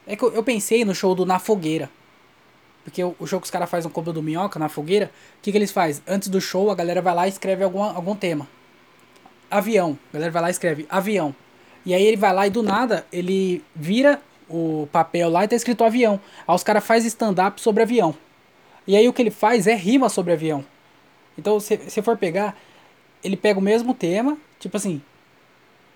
é 0.08 0.16
que 0.16 0.24
eu, 0.24 0.44
pensei 0.44 0.84
no 0.84 0.96
show 0.96 1.14
do 1.14 1.26
Na 1.26 1.38
Fogueira. 1.38 1.90
Porque 2.86 3.04
o, 3.04 3.28
show 3.28 3.40
que 3.42 3.46
os 3.46 3.52
caras 3.52 3.70
fazem 3.70 3.90
no 3.90 3.94
Combo 3.94 4.14
do 4.14 4.24
Minhoca, 4.24 4.58
na 4.58 4.70
fogueira, 4.70 5.12
o 5.40 5.42
que, 5.42 5.52
que 5.52 5.58
eles 5.58 5.72
fazem? 5.72 6.02
Antes 6.08 6.30
do 6.30 6.40
show, 6.40 6.72
a 6.72 6.76
galera 6.76 7.02
vai 7.02 7.14
lá 7.14 7.28
e 7.28 7.30
escreve 7.30 7.62
algum, 7.62 7.84
algum 7.84 8.16
tema. 8.16 8.48
Avião. 9.52 10.00
A 10.10 10.14
galera 10.14 10.32
vai 10.32 10.42
lá 10.44 10.48
e 10.48 10.52
escreve 10.52 10.86
avião. 10.90 11.36
E 11.88 11.94
aí 11.94 12.04
ele 12.04 12.18
vai 12.18 12.34
lá 12.34 12.46
e 12.46 12.50
do 12.50 12.62
nada, 12.62 13.08
ele 13.14 13.64
vira 13.74 14.22
o 14.50 14.90
papel 14.92 15.30
lá 15.30 15.46
e 15.46 15.48
tá 15.48 15.56
escrito 15.56 15.86
avião. 15.86 16.20
Aí 16.46 16.54
os 16.54 16.62
caras 16.62 16.86
fazem 16.86 17.08
stand-up 17.08 17.62
sobre 17.62 17.82
avião. 17.82 18.14
E 18.86 18.94
aí 18.94 19.08
o 19.08 19.14
que 19.14 19.22
ele 19.22 19.32
faz 19.32 19.68
é 19.68 19.74
rima 19.74 20.10
sobre 20.10 20.34
avião. 20.34 20.66
Então, 21.38 21.62
se 21.62 21.78
você 21.78 22.02
for 22.02 22.18
pegar, 22.18 22.58
ele 23.24 23.38
pega 23.38 23.58
o 23.58 23.62
mesmo 23.62 23.94
tema, 23.94 24.38
tipo 24.60 24.76
assim. 24.76 25.02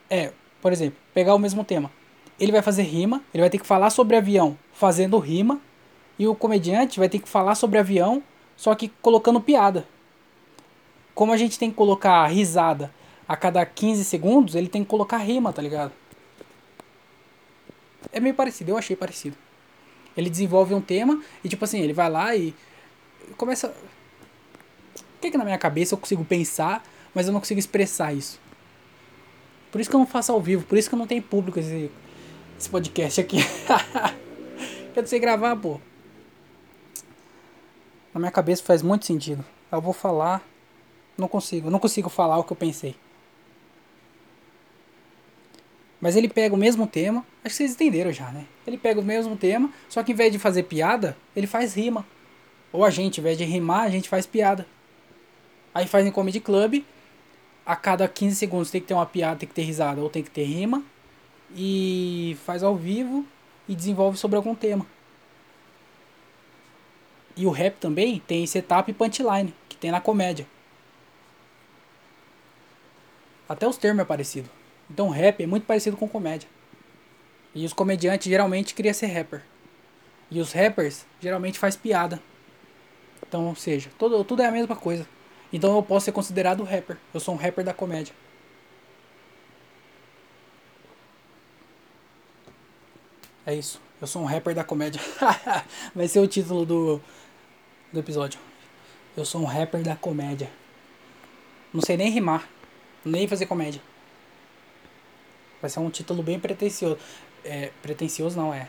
É, 0.10 0.32
por 0.62 0.72
exemplo, 0.72 0.98
pegar 1.14 1.36
o 1.36 1.39
mesmo 1.39 1.62
tema. 1.62 1.92
Ele 2.39 2.54
vai 2.54 2.62
fazer 2.62 2.84
rima, 2.84 3.22
ele 3.34 3.42
vai 3.42 3.50
ter 3.50 3.58
que 3.58 3.68
falar 3.68 3.89
sobre 3.89 4.16
avião 4.16 4.58
fazendo 4.72 5.20
rima 5.20 5.60
e 6.18 6.26
o 6.26 6.34
comediante 6.34 7.00
vai 7.00 7.10
ter 7.10 7.20
que 7.20 7.28
falar 7.28 7.56
sobre 7.56 7.78
avião, 7.78 8.24
só 8.56 8.74
que 8.76 8.88
colocando 9.02 9.42
piada. 9.42 9.86
Como 11.14 11.34
a 11.34 11.38
gente 11.38 11.60
tem 11.60 11.70
que 11.70 11.76
colocar 11.76 12.26
risada 12.28 12.94
a 13.32 13.38
cada 13.38 13.66
15 13.66 14.04
segundos, 14.04 14.56
ele 14.56 14.68
tem 14.68 14.84
que 14.84 14.90
colocar 14.90 15.18
rima, 15.18 15.54
tá 15.54 15.62
ligado? 15.62 15.94
É 18.12 18.20
meio 18.20 18.36
parecido, 18.36 18.72
eu 18.72 18.78
achei 18.78 18.96
parecido. 18.96 19.38
Ele 20.18 20.30
desenvolve 20.30 20.74
um 20.74 20.82
tema 20.82 21.24
e 21.42 21.48
tipo 21.48 21.64
assim, 21.64 21.80
ele 21.80 21.94
vai 21.94 22.10
lá 22.10 22.36
e 22.36 22.54
começa. 23.38 23.68
O 23.68 25.22
que 25.22 25.28
é 25.28 25.32
que 25.32 25.38
na 25.38 25.46
minha 25.46 25.58
cabeça 25.58 25.94
eu 25.94 25.98
consigo 25.98 26.26
pensar, 26.26 26.84
mas 27.14 27.28
eu 27.28 27.32
não 27.32 27.40
consigo 27.40 27.60
expressar 27.60 28.14
isso? 28.14 28.38
Por 29.72 29.80
isso 29.80 29.90
que 29.90 29.96
eu 29.96 30.00
não 30.00 30.08
faço 30.08 30.34
ao 30.34 30.42
vivo, 30.42 30.66
por 30.66 30.78
isso 30.78 30.90
que 30.90 30.96
eu 30.96 31.00
não 31.00 31.08
tenho 31.08 31.22
público 31.22 31.58
esse, 31.58 31.90
esse 32.60 32.70
podcast 32.70 33.22
aqui. 33.22 33.38
eu 34.94 35.02
não 35.04 35.08
sei 35.08 35.20
gravar, 35.20 35.56
pô 35.56 35.80
na 38.14 38.20
minha 38.20 38.32
cabeça 38.32 38.62
faz 38.64 38.82
muito 38.82 39.06
sentido. 39.06 39.44
Eu 39.72 39.80
vou 39.80 39.94
falar, 39.94 40.44
não 41.18 41.28
consigo, 41.28 41.70
não 41.70 41.80
consigo 41.80 42.10
falar 42.10 42.38
o 42.38 42.44
que 42.44 42.52
eu 42.52 42.58
pensei. 42.58 42.96
Mas 46.02 46.16
ele 46.16 46.28
pega 46.28 46.56
o 46.56 46.58
mesmo 46.58 46.88
tema, 46.88 47.24
acho 47.45 47.54
que 47.54 47.58
vocês 47.58 47.74
entenderam 47.74 48.12
já, 48.12 48.32
né? 48.32 48.45
Ele 48.66 48.76
pega 48.76 48.99
o 48.99 49.04
mesmo 49.04 49.38
tema, 49.38 49.72
só 49.88 50.02
que 50.02 50.12
em 50.12 50.16
vez 50.16 50.32
de 50.32 50.39
fazer 50.39 50.64
piada, 50.64 51.16
ele 51.36 51.45
faz 51.45 51.76
rima. 51.76 52.06
Ou 52.74 52.84
a 52.84 52.89
gente, 52.89 53.20
em 53.20 53.24
vez 53.24 53.38
de 53.38 53.43
rimar, 53.43 53.84
a 53.84 53.89
gente 53.89 54.10
faz 54.10 54.26
piada. 54.26 54.66
Aí 55.74 55.88
faz 55.88 56.06
em 56.06 56.12
Comedy 56.12 56.39
Club, 56.39 56.84
a 57.64 57.76
cada 57.76 58.08
15 58.08 58.36
segundos 58.36 58.72
tem 58.72 58.82
que 58.82 58.88
ter 58.88 58.95
uma 58.95 59.06
piada, 59.06 59.38
tem 59.38 59.47
que 59.47 59.54
ter 59.54 59.62
risada 59.62 60.02
ou 60.02 60.10
tem 60.10 60.24
que 60.24 60.32
ter 60.32 60.43
rima. 60.43 60.84
E 61.56 62.36
faz 62.45 62.64
ao 62.64 62.76
vivo 62.76 63.26
e 63.68 63.76
desenvolve 63.76 64.18
sobre 64.18 64.38
algum 64.38 64.56
tema. 64.56 64.86
E 67.36 67.45
o 67.45 67.52
rap 67.52 67.76
também 67.76 68.20
tem 68.26 68.45
setup 68.47 68.89
e 68.89 68.93
punchline, 68.93 69.54
que 69.70 69.78
tem 69.78 69.91
na 69.91 70.02
comédia. 70.02 70.47
Até 73.47 73.68
os 73.68 73.78
termos 73.78 74.02
é 74.02 74.06
parecido. 74.06 74.49
Então 74.92 75.08
rap 75.08 75.42
é 75.42 75.48
muito 75.48 75.66
parecido 75.66 75.96
com 75.96 76.06
comédia. 76.06 76.50
E 77.56 77.66
os 77.66 77.72
comediantes 77.72 78.30
geralmente 78.30 78.74
queriam 78.74 78.94
ser 78.94 79.08
rapper. 79.08 79.42
E 80.30 80.42
os 80.42 80.52
rappers 80.52 81.06
geralmente 81.22 81.58
faz 81.58 81.78
piada. 81.78 82.22
Então, 83.26 83.48
ou 83.48 83.56
seja, 83.56 83.89
tudo, 83.98 84.22
tudo 84.26 84.42
é 84.42 84.48
a 84.48 84.52
mesma 84.52 84.76
coisa. 84.76 85.08
Então 85.52 85.74
eu 85.78 85.82
posso 85.82 86.06
ser 86.06 86.12
considerado 86.12 86.64
rapper. 86.64 86.98
Eu 87.14 87.22
sou 87.22 87.34
um 87.34 87.38
rapper 87.38 87.64
da 87.64 87.74
comédia. 87.74 88.14
É 93.46 93.56
isso. 93.56 93.82
Eu 94.02 94.08
sou 94.08 94.22
um 94.22 94.26
rapper 94.26 94.54
da 94.54 94.64
comédia. 94.64 95.02
Vai 95.96 96.08
ser 96.10 96.20
o 96.20 96.28
título 96.28 96.66
do, 96.66 97.02
do 97.94 98.00
episódio. 98.00 98.39
Eu 99.16 99.24
sou 99.24 99.42
um 99.42 99.46
rapper 99.46 99.84
da 99.84 99.96
comédia. 99.96 100.50
Não 101.74 101.82
sei 101.82 101.96
nem 101.96 102.12
rimar, 102.12 102.48
nem 103.06 103.26
fazer 103.26 103.46
comédia. 103.46 103.82
Vai 105.62 105.70
ser 105.70 105.80
um 105.80 105.89
título 105.89 106.24
bem 106.24 106.39
pretencioso. 106.39 106.97
É, 107.45 107.72
pretencioso 107.82 108.38
não 108.38 108.53
é. 108.53 108.68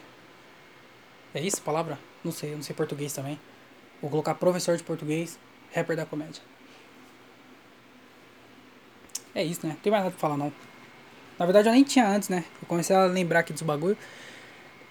É 1.35 1.41
isso 1.41 1.59
a 1.59 1.65
palavra? 1.65 1.99
Não 2.23 2.31
sei, 2.31 2.53
eu 2.53 2.57
não 2.57 2.63
sei 2.63 2.77
português 2.77 3.13
também. 3.13 3.41
Vou 4.01 4.11
colocar 4.11 4.35
professor 4.35 4.77
de 4.77 4.83
português, 4.83 5.39
rapper 5.75 5.97
da 5.97 6.05
comédia. 6.05 6.43
É 9.35 9.43
isso, 9.43 9.67
né? 9.67 9.73
Não 9.73 9.81
tem 9.81 9.91
mais 9.91 10.05
nada 10.05 10.13
pra 10.13 10.21
falar 10.21 10.37
não. 10.37 10.53
Na 11.39 11.47
verdade 11.47 11.69
eu 11.69 11.73
nem 11.73 11.83
tinha 11.83 12.07
antes, 12.07 12.29
né? 12.29 12.45
Eu 12.61 12.69
comecei 12.69 12.95
a 12.95 13.07
lembrar 13.07 13.41
aqui 13.41 13.53
dos 13.53 13.63
bagulho. 13.63 13.97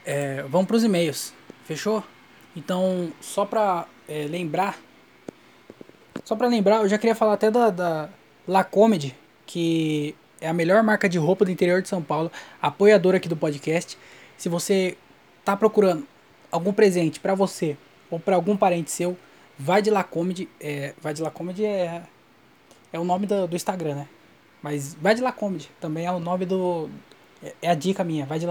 É, 0.04 0.44
vamos 0.44 0.68
pros 0.68 0.84
e-mails. 0.84 1.34
Fechou? 1.66 2.04
Então, 2.56 3.14
só 3.22 3.46
pra 3.46 3.88
é, 4.08 4.26
lembrar. 4.26 4.78
Só 6.26 6.36
pra 6.36 6.48
lembrar, 6.48 6.82
eu 6.82 6.90
já 6.90 6.98
queria 6.98 7.16
falar 7.16 7.34
até 7.34 7.52
da, 7.52 7.70
da 7.70 8.10
La 8.48 8.64
Comedy, 8.64 9.16
que 9.46 10.16
é 10.42 10.50
a 10.50 10.54
melhor 10.54 10.84
marca 10.84 11.08
de 11.08 11.18
roupa 11.18 11.46
do 11.46 11.52
interior 11.52 11.82
de 11.82 11.88
São 11.88 12.02
Paulo, 12.02 12.32
apoiadora 12.62 13.18
aqui 13.18 13.30
do 13.30 13.38
podcast. 13.38 13.98
Se 14.38 14.50
você 14.50 14.98
tá 15.46 15.56
procurando 15.56 16.06
algum 16.52 16.74
presente 16.74 17.20
para 17.20 17.36
você 17.36 17.78
ou 18.10 18.20
para 18.20 18.36
algum 18.36 18.58
parente 18.58 18.92
seu, 18.92 19.18
vai 19.58 19.82
de. 20.34 20.50
É, 20.60 20.94
vai 21.00 21.14
de 21.14 21.64
é, 21.64 22.02
é 22.92 23.00
o 23.00 23.04
nome 23.04 23.28
do, 23.28 23.48
do 23.48 23.56
Instagram, 23.56 23.96
né? 23.96 24.08
Mas 24.62 24.96
vai 24.96 25.16
de 25.16 25.22
também 25.80 26.06
é 26.06 26.12
o 26.12 26.20
nome 26.20 26.46
do. 26.46 26.90
É, 27.44 27.54
é 27.62 27.70
a 27.70 27.76
dica 27.76 28.04
minha, 28.04 28.26
vai 28.26 28.40
de. 28.40 28.48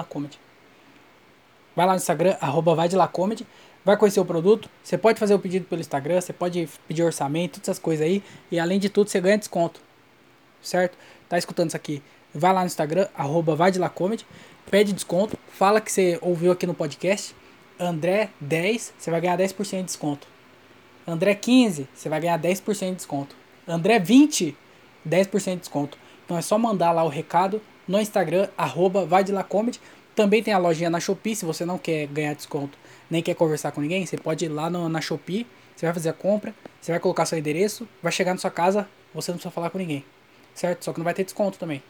Vai 1.76 1.86
lá 1.86 1.92
no 1.92 1.98
Instagram, 1.98 2.36
arroba 2.40 2.74
vai 2.74 2.88
de 2.88 2.96
La 2.96 3.08
Comedy 3.08 3.46
vai 3.84 3.96
conhecer 3.96 4.20
o 4.20 4.24
produto, 4.24 4.68
você 4.82 4.98
pode 4.98 5.18
fazer 5.18 5.34
o 5.34 5.38
pedido 5.38 5.66
pelo 5.66 5.80
Instagram, 5.80 6.20
você 6.20 6.32
pode 6.32 6.68
pedir 6.86 7.02
orçamento, 7.02 7.54
todas 7.54 7.68
essas 7.68 7.78
coisas 7.78 8.04
aí, 8.04 8.22
e 8.50 8.58
além 8.58 8.78
de 8.78 8.88
tudo 8.88 9.08
você 9.08 9.20
ganha 9.20 9.38
desconto, 9.38 9.80
certo? 10.62 10.96
Tá 11.30 11.38
escutando 11.38 11.68
isso 11.68 11.76
aqui? 11.76 12.02
Vai 12.34 12.52
lá 12.52 12.60
no 12.60 12.66
Instagram, 12.66 13.08
arroba 13.14 13.56
vai 13.56 13.70
de 13.70 13.78
lá 13.78 13.88
comedy, 13.88 14.26
pede 14.70 14.92
desconto, 14.92 15.38
fala 15.52 15.80
que 15.80 15.90
você 15.90 16.18
ouviu 16.20 16.52
aqui 16.52 16.66
no 16.66 16.74
podcast, 16.74 17.34
André 17.78 18.28
10, 18.40 18.92
você 18.98 19.10
vai 19.10 19.20
ganhar 19.22 19.38
10% 19.38 19.78
de 19.78 19.82
desconto. 19.84 20.26
André 21.06 21.34
15, 21.34 21.88
você 21.94 22.08
vai 22.08 22.20
ganhar 22.20 22.38
10% 22.38 22.90
de 22.90 22.94
desconto. 22.96 23.34
André 23.66 23.98
20, 23.98 24.54
10% 25.08 25.50
de 25.54 25.56
desconto. 25.60 25.96
Então 26.26 26.36
é 26.36 26.42
só 26.42 26.58
mandar 26.58 26.92
lá 26.92 27.02
o 27.02 27.08
recado 27.08 27.62
no 27.88 27.98
Instagram, 27.98 28.48
arroba 28.58 29.06
vai 29.06 29.24
de 29.24 29.32
lá 29.32 29.42
comedy. 29.42 29.80
Também 30.14 30.42
tem 30.42 30.52
a 30.52 30.58
lojinha 30.58 30.90
na 30.90 31.00
Shopee, 31.00 31.34
se 31.34 31.46
você 31.46 31.64
não 31.64 31.78
quer 31.78 32.06
ganhar 32.08 32.34
desconto 32.34 32.76
nem 33.10 33.22
quer 33.22 33.34
conversar 33.34 33.72
com 33.72 33.80
ninguém, 33.80 34.06
você 34.06 34.16
pode 34.16 34.44
ir 34.44 34.48
lá 34.48 34.70
no, 34.70 34.88
na 34.88 35.00
Shopee, 35.00 35.46
você 35.74 35.84
vai 35.84 35.92
fazer 35.92 36.10
a 36.10 36.12
compra, 36.12 36.54
você 36.80 36.92
vai 36.92 37.00
colocar 37.00 37.26
seu 37.26 37.36
endereço, 37.36 37.88
vai 38.00 38.12
chegar 38.12 38.32
na 38.32 38.38
sua 38.38 38.50
casa, 38.50 38.88
você 39.12 39.32
não 39.32 39.36
precisa 39.36 39.50
falar 39.50 39.70
com 39.70 39.78
ninguém. 39.78 40.04
Certo? 40.54 40.84
Só 40.84 40.92
que 40.92 40.98
não 40.98 41.04
vai 41.04 41.14
ter 41.14 41.24
desconto 41.24 41.58
também. 41.58 41.82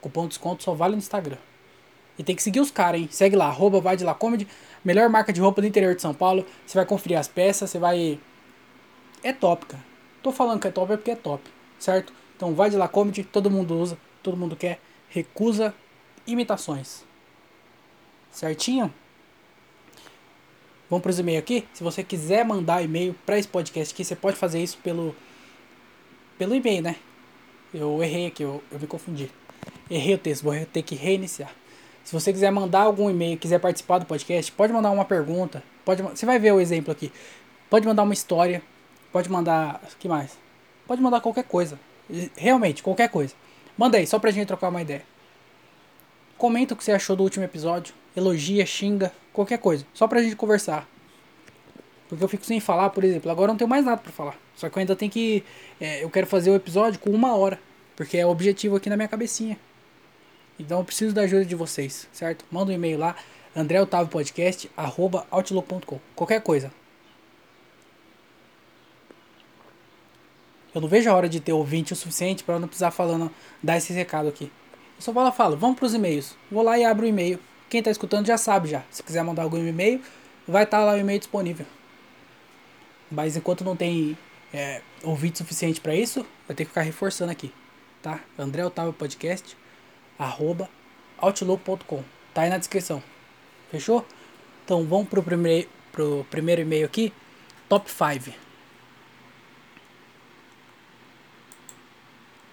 Cupom 0.00 0.22
de 0.22 0.28
desconto 0.28 0.62
só 0.62 0.74
vale 0.74 0.92
no 0.92 0.98
Instagram. 0.98 1.38
E 2.18 2.22
tem 2.22 2.34
que 2.34 2.42
seguir 2.42 2.60
os 2.60 2.70
caras, 2.70 3.00
hein? 3.00 3.08
Segue 3.10 3.36
lá, 3.36 3.46
arroba 3.46 3.80
vai 3.80 3.96
de 3.96 4.04
lá 4.04 4.14
comedy, 4.14 4.48
melhor 4.84 5.08
marca 5.08 5.32
de 5.32 5.40
roupa 5.40 5.60
do 5.60 5.66
interior 5.66 5.94
de 5.94 6.00
São 6.00 6.14
Paulo. 6.14 6.46
Você 6.66 6.78
vai 6.78 6.86
conferir 6.86 7.18
as 7.18 7.28
peças, 7.28 7.70
você 7.70 7.78
vai. 7.78 8.18
É 9.22 9.32
top, 9.32 9.66
cara. 9.66 9.84
Tô 10.22 10.32
falando 10.32 10.60
que 10.60 10.68
é 10.68 10.70
top 10.70 10.92
é 10.92 10.96
porque 10.96 11.10
é 11.10 11.16
top, 11.16 11.42
certo? 11.78 12.12
Então 12.36 12.54
vai 12.54 12.70
de 12.70 12.76
lá 12.76 12.88
comedy, 12.88 13.22
todo 13.24 13.50
mundo 13.50 13.78
usa, 13.78 13.98
todo 14.22 14.36
mundo 14.36 14.56
quer, 14.56 14.80
recusa 15.08 15.74
imitações. 16.26 17.04
Certinho? 18.30 18.92
Vamos 20.88 21.02
para 21.02 21.10
os 21.10 21.18
e-mails 21.18 21.42
aqui. 21.42 21.66
Se 21.72 21.82
você 21.82 22.02
quiser 22.04 22.44
mandar 22.44 22.82
e-mail 22.82 23.14
para 23.24 23.38
esse 23.38 23.48
podcast 23.48 23.92
aqui, 23.92 24.04
você 24.04 24.14
pode 24.14 24.36
fazer 24.36 24.62
isso 24.62 24.78
pelo, 24.78 25.14
pelo 26.38 26.54
e-mail, 26.54 26.82
né? 26.82 26.96
Eu 27.78 28.02
errei 28.02 28.26
aqui, 28.26 28.42
eu, 28.42 28.62
eu 28.72 28.80
me 28.80 28.86
confundi. 28.86 29.30
errei 29.90 30.14
o 30.14 30.18
texto, 30.18 30.42
vou 30.42 30.54
ter 30.72 30.80
que 30.80 30.94
reiniciar. 30.94 31.50
Se 32.02 32.10
você 32.10 32.32
quiser 32.32 32.50
mandar 32.50 32.80
algum 32.80 33.10
e-mail, 33.10 33.36
quiser 33.36 33.60
participar 33.60 33.98
do 33.98 34.06
podcast, 34.06 34.50
pode 34.52 34.72
mandar 34.72 34.90
uma 34.90 35.04
pergunta, 35.04 35.62
pode, 35.84 36.00
você 36.00 36.24
vai 36.24 36.38
ver 36.38 36.52
o 36.52 36.60
exemplo 36.60 36.90
aqui. 36.90 37.12
Pode 37.68 37.86
mandar 37.86 38.04
uma 38.04 38.14
história, 38.14 38.62
pode 39.12 39.30
mandar, 39.30 39.82
que 39.98 40.08
mais? 40.08 40.38
Pode 40.86 41.02
mandar 41.02 41.20
qualquer 41.20 41.44
coisa. 41.44 41.78
Realmente, 42.34 42.82
qualquer 42.82 43.10
coisa. 43.10 43.34
Manda 43.76 43.98
aí, 43.98 44.06
só 44.06 44.18
pra 44.18 44.30
gente 44.30 44.46
trocar 44.46 44.70
uma 44.70 44.80
ideia. 44.80 45.02
Comenta 46.38 46.72
o 46.72 46.76
que 46.78 46.84
você 46.84 46.92
achou 46.92 47.14
do 47.14 47.24
último 47.24 47.44
episódio, 47.44 47.94
elogia, 48.16 48.64
xinga, 48.64 49.12
qualquer 49.34 49.58
coisa, 49.58 49.86
só 49.92 50.08
pra 50.08 50.22
gente 50.22 50.36
conversar. 50.36 50.88
Porque 52.08 52.24
eu 52.24 52.28
fico 52.28 52.46
sem 52.46 52.58
falar, 52.58 52.90
por 52.90 53.04
exemplo. 53.04 53.30
Agora 53.30 53.50
eu 53.50 53.52
não 53.52 53.58
tenho 53.58 53.68
mais 53.68 53.84
nada 53.84 53.98
para 54.00 54.12
falar. 54.12 54.38
Só 54.54 54.70
que 54.70 54.78
eu 54.78 54.80
ainda 54.80 54.94
tenho 54.94 55.10
que. 55.10 55.44
É, 55.80 56.04
eu 56.04 56.08
quero 56.08 56.26
fazer 56.26 56.50
o 56.50 56.54
episódio 56.54 57.00
com 57.00 57.10
uma 57.10 57.34
hora. 57.36 57.58
Porque 57.96 58.18
é 58.18 58.26
o 58.26 58.28
objetivo 58.28 58.76
aqui 58.76 58.88
na 58.88 58.96
minha 58.96 59.08
cabecinha. 59.08 59.58
Então 60.58 60.78
eu 60.78 60.84
preciso 60.84 61.14
da 61.14 61.22
ajuda 61.22 61.44
de 61.44 61.54
vocês, 61.54 62.08
certo? 62.12 62.44
Manda 62.50 62.70
um 62.70 62.74
e-mail 62.74 62.98
lá, 62.98 63.16
andreotavopodcast.outlook.com. 63.54 66.00
Qualquer 66.14 66.42
coisa. 66.42 66.72
Eu 70.74 70.80
não 70.82 70.88
vejo 70.88 71.10
a 71.10 71.14
hora 71.14 71.28
de 71.28 71.40
ter 71.40 71.54
ouvinte 71.54 71.92
o 71.94 71.96
suficiente 71.96 72.44
para 72.44 72.58
não 72.58 72.68
precisar 72.68 72.90
falando, 72.90 73.30
dar 73.62 73.78
esse 73.78 73.94
recado 73.94 74.28
aqui. 74.28 74.52
Eu 74.96 75.02
só 75.02 75.12
falo, 75.12 75.32
falo, 75.32 75.56
vamos 75.56 75.78
para 75.78 75.86
os 75.86 75.94
e-mails. 75.94 76.36
Vou 76.50 76.62
lá 76.62 76.78
e 76.78 76.84
abro 76.84 77.06
o 77.06 77.08
e-mail. 77.08 77.40
Quem 77.70 77.78
está 77.78 77.90
escutando 77.90 78.26
já 78.26 78.36
sabe 78.36 78.68
já. 78.68 78.84
Se 78.90 79.02
quiser 79.02 79.24
mandar 79.24 79.44
algum 79.44 79.56
e-mail, 79.56 80.02
vai 80.46 80.64
estar 80.64 80.78
tá 80.78 80.84
lá 80.84 80.92
o 80.92 80.98
e-mail 80.98 81.18
disponível. 81.18 81.64
Mas 83.10 83.36
enquanto 83.36 83.64
não 83.64 83.74
tem 83.74 84.18
é, 84.52 84.82
ouvinte 85.02 85.38
suficiente 85.38 85.80
para 85.80 85.94
isso, 85.94 86.26
eu 86.48 86.54
tenho 86.54 86.66
que 86.66 86.72
ficar 86.72 86.82
reforçando 86.82 87.32
aqui. 87.32 87.52
Tá? 88.06 88.20
André 88.38 88.64
Otávio 88.64 88.92
Podcast, 88.92 89.56
arroba 90.16 90.70
outlook.com. 91.18 92.04
Tá 92.32 92.42
aí 92.42 92.48
na 92.48 92.56
descrição. 92.56 93.02
Fechou? 93.68 94.06
Então 94.64 94.84
vamos 94.86 95.08
pro 95.08 95.20
primeiro, 95.20 95.68
pro 95.90 96.24
primeiro 96.30 96.62
e-mail 96.62 96.86
aqui. 96.86 97.12
Top 97.68 97.90
5. 97.90 98.32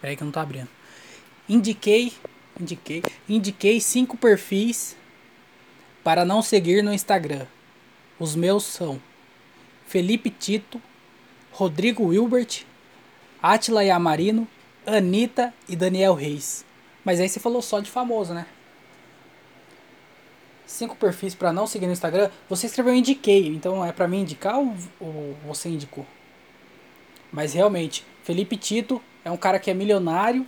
Peraí 0.01 0.17
que 0.17 0.23
não 0.23 0.31
tá 0.31 0.41
abrindo. 0.41 0.69
Indiquei, 1.47 2.11
indiquei, 2.59 3.03
indiquei 3.29 3.79
cinco 3.79 4.17
perfis 4.17 4.97
para 6.03 6.25
não 6.25 6.41
seguir 6.41 6.81
no 6.81 6.91
Instagram. 6.91 7.45
Os 8.17 8.35
meus 8.35 8.63
são 8.63 8.99
Felipe 9.85 10.31
Tito, 10.31 10.81
Rodrigo 11.51 12.05
Wilbert, 12.05 12.65
Atila 13.39 13.83
Yamarino, 13.83 14.47
Anitta 14.85 15.53
e 15.67 15.75
Daniel 15.75 16.13
Reis. 16.13 16.65
Mas 17.03 17.19
aí 17.19 17.27
você 17.27 17.39
falou 17.39 17.61
só 17.61 17.79
de 17.79 17.89
famoso, 17.89 18.33
né? 18.33 18.45
Cinco 20.65 20.95
perfis 20.95 21.35
para 21.35 21.53
não 21.53 21.67
seguir 21.67 21.85
no 21.85 21.93
Instagram. 21.93 22.29
Você 22.49 22.67
escreveu 22.67 22.95
indiquei, 22.95 23.47
então 23.47 23.85
é 23.85 23.91
para 23.91 24.07
mim 24.07 24.21
indicar 24.21 24.57
ou, 24.57 25.37
você 25.45 25.69
indicou? 25.69 26.05
Mas 27.31 27.53
realmente, 27.53 28.05
Felipe 28.23 28.57
Tito, 28.57 29.01
é 29.25 29.29
um 29.29 29.37
cara 29.37 29.59
que 29.59 29.69
é 29.69 29.73
milionário, 29.73 30.47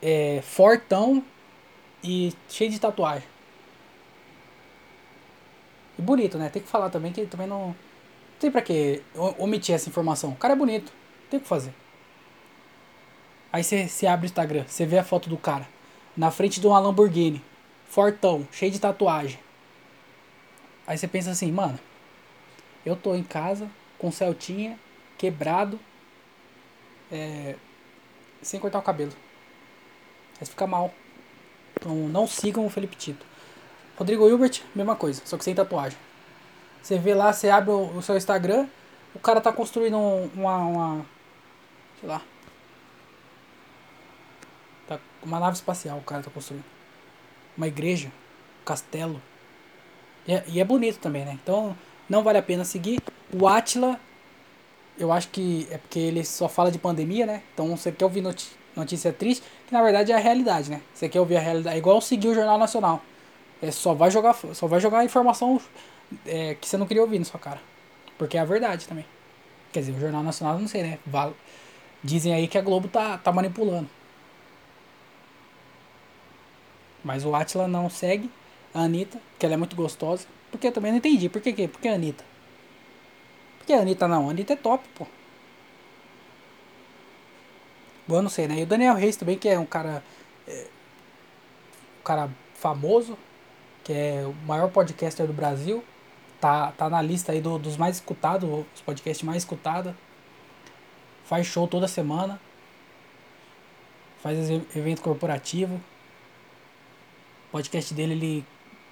é 0.00 0.40
fortão 0.42 1.22
e 2.02 2.32
cheio 2.48 2.70
de 2.70 2.78
tatuagem. 2.78 3.28
E 5.98 6.02
bonito, 6.02 6.38
né? 6.38 6.48
Tem 6.48 6.62
que 6.62 6.68
falar 6.68 6.88
também 6.88 7.12
que 7.12 7.26
também 7.26 7.46
não. 7.46 7.68
Não 7.68 7.76
tem 8.38 8.50
pra 8.50 8.62
que 8.62 9.02
omitir 9.38 9.74
essa 9.74 9.88
informação. 9.88 10.30
O 10.30 10.36
cara 10.36 10.54
é 10.54 10.56
bonito. 10.56 10.90
Tem 11.28 11.38
o 11.38 11.42
que 11.42 11.48
fazer. 11.48 11.74
Aí 13.52 13.64
você 13.64 14.06
abre 14.06 14.26
o 14.26 14.28
Instagram, 14.28 14.64
você 14.66 14.86
vê 14.86 14.98
a 14.98 15.04
foto 15.04 15.28
do 15.28 15.36
cara. 15.36 15.68
Na 16.16 16.30
frente 16.30 16.60
de 16.60 16.66
uma 16.66 16.78
Lamborghini. 16.78 17.42
Fortão, 17.88 18.46
cheio 18.52 18.70
de 18.70 18.78
tatuagem. 18.78 19.38
Aí 20.86 20.96
você 20.96 21.08
pensa 21.08 21.30
assim, 21.30 21.50
mano. 21.50 21.78
Eu 22.86 22.94
tô 22.94 23.14
em 23.14 23.22
casa, 23.22 23.68
com 23.98 24.10
Celtinha, 24.12 24.78
quebrado. 25.18 25.78
É, 27.10 27.56
sem 28.40 28.60
cortar 28.60 28.78
o 28.78 28.82
cabelo. 28.82 29.12
Aí 30.40 30.46
fica 30.46 30.66
mal. 30.66 30.92
Então 31.74 31.94
não 32.08 32.26
sigam 32.26 32.64
o 32.64 32.70
Felipe 32.70 32.96
Tito. 32.96 33.26
Rodrigo 33.96 34.28
Hilbert, 34.28 34.62
mesma 34.74 34.96
coisa, 34.96 35.22
só 35.24 35.36
que 35.36 35.44
sem 35.44 35.54
tatuagem. 35.54 35.98
Você 36.82 36.98
vê 36.98 37.14
lá, 37.14 37.32
você 37.32 37.50
abre 37.50 37.70
o, 37.70 37.96
o 37.96 38.02
seu 38.02 38.16
Instagram, 38.16 38.66
o 39.14 39.18
cara 39.18 39.40
tá 39.40 39.52
construindo 39.52 39.98
uma, 39.98 40.56
uma. 40.56 41.06
Sei 42.00 42.08
lá. 42.08 42.22
Tá, 44.90 44.98
uma 45.22 45.38
nave 45.38 45.54
espacial 45.54 45.98
o 45.98 46.02
cara 46.02 46.20
tá 46.20 46.32
construindo. 46.32 46.64
Uma 47.56 47.68
igreja. 47.68 48.08
Um 48.60 48.64
castelo. 48.64 49.22
E 50.26 50.34
é, 50.34 50.44
e 50.48 50.60
é 50.60 50.64
bonito 50.64 50.98
também, 50.98 51.24
né? 51.24 51.38
Então 51.40 51.76
não 52.08 52.24
vale 52.24 52.38
a 52.38 52.42
pena 52.42 52.64
seguir. 52.64 53.00
O 53.32 53.46
Atila 53.46 54.00
eu 54.98 55.12
acho 55.12 55.28
que 55.28 55.68
é 55.70 55.78
porque 55.78 56.00
ele 56.00 56.24
só 56.24 56.48
fala 56.48 56.72
de 56.72 56.78
pandemia, 56.78 57.24
né? 57.24 57.42
Então 57.54 57.68
você 57.76 57.92
quer 57.92 58.04
ouvir 58.04 58.20
notícia 58.74 59.12
triste, 59.12 59.44
que 59.64 59.72
na 59.72 59.80
verdade 59.80 60.10
é 60.10 60.16
a 60.16 60.18
realidade, 60.18 60.68
né? 60.68 60.82
Você 60.92 61.08
quer 61.08 61.20
ouvir 61.20 61.36
a 61.36 61.40
realidade, 61.40 61.76
é 61.76 61.78
igual 61.78 62.00
seguir 62.00 62.26
o 62.26 62.34
Jornal 62.34 62.58
Nacional. 62.58 63.00
É, 63.62 63.70
só 63.70 63.94
vai 63.94 64.10
jogar, 64.10 64.34
só 64.34 64.66
vai 64.66 64.80
jogar 64.80 65.04
informação 65.04 65.60
é, 66.26 66.56
que 66.56 66.68
você 66.68 66.76
não 66.76 66.86
queria 66.86 67.02
ouvir 67.02 67.20
na 67.20 67.24
sua 67.24 67.38
cara. 67.38 67.60
Porque 68.18 68.36
é 68.36 68.40
a 68.40 68.44
verdade 68.44 68.88
também. 68.88 69.06
Quer 69.72 69.80
dizer, 69.80 69.92
o 69.92 70.00
Jornal 70.00 70.24
Nacional 70.24 70.58
não 70.58 70.66
sei, 70.66 70.82
né? 70.82 70.98
Dizem 72.02 72.34
aí 72.34 72.48
que 72.48 72.58
a 72.58 72.60
Globo 72.60 72.88
tá, 72.88 73.18
tá 73.18 73.30
manipulando. 73.30 73.88
Mas 77.04 77.24
o 77.24 77.34
Atila 77.34 77.66
não 77.66 77.88
segue 77.88 78.30
a 78.74 78.80
Anitta, 78.82 79.20
que 79.38 79.46
ela 79.46 79.54
é 79.54 79.58
muito 79.58 79.76
gostosa. 79.76 80.26
Porque 80.50 80.66
eu 80.66 80.72
também 80.72 80.92
não 80.92 80.98
entendi. 80.98 81.28
Por 81.28 81.40
que, 81.40 81.68
por 81.68 81.80
que 81.80 81.88
a 81.88 81.94
Anitta? 81.94 82.24
que 83.70 83.74
a 83.74 83.80
Anitta 83.80 84.08
não? 84.08 84.28
A 84.28 84.32
Anitta 84.32 84.54
é 84.54 84.56
top, 84.56 84.84
pô. 84.96 85.06
Bom, 88.08 88.16
eu 88.16 88.22
não 88.22 88.30
sei, 88.30 88.48
né? 88.48 88.58
E 88.58 88.62
o 88.64 88.66
Daniel 88.66 88.94
Reis 88.94 89.16
também, 89.16 89.38
que 89.38 89.48
é 89.48 89.56
um 89.58 89.66
cara. 89.66 90.02
É, 90.48 90.66
um 92.00 92.02
cara 92.02 92.28
famoso, 92.54 93.16
que 93.84 93.92
é 93.92 94.24
o 94.26 94.32
maior 94.46 94.70
podcaster 94.70 95.26
do 95.26 95.32
Brasil. 95.32 95.84
Tá, 96.40 96.72
tá 96.72 96.90
na 96.90 97.00
lista 97.00 97.32
aí 97.32 97.40
do, 97.40 97.58
dos 97.58 97.76
mais 97.76 97.96
escutados, 97.96 98.64
os 98.74 98.80
podcasts 98.80 99.24
mais 99.24 99.38
escutados. 99.38 99.94
Faz 101.24 101.46
show 101.46 101.68
toda 101.68 101.86
semana. 101.86 102.40
Faz 104.20 104.50
evento 104.74 105.00
corporativo. 105.00 105.80
O 107.50 107.52
podcast 107.52 107.92
dele, 107.92 108.12
ele 108.12 108.46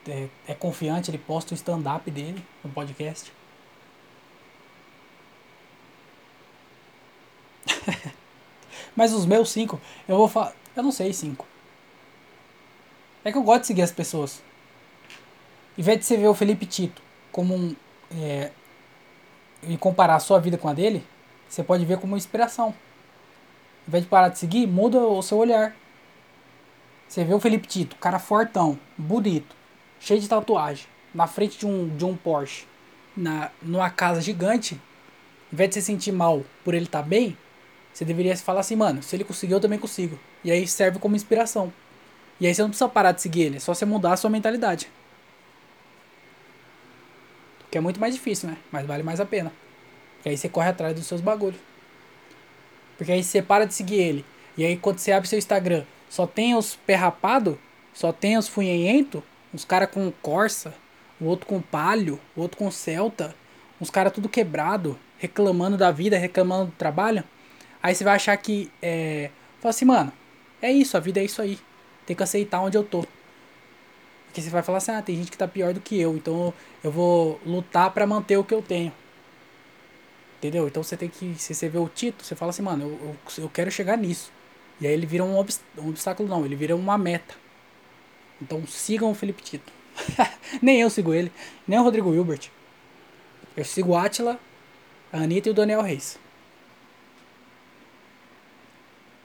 é, 0.07 0.29
é 0.49 0.55
confiante, 0.55 1.11
ele 1.11 1.19
posta 1.19 1.55
o 1.55 1.57
stand-up 1.57 2.11
dele 2.11 2.45
no 2.65 2.71
podcast. 2.71 3.33
Mas 8.97 9.13
os 9.13 9.25
meus 9.25 9.51
cinco, 9.51 9.81
eu 10.09 10.17
vou 10.17 10.29
falar. 10.29 10.55
Eu 10.75 10.83
não 10.83 10.91
sei 10.91 11.13
cinco. 11.13 11.47
É 13.25 13.31
que 13.31 13.39
eu 13.39 13.43
gosto 13.43 13.61
de 13.61 13.67
seguir 13.69 13.83
as 13.83 13.93
pessoas. 13.93 14.43
Em 15.77 15.83
vez 15.83 16.01
de 16.01 16.05
você 16.05 16.17
ver 16.17 16.29
o 16.29 16.35
Felipe 16.35 16.67
Tito 16.67 17.01
como 17.31 17.55
um. 17.55 17.77
É, 18.11 18.51
e 19.63 19.77
comparar 19.77 20.17
a 20.17 20.21
sua 20.21 20.39
vida 20.41 20.57
com 20.57 20.69
a 20.69 20.73
dele, 20.73 21.05
você 21.49 21.63
pode 21.63 21.85
ver 21.85 21.99
como 21.99 22.17
inspiração. 22.17 22.75
Em 23.87 23.91
vez 23.91 24.05
de 24.05 24.11
parar 24.11 24.29
de 24.29 24.39
seguir, 24.39 24.67
muda 24.67 24.99
o 24.99 25.23
seu 25.23 25.39
olhar. 25.39 25.75
Você 27.09 27.25
vê 27.25 27.33
o 27.33 27.41
Felipe 27.41 27.67
Tito, 27.67 27.97
cara 27.97 28.19
fortão, 28.19 28.79
bonito, 28.97 29.57
cheio 29.99 30.21
de 30.21 30.29
tatuagem, 30.29 30.87
na 31.15 31.27
frente 31.27 31.59
de 31.59 31.67
um, 31.67 31.89
de 31.97 32.05
um 32.05 32.15
Porsche, 32.15 32.67
na, 33.17 33.51
numa 33.63 33.89
casa 33.89 34.21
gigante. 34.21 34.79
Em 35.51 35.57
vez 35.57 35.71
de 35.71 35.77
você 35.77 35.81
sentir 35.81 36.13
mal 36.13 36.45
por 36.63 36.75
ele 36.75 36.85
estar 36.85 37.03
tá 37.03 37.09
bem, 37.09 37.37
você 37.93 38.05
deveria 38.05 38.37
falar 38.37 38.61
assim, 38.61 38.77
mano, 38.77 39.03
se 39.03 39.17
ele 39.17 39.25
conseguiu, 39.25 39.57
eu 39.57 39.61
também 39.61 39.79
consigo. 39.79 40.19
E 40.45 40.51
aí 40.51 40.67
serve 40.69 40.99
como 40.99 41.17
inspiração. 41.17 41.73
E 42.39 42.47
aí 42.47 42.55
você 42.55 42.61
não 42.61 42.69
precisa 42.69 42.89
parar 42.91 43.13
de 43.13 43.23
seguir 43.23 43.43
ele, 43.43 43.57
é 43.57 43.61
só 43.61 43.73
você 43.73 43.87
mudar 43.87 44.13
a 44.13 44.17
sua 44.19 44.29
mentalidade. 44.29 44.91
Que 47.71 47.79
é 47.79 47.81
muito 47.81 47.99
mais 47.99 48.15
difícil, 48.15 48.51
né? 48.51 48.59
Mas 48.71 48.87
vale 48.87 49.03
mais 49.03 49.19
a 49.19 49.25
pena. 49.25 49.51
Porque 50.17 50.29
aí 50.29 50.37
você 50.37 50.49
corre 50.49 50.69
atrás 50.69 50.95
dos 50.95 51.07
seus 51.07 51.23
bagulhos. 51.23 51.61
Porque 52.99 53.13
aí 53.13 53.25
você 53.25 53.41
para 53.41 53.65
de 53.65 53.73
seguir 53.73 53.97
ele. 53.97 54.25
E 54.59 54.65
aí 54.65 54.77
quando 54.77 54.99
você 54.99 55.13
abre 55.13 55.29
seu 55.29 55.39
Instagram, 55.39 55.85
só 56.09 56.27
tem 56.27 56.55
os 56.55 56.75
pé 56.75 56.95
rapado, 56.95 57.59
só 57.93 58.13
tem 58.13 58.37
os 58.39 58.49
funhenhento, 58.49 59.23
uns 59.53 59.65
cara 59.65 59.87
com 59.87 60.11
Corsa, 60.23 60.75
o 61.21 61.25
outro 61.25 61.47
com 61.47 61.61
Palio, 61.61 62.21
o 62.37 62.41
outro 62.41 62.57
com 62.57 62.71
Celta, 62.71 63.35
uns 63.81 63.91
cara 63.91 64.11
tudo 64.11 64.29
quebrado, 64.29 64.99
reclamando 65.19 65.77
da 65.77 65.91
vida, 65.91 66.17
reclamando 66.17 66.67
do 66.67 66.73
trabalho. 66.73 67.25
Aí 67.83 67.95
você 67.95 68.05
vai 68.05 68.17
achar 68.17 68.37
que. 68.37 68.71
É, 68.83 69.31
fala 69.61 69.71
assim, 69.71 69.85
mano, 69.85 70.13
é 70.61 70.71
isso, 70.71 70.97
a 70.97 71.01
vida 71.01 71.21
é 71.21 71.25
isso 71.25 71.43
aí. 71.43 71.59
Tem 72.07 72.17
que 72.17 72.23
aceitar 72.23 72.61
onde 72.61 72.77
eu 72.77 72.85
tô. 72.85 73.05
Porque 74.27 74.41
você 74.41 74.51
vai 74.51 74.63
falar 74.63 74.79
assim, 74.79 74.93
ah, 74.93 75.03
tem 75.03 75.17
gente 75.17 75.31
que 75.31 75.39
tá 75.39 75.49
pior 75.49 75.73
do 75.73 75.81
que 75.81 75.99
eu, 75.99 76.15
então 76.17 76.53
eu 76.83 76.91
vou 76.91 77.41
lutar 77.45 77.91
para 77.91 78.07
manter 78.07 78.37
o 78.37 78.45
que 78.45 78.55
eu 78.55 78.63
tenho. 78.63 78.93
Entendeu? 80.39 80.69
Então 80.69 80.83
você 80.83 80.97
tem 80.97 81.09
que. 81.09 81.35
Se 81.37 81.55
você 81.55 81.69
vê 81.69 81.79
o 81.79 81.89
título, 81.89 82.25
você 82.25 82.37
fala 82.37 82.51
assim, 82.51 82.63
mano, 82.63 82.85
eu, 82.85 83.17
eu, 83.39 83.45
eu 83.45 83.49
quero 83.49 83.71
chegar 83.71 83.97
nisso. 83.97 84.31
E 84.81 84.87
aí 84.87 84.93
ele 84.93 85.07
vira 85.07 85.24
um, 85.24 85.37
obst 85.37 85.61
um 85.76 85.89
obstáculo, 85.89 86.29
não, 86.29 86.45
ele 86.45 86.55
vira 86.55 86.76
uma 86.76 86.97
meta. 86.97 87.35
Então 88.41 88.66
sigam 88.66 89.11
o 89.11 89.14
Felipe 89.14 89.43
Tito. 89.43 89.72
nem 90.62 90.81
eu 90.81 90.91
sigo 90.91 91.12
ele, 91.12 91.33
nem 91.66 91.79
o 91.79 91.83
Rodrigo 91.83 92.14
Hilbert. 92.14 92.51
Eu 93.57 93.64
sigo 93.64 93.91
o 93.91 93.97
Atila, 93.97 94.39
a 95.12 95.18
Anitta 95.18 95.49
e 95.49 95.53
o 95.53 95.55
Daniel 95.55 95.83
Reis. 95.83 96.18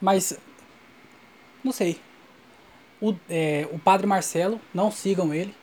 Mas, 0.02 0.38
não 1.64 1.72
sei. 1.72 2.02
O, 3.00 3.16
é, 3.30 3.68
o 3.72 3.80
Padre 3.80 4.08
Marcelo, 4.08 4.60
não 4.74 4.92
sigam 4.92 5.34
ele. 5.34 5.56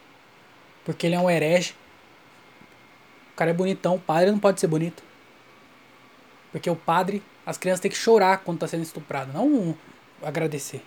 Porque 0.84 1.07
ele 1.07 1.14
é 1.14 1.20
um 1.20 1.30
herege. 1.30 1.74
O 3.32 3.36
cara 3.36 3.51
é 3.51 3.55
bonitão, 3.55 3.97
o 3.97 4.01
padre 4.01 4.30
não 4.30 4.38
pode 4.38 4.61
ser 4.61 4.66
bonito. 4.66 5.03
Porque 6.53 6.68
o 6.68 6.76
padre, 6.76 7.22
as 7.51 7.59
crianças 7.59 7.80
têm 7.80 7.90
que 7.90 7.96
chorar 7.96 8.38
quando 8.44 8.59
está 8.59 8.68
sendo 8.68 8.84
estuprado, 8.84 9.32
não 9.32 9.76
agradecer. 10.22 10.80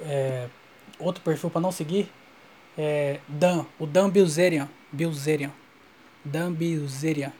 É, 0.00 0.46
outro 1.00 1.20
perfil 1.24 1.50
para 1.50 1.60
não 1.60 1.72
seguir 1.72 2.08
é 2.78 3.18
Dan, 3.26 3.66
o 3.76 3.86
Dan 3.86 4.08
Bilzerian, 4.08 4.68
Bilzerian. 4.92 5.50
Dan 6.24 6.52
Bilzerian. 6.52 7.32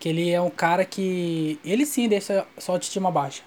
Que 0.00 0.08
ele 0.08 0.30
é 0.30 0.40
um 0.40 0.48
cara 0.48 0.82
que 0.82 1.60
ele 1.62 1.84
sim 1.84 2.08
deixa 2.08 2.46
sua 2.56 2.76
autoestima 2.76 3.10
baixa. 3.10 3.42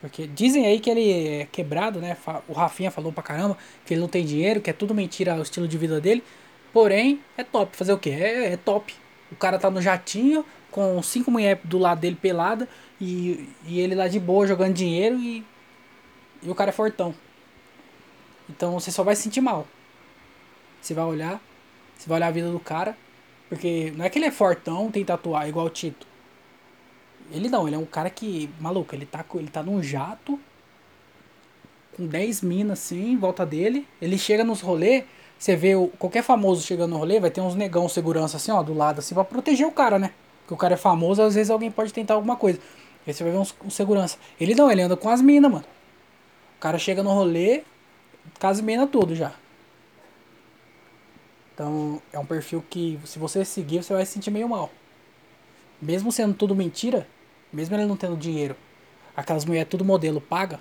Porque 0.00 0.26
dizem 0.26 0.64
aí 0.64 0.80
que 0.80 0.88
ele 0.88 1.40
é 1.40 1.48
quebrado, 1.52 2.00
né? 2.00 2.16
O 2.48 2.54
Rafinha 2.54 2.90
falou 2.90 3.12
pra 3.12 3.22
caramba 3.22 3.58
que 3.84 3.92
ele 3.92 4.00
não 4.00 4.08
tem 4.08 4.24
dinheiro, 4.24 4.62
que 4.62 4.70
é 4.70 4.72
tudo 4.72 4.94
mentira 4.94 5.34
o 5.36 5.42
estilo 5.42 5.68
de 5.68 5.76
vida 5.76 6.00
dele. 6.00 6.24
Porém, 6.72 7.20
é 7.36 7.44
top. 7.44 7.76
Fazer 7.76 7.92
o 7.92 7.98
quê? 7.98 8.10
É, 8.10 8.52
é 8.52 8.56
top. 8.56 8.94
O 9.30 9.36
cara 9.36 9.58
tá 9.58 9.70
no 9.70 9.80
jatinho, 9.80 10.44
com 10.70 11.02
cinco 11.02 11.30
mulheres 11.30 11.62
do 11.64 11.78
lado 11.78 12.00
dele 12.00 12.16
pelada, 12.16 12.68
e, 13.00 13.48
e 13.66 13.80
ele 13.80 13.94
lá 13.94 14.08
de 14.08 14.18
boa 14.18 14.46
jogando 14.46 14.74
dinheiro 14.74 15.16
e, 15.18 15.44
e 16.42 16.50
o 16.50 16.54
cara 16.54 16.70
é 16.70 16.72
fortão. 16.72 17.14
Então 18.48 18.72
você 18.72 18.90
só 18.90 19.02
vai 19.02 19.14
se 19.14 19.22
sentir 19.22 19.40
mal. 19.40 19.66
Você 20.80 20.94
vai 20.94 21.04
olhar, 21.04 21.40
você 21.96 22.08
vai 22.08 22.18
olhar 22.18 22.28
a 22.28 22.32
vida 22.32 22.50
do 22.50 22.60
cara, 22.60 22.96
porque 23.48 23.92
não 23.96 24.04
é 24.04 24.10
que 24.10 24.18
ele 24.18 24.26
é 24.26 24.30
fortão, 24.30 24.90
tem 24.90 25.04
tatuar 25.04 25.48
igual 25.48 25.66
o 25.66 25.70
Tito. 25.70 26.06
Ele 27.30 27.48
não, 27.48 27.66
ele 27.66 27.76
é 27.76 27.78
um 27.78 27.84
cara 27.84 28.08
que, 28.08 28.48
maluco, 28.58 28.94
ele 28.94 29.04
tá, 29.04 29.24
ele 29.34 29.48
tá 29.48 29.62
num 29.62 29.82
jato, 29.82 30.40
com 31.94 32.06
10 32.06 32.42
minas 32.42 32.78
assim, 32.78 33.12
em 33.12 33.16
volta 33.16 33.44
dele. 33.44 33.86
Ele 34.00 34.16
chega 34.16 34.44
nos 34.44 34.60
rolês, 34.60 35.04
você 35.38 35.54
vê 35.54 35.76
o, 35.76 35.88
qualquer 35.98 36.22
famoso 36.22 36.62
chegando 36.62 36.90
no 36.90 36.96
rolê, 36.98 37.20
vai 37.20 37.30
ter 37.30 37.40
uns 37.40 37.54
negão 37.54 37.88
segurança 37.88 38.36
assim, 38.36 38.50
ó, 38.50 38.62
do 38.62 38.74
lado, 38.74 38.98
assim, 38.98 39.14
pra 39.14 39.24
proteger 39.24 39.66
o 39.66 39.70
cara, 39.70 39.98
né? 39.98 40.12
Porque 40.40 40.54
o 40.54 40.56
cara 40.56 40.74
é 40.74 40.76
famoso, 40.76 41.22
às 41.22 41.34
vezes 41.34 41.50
alguém 41.50 41.70
pode 41.70 41.92
tentar 41.92 42.14
alguma 42.14 42.36
coisa. 42.36 42.58
Aí 43.06 43.14
você 43.14 43.22
vai 43.22 43.32
ver 43.32 43.38
uns, 43.38 43.54
segurança. 43.70 44.18
Ele 44.40 44.54
não, 44.54 44.70
ele 44.70 44.82
anda 44.82 44.96
com 44.96 45.08
as 45.08 45.22
minas, 45.22 45.50
mano. 45.50 45.64
O 46.56 46.60
cara 46.60 46.78
chega 46.78 47.02
no 47.02 47.10
rolê, 47.10 47.62
com 48.40 48.46
as 48.48 48.60
minas 48.60 48.90
tudo 48.90 49.14
já. 49.14 49.32
Então, 51.54 52.02
é 52.12 52.18
um 52.18 52.26
perfil 52.26 52.64
que, 52.68 52.98
se 53.04 53.18
você 53.18 53.44
seguir, 53.44 53.82
você 53.82 53.92
vai 53.92 54.04
se 54.04 54.12
sentir 54.12 54.30
meio 54.30 54.48
mal. 54.48 54.70
Mesmo 55.80 56.10
sendo 56.10 56.34
tudo 56.34 56.54
mentira, 56.54 57.06
mesmo 57.52 57.76
ele 57.76 57.86
não 57.86 57.96
tendo 57.96 58.16
dinheiro, 58.16 58.56
aquelas 59.16 59.44
mulheres 59.44 59.70
tudo 59.70 59.84
modelo 59.84 60.20
paga, 60.20 60.58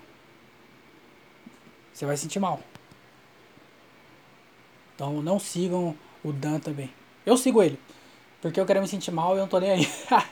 você 1.92 2.06
vai 2.06 2.16
sentir 2.16 2.40
mal. 2.40 2.60
Então 4.98 5.22
não 5.22 5.38
sigam 5.38 5.96
o 6.24 6.34
Dan 6.34 6.60
também. 6.60 6.90
Eu 7.24 7.38
sigo 7.38 7.62
ele. 7.62 7.80
Porque 8.42 8.60
eu 8.60 8.66
quero 8.66 8.82
me 8.82 8.88
sentir 8.88 9.12
mal 9.12 9.36
e 9.36 9.38
eu 9.38 9.42
não 9.42 9.48
tô 9.48 9.60
nem 9.60 9.70
aí. 9.70 9.88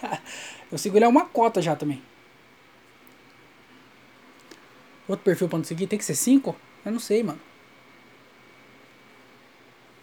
eu 0.72 0.78
sigo 0.80 0.98
ele 0.98 1.06
é 1.06 1.08
uma 1.08 1.28
cota 1.28 1.62
já 1.62 1.76
também. 1.76 2.02
Outro 5.08 5.24
perfil 5.24 5.48
pra 5.48 5.60
não 5.60 5.64
seguir 5.64 5.86
tem 5.86 6.00
que 6.00 6.06
ser 6.06 6.16
5? 6.16 6.56
Eu 6.84 6.92
não 6.92 7.00
sei, 7.00 7.22
mano. 7.22 7.40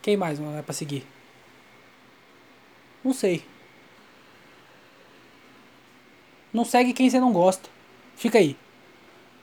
Quem 0.01 0.17
mais 0.17 0.39
não 0.39 0.57
é 0.57 0.63
pra 0.63 0.73
seguir? 0.73 1.05
Não 3.03 3.13
sei. 3.13 3.45
Não 6.53 6.65
segue 6.65 6.93
quem 6.93 7.11
você 7.11 7.19
não 7.19 7.33
gosta. 7.33 7.69
Fica 8.15 8.39
aí. 8.39 8.57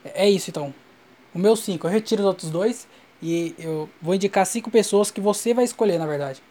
É 0.02 0.30
isso 0.30 0.48
então. 0.48 0.72
O 1.34 1.38
meu 1.38 1.54
5, 1.54 1.86
eu 1.86 1.90
retiro 1.90 2.22
os 2.22 2.26
outros 2.26 2.50
dois 2.50 2.88
e 3.22 3.54
eu 3.58 3.88
vou 4.00 4.14
indicar 4.14 4.46
cinco 4.46 4.70
pessoas 4.70 5.10
que 5.10 5.20
você 5.20 5.52
vai 5.52 5.64
escolher, 5.64 5.98
na 5.98 6.06
verdade. 6.06 6.42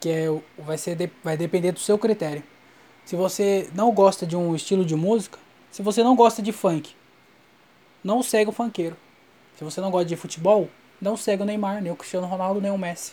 Que 0.00 0.08
é, 0.08 0.26
vai, 0.58 0.78
ser, 0.78 1.10
vai 1.22 1.36
depender 1.36 1.72
do 1.72 1.80
seu 1.80 1.98
critério. 1.98 2.42
Se 3.04 3.16
você 3.16 3.68
não 3.74 3.92
gosta 3.92 4.26
de 4.26 4.36
um 4.36 4.54
estilo 4.54 4.84
de 4.84 4.94
música, 4.94 5.38
se 5.70 5.82
você 5.82 6.02
não 6.02 6.14
gosta 6.14 6.40
de 6.40 6.52
funk, 6.52 6.94
não 8.02 8.22
segue 8.22 8.50
o 8.50 8.52
funkeiro. 8.52 8.96
Se 9.56 9.64
você 9.64 9.80
não 9.80 9.90
gosta 9.90 10.06
de 10.06 10.16
futebol, 10.16 10.68
não 11.00 11.16
segue 11.16 11.42
o 11.42 11.46
Neymar, 11.46 11.82
nem 11.82 11.92
o 11.92 11.96
Cristiano 11.96 12.26
Ronaldo, 12.26 12.60
nem 12.60 12.70
o 12.70 12.78
Messi. 12.78 13.12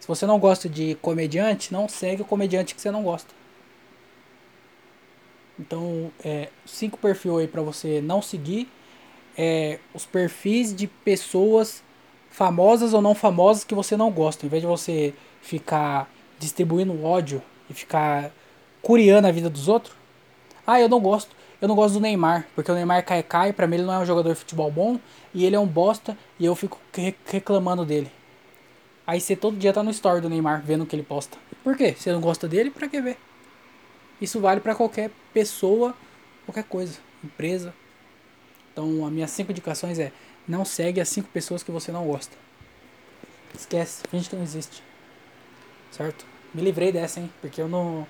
Se 0.00 0.06
você 0.06 0.26
não 0.26 0.38
gosta 0.38 0.68
de 0.68 0.96
comediante, 0.96 1.72
não 1.72 1.88
segue 1.88 2.22
o 2.22 2.24
comediante 2.24 2.74
que 2.74 2.80
você 2.80 2.90
não 2.90 3.02
gosta. 3.02 3.34
Então, 5.58 6.12
é, 6.24 6.50
cinco 6.64 6.98
perfis 6.98 7.32
aí 7.32 7.48
para 7.48 7.62
você 7.62 8.00
não 8.00 8.22
seguir. 8.22 8.68
É, 9.38 9.78
os 9.94 10.04
perfis 10.04 10.74
de 10.74 10.88
pessoas 10.88 11.82
famosas 12.28 12.92
ou 12.92 13.00
não 13.00 13.14
famosas 13.14 13.62
que 13.62 13.74
você 13.74 13.96
não 13.96 14.10
gosta. 14.10 14.44
Em 14.44 14.48
vez 14.48 14.62
de 14.62 14.66
você 14.66 15.14
ficar 15.40 16.10
distribuindo 16.38 17.04
ódio 17.04 17.40
e 17.70 17.74
ficar 17.74 18.32
curiando 18.82 19.28
a 19.28 19.32
vida 19.32 19.48
dos 19.48 19.68
outros. 19.68 19.94
Ah, 20.66 20.80
eu 20.80 20.88
não 20.88 21.00
gosto. 21.00 21.36
Eu 21.60 21.66
não 21.66 21.74
gosto 21.74 21.94
do 21.94 22.00
Neymar, 22.00 22.46
porque 22.54 22.70
o 22.70 22.74
Neymar 22.74 23.04
cai 23.04 23.20
cai, 23.20 23.52
pra 23.52 23.66
mim 23.66 23.76
ele 23.76 23.84
não 23.84 23.94
é 23.94 23.98
um 23.98 24.04
jogador 24.04 24.32
de 24.32 24.38
futebol 24.38 24.70
bom 24.70 25.00
e 25.34 25.44
ele 25.44 25.56
é 25.56 25.58
um 25.58 25.66
bosta 25.66 26.16
e 26.38 26.44
eu 26.44 26.54
fico 26.54 26.78
reclamando 27.26 27.84
dele. 27.84 28.12
Aí 29.04 29.20
você 29.20 29.34
todo 29.34 29.56
dia 29.56 29.72
tá 29.72 29.82
no 29.82 29.90
story 29.90 30.20
do 30.20 30.28
Neymar 30.28 30.62
vendo 30.64 30.84
o 30.84 30.86
que 30.86 30.94
ele 30.94 31.02
posta. 31.02 31.36
Por 31.64 31.76
quê? 31.76 31.96
Você 31.98 32.12
não 32.12 32.20
gosta 32.20 32.46
dele, 32.46 32.70
pra 32.70 32.86
que 32.86 33.00
ver? 33.00 33.18
Isso 34.20 34.38
vale 34.38 34.60
para 34.60 34.74
qualquer 34.74 35.10
pessoa, 35.32 35.94
qualquer 36.44 36.62
coisa, 36.64 36.98
empresa. 37.24 37.74
Então, 38.78 39.04
as 39.04 39.12
minhas 39.12 39.32
cinco 39.32 39.50
indicações 39.50 39.98
é: 39.98 40.12
não 40.46 40.64
segue 40.64 41.00
as 41.00 41.08
cinco 41.08 41.28
pessoas 41.30 41.64
que 41.64 41.70
você 41.72 41.90
não 41.90 42.06
gosta. 42.06 42.36
Esquece, 43.52 44.04
finge 44.08 44.30
que 44.30 44.36
não 44.36 44.44
existe. 44.44 44.84
Certo? 45.90 46.24
Me 46.54 46.62
livrei 46.62 46.92
dessa, 46.92 47.18
hein? 47.18 47.28
Porque 47.40 47.60
eu 47.60 47.68
não. 47.68 48.06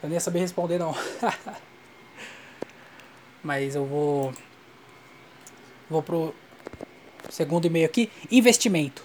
Eu 0.00 0.08
nem 0.08 0.12
ia 0.12 0.20
saber 0.20 0.38
responder, 0.38 0.78
não. 0.78 0.94
Mas 3.42 3.74
eu 3.74 3.84
vou. 3.84 4.32
Vou 5.90 6.04
pro 6.04 6.32
segundo 7.28 7.66
e-mail 7.66 7.86
aqui. 7.86 8.08
Investimento. 8.30 9.04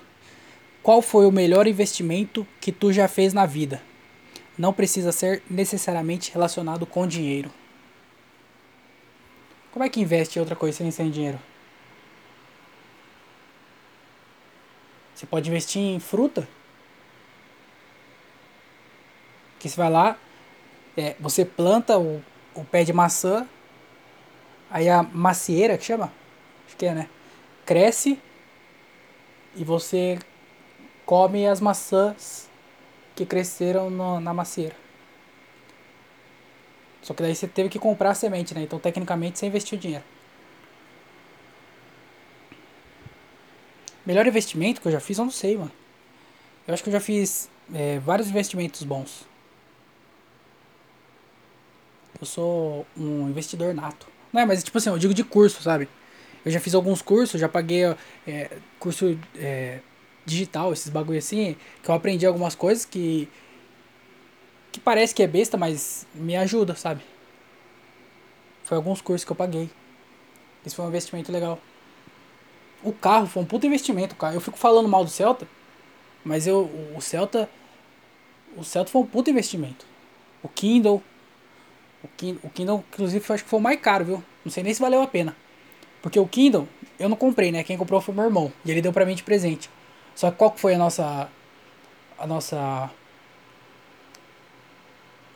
Qual 0.83 1.01
foi 1.01 1.25
o 1.25 1.31
melhor 1.31 1.65
investimento 1.65 2.45
que 2.61 2.71
tu 2.71 2.93
já 2.93 3.07
fez 3.07 3.33
na 3.33 3.47
vida? 3.47 3.81
não 4.57 4.73
precisa 4.73 5.11
ser 5.11 5.43
necessariamente 5.47 6.31
relacionado 6.31 6.83
com 6.83 7.05
dinheiro. 7.05 7.51
Como 9.77 9.85
é 9.85 9.89
que 9.89 10.01
investe 10.01 10.39
em 10.39 10.41
outra 10.41 10.55
coisa 10.55 10.75
sem, 10.75 10.89
sem 10.89 11.11
dinheiro? 11.11 11.39
Você 15.13 15.27
pode 15.27 15.47
investir 15.47 15.79
em 15.79 15.99
fruta. 15.99 16.47
Que 19.59 19.69
você 19.69 19.77
vai 19.77 19.91
lá, 19.91 20.17
é, 20.97 21.15
você 21.19 21.45
planta 21.45 21.95
o, 21.95 22.23
o 22.55 22.65
pé 22.65 22.83
de 22.83 22.91
maçã, 22.91 23.47
aí 24.71 24.89
a 24.89 25.03
macieira 25.03 25.77
que 25.77 25.85
chama, 25.85 26.11
acho 26.65 26.75
que 26.75 26.87
é, 26.87 26.95
né? 26.95 27.09
Cresce 27.63 28.19
e 29.55 29.63
você 29.63 30.17
come 31.05 31.45
as 31.45 31.61
maçãs 31.61 32.49
que 33.15 33.27
cresceram 33.27 33.91
no, 33.91 34.19
na 34.19 34.33
macieira. 34.33 34.86
Só 37.07 37.13
que 37.13 37.23
daí 37.23 37.33
você 37.33 37.47
teve 37.47 37.69
que 37.69 37.79
comprar 37.79 38.09
a 38.09 38.13
semente, 38.13 38.53
né? 38.53 38.63
Então 38.63 38.77
tecnicamente 38.77 39.39
você 39.39 39.45
investiu 39.45 39.77
dinheiro. 39.77 40.03
Melhor 44.05 44.27
investimento 44.27 44.81
que 44.81 44.89
eu 44.89 44.91
já 44.91 44.99
fiz, 44.99 45.17
eu 45.17 45.23
não 45.23 45.31
sei, 45.31 45.55
mano. 45.55 45.71
Eu 46.67 46.73
acho 46.73 46.83
que 46.83 46.89
eu 46.89 46.91
já 46.93 46.99
fiz 46.99 47.49
é, 47.73 47.97
vários 47.99 48.27
investimentos 48.27 48.83
bons. 48.83 49.25
Eu 52.19 52.27
sou 52.27 52.85
um 52.97 53.29
investidor 53.29 53.73
nato. 53.73 54.07
Não 54.33 54.41
é, 54.41 54.45
mas 54.45 54.61
tipo 54.61 54.77
assim, 54.77 54.89
eu 54.89 54.99
digo 54.99 55.13
de 55.13 55.23
curso, 55.23 55.63
sabe? 55.63 55.87
Eu 56.43 56.51
já 56.51 56.59
fiz 56.59 56.75
alguns 56.75 57.01
cursos, 57.01 57.39
já 57.39 57.47
paguei 57.47 57.85
é, 58.27 58.51
curso 58.79 59.17
é, 59.37 59.79
digital, 60.25 60.73
esses 60.73 60.89
bagulho 60.89 61.19
assim, 61.19 61.55
que 61.81 61.89
eu 61.89 61.95
aprendi 61.95 62.25
algumas 62.25 62.53
coisas 62.53 62.83
que 62.83 63.29
que 64.77 64.83
parece 64.83 65.13
que 65.13 65.23
é 65.23 65.27
besta, 65.27 65.57
mas 65.57 66.05
me 66.13 66.35
ajuda, 66.35 66.75
sabe? 66.75 67.01
Foi 68.63 68.77
alguns 68.77 69.01
cursos 69.01 69.25
que 69.25 69.31
eu 69.31 69.35
paguei. 69.35 69.69
Esse 70.65 70.75
foi 70.75 70.85
um 70.85 70.89
investimento 70.89 71.31
legal. 71.31 71.59
O 72.83 72.91
carro 72.93 73.27
foi 73.27 73.43
um 73.43 73.45
puto 73.45 73.65
investimento, 73.65 74.15
cara. 74.15 74.35
Eu 74.35 74.41
fico 74.41 74.57
falando 74.57 74.87
mal 74.87 75.03
do 75.03 75.09
Celta, 75.09 75.47
mas 76.23 76.47
eu 76.47 76.69
o 76.95 77.01
Celta 77.01 77.49
o 78.55 78.63
Celta 78.63 78.91
foi 78.91 79.01
um 79.01 79.05
puto 79.05 79.29
investimento. 79.29 79.85
O 80.43 80.49
Kindle 80.49 81.01
o 82.03 82.07
Kindle, 82.15 82.39
o 82.43 82.49
Kindle 82.49 82.83
inclusive, 82.91 83.33
acho 83.33 83.43
que 83.43 83.49
foi 83.49 83.59
o 83.59 83.61
mais 83.61 83.79
caro, 83.79 84.05
viu? 84.05 84.23
Não 84.45 84.51
sei 84.51 84.63
nem 84.63 84.73
se 84.73 84.79
valeu 84.79 85.01
a 85.01 85.07
pena. 85.07 85.35
Porque 86.01 86.19
o 86.19 86.27
Kindle, 86.27 86.67
eu 86.99 87.09
não 87.09 87.17
comprei, 87.17 87.51
né? 87.51 87.63
Quem 87.63 87.77
comprou 87.77 87.99
foi 87.99 88.13
meu 88.13 88.25
irmão. 88.25 88.51
E 88.63 88.71
ele 88.71 88.81
deu 88.81 88.93
pra 88.93 89.05
mim 89.05 89.15
de 89.15 89.23
presente. 89.23 89.69
Só 90.15 90.31
que 90.31 90.37
qual 90.37 90.51
que 90.51 90.59
foi 90.59 90.75
a 90.75 90.77
nossa. 90.77 91.29
A 92.17 92.27
nossa. 92.27 92.89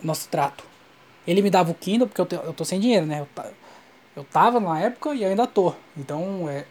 Nosso 0.04 0.28
trato? 0.30 0.64
Ele 1.26 1.42
me 1.42 1.50
dava 1.50 1.72
o 1.72 1.76
Kindle, 1.76 2.08
porque 2.08 2.22
eu, 2.22 2.26
te, 2.26 2.36
eu 2.36 2.54
tô 2.54 2.66
sem 2.66 2.80
dinheiro, 2.80 3.06
né? 3.06 3.22
Eu, 3.22 3.46
eu 4.16 4.24
tava 4.24 4.60
na 4.60 4.80
época 4.80 5.14
e 5.14 5.24
ainda 5.24 5.46
tô. 5.46 5.74
Então, 5.96 6.50
é. 6.50 6.66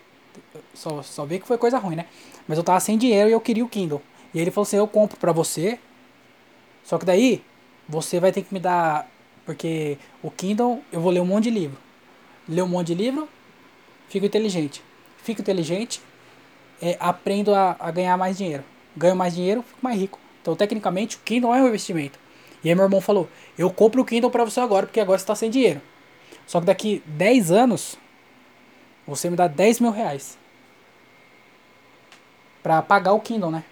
Só, 0.74 1.02
só 1.02 1.24
ver 1.24 1.40
que 1.40 1.46
foi 1.46 1.58
coisa 1.58 1.78
ruim, 1.78 1.96
né? 1.96 2.06
Mas 2.46 2.58
eu 2.58 2.64
tava 2.64 2.80
sem 2.80 2.98
dinheiro 2.98 3.28
e 3.28 3.32
eu 3.32 3.40
queria 3.40 3.64
o 3.64 3.68
Kindle. 3.68 4.02
E 4.34 4.40
ele 4.40 4.50
falou 4.50 4.62
assim: 4.62 4.76
eu 4.76 4.86
compro 4.86 5.16
pra 5.18 5.32
você. 5.32 5.78
Só 6.84 6.98
que 6.98 7.04
daí, 7.04 7.42
você 7.88 8.18
vai 8.20 8.32
ter 8.32 8.42
que 8.42 8.52
me 8.52 8.60
dar. 8.60 9.08
Porque 9.44 9.98
o 10.22 10.30
Kindle, 10.30 10.82
eu 10.92 11.00
vou 11.00 11.10
ler 11.10 11.20
um 11.20 11.26
monte 11.26 11.44
de 11.44 11.50
livro. 11.50 11.78
Ler 12.48 12.62
um 12.62 12.68
monte 12.68 12.88
de 12.88 12.94
livro, 12.94 13.28
fico 14.08 14.26
inteligente. 14.26 14.82
Fico 15.22 15.40
inteligente, 15.40 16.00
é, 16.80 16.96
aprendo 16.98 17.54
a, 17.54 17.76
a 17.78 17.90
ganhar 17.90 18.16
mais 18.16 18.38
dinheiro. 18.38 18.64
Ganho 18.96 19.14
mais 19.14 19.34
dinheiro, 19.34 19.62
fico 19.62 19.78
mais 19.82 19.98
rico. 19.98 20.18
Então, 20.40 20.56
tecnicamente, 20.56 21.16
o 21.16 21.20
Kindle 21.20 21.54
é 21.54 21.62
um 21.62 21.68
investimento. 21.68 22.18
E 22.62 22.68
aí 22.68 22.74
meu 22.74 22.84
irmão 22.84 23.00
falou, 23.00 23.28
eu 23.56 23.70
compro 23.70 24.02
o 24.02 24.04
Kindle 24.04 24.30
pra 24.30 24.44
você 24.44 24.60
agora, 24.60 24.86
porque 24.86 25.00
agora 25.00 25.18
você 25.18 25.26
tá 25.26 25.34
sem 25.34 25.50
dinheiro. 25.50 25.80
Só 26.46 26.60
que 26.60 26.66
daqui 26.66 27.02
10 27.06 27.50
anos, 27.50 27.96
você 29.06 29.30
me 29.30 29.36
dá 29.36 29.46
10 29.46 29.80
mil 29.80 29.90
reais. 29.90 30.38
Pra 32.62 32.82
pagar 32.82 33.12
o 33.12 33.20
Kindle, 33.20 33.50
né? 33.50 33.64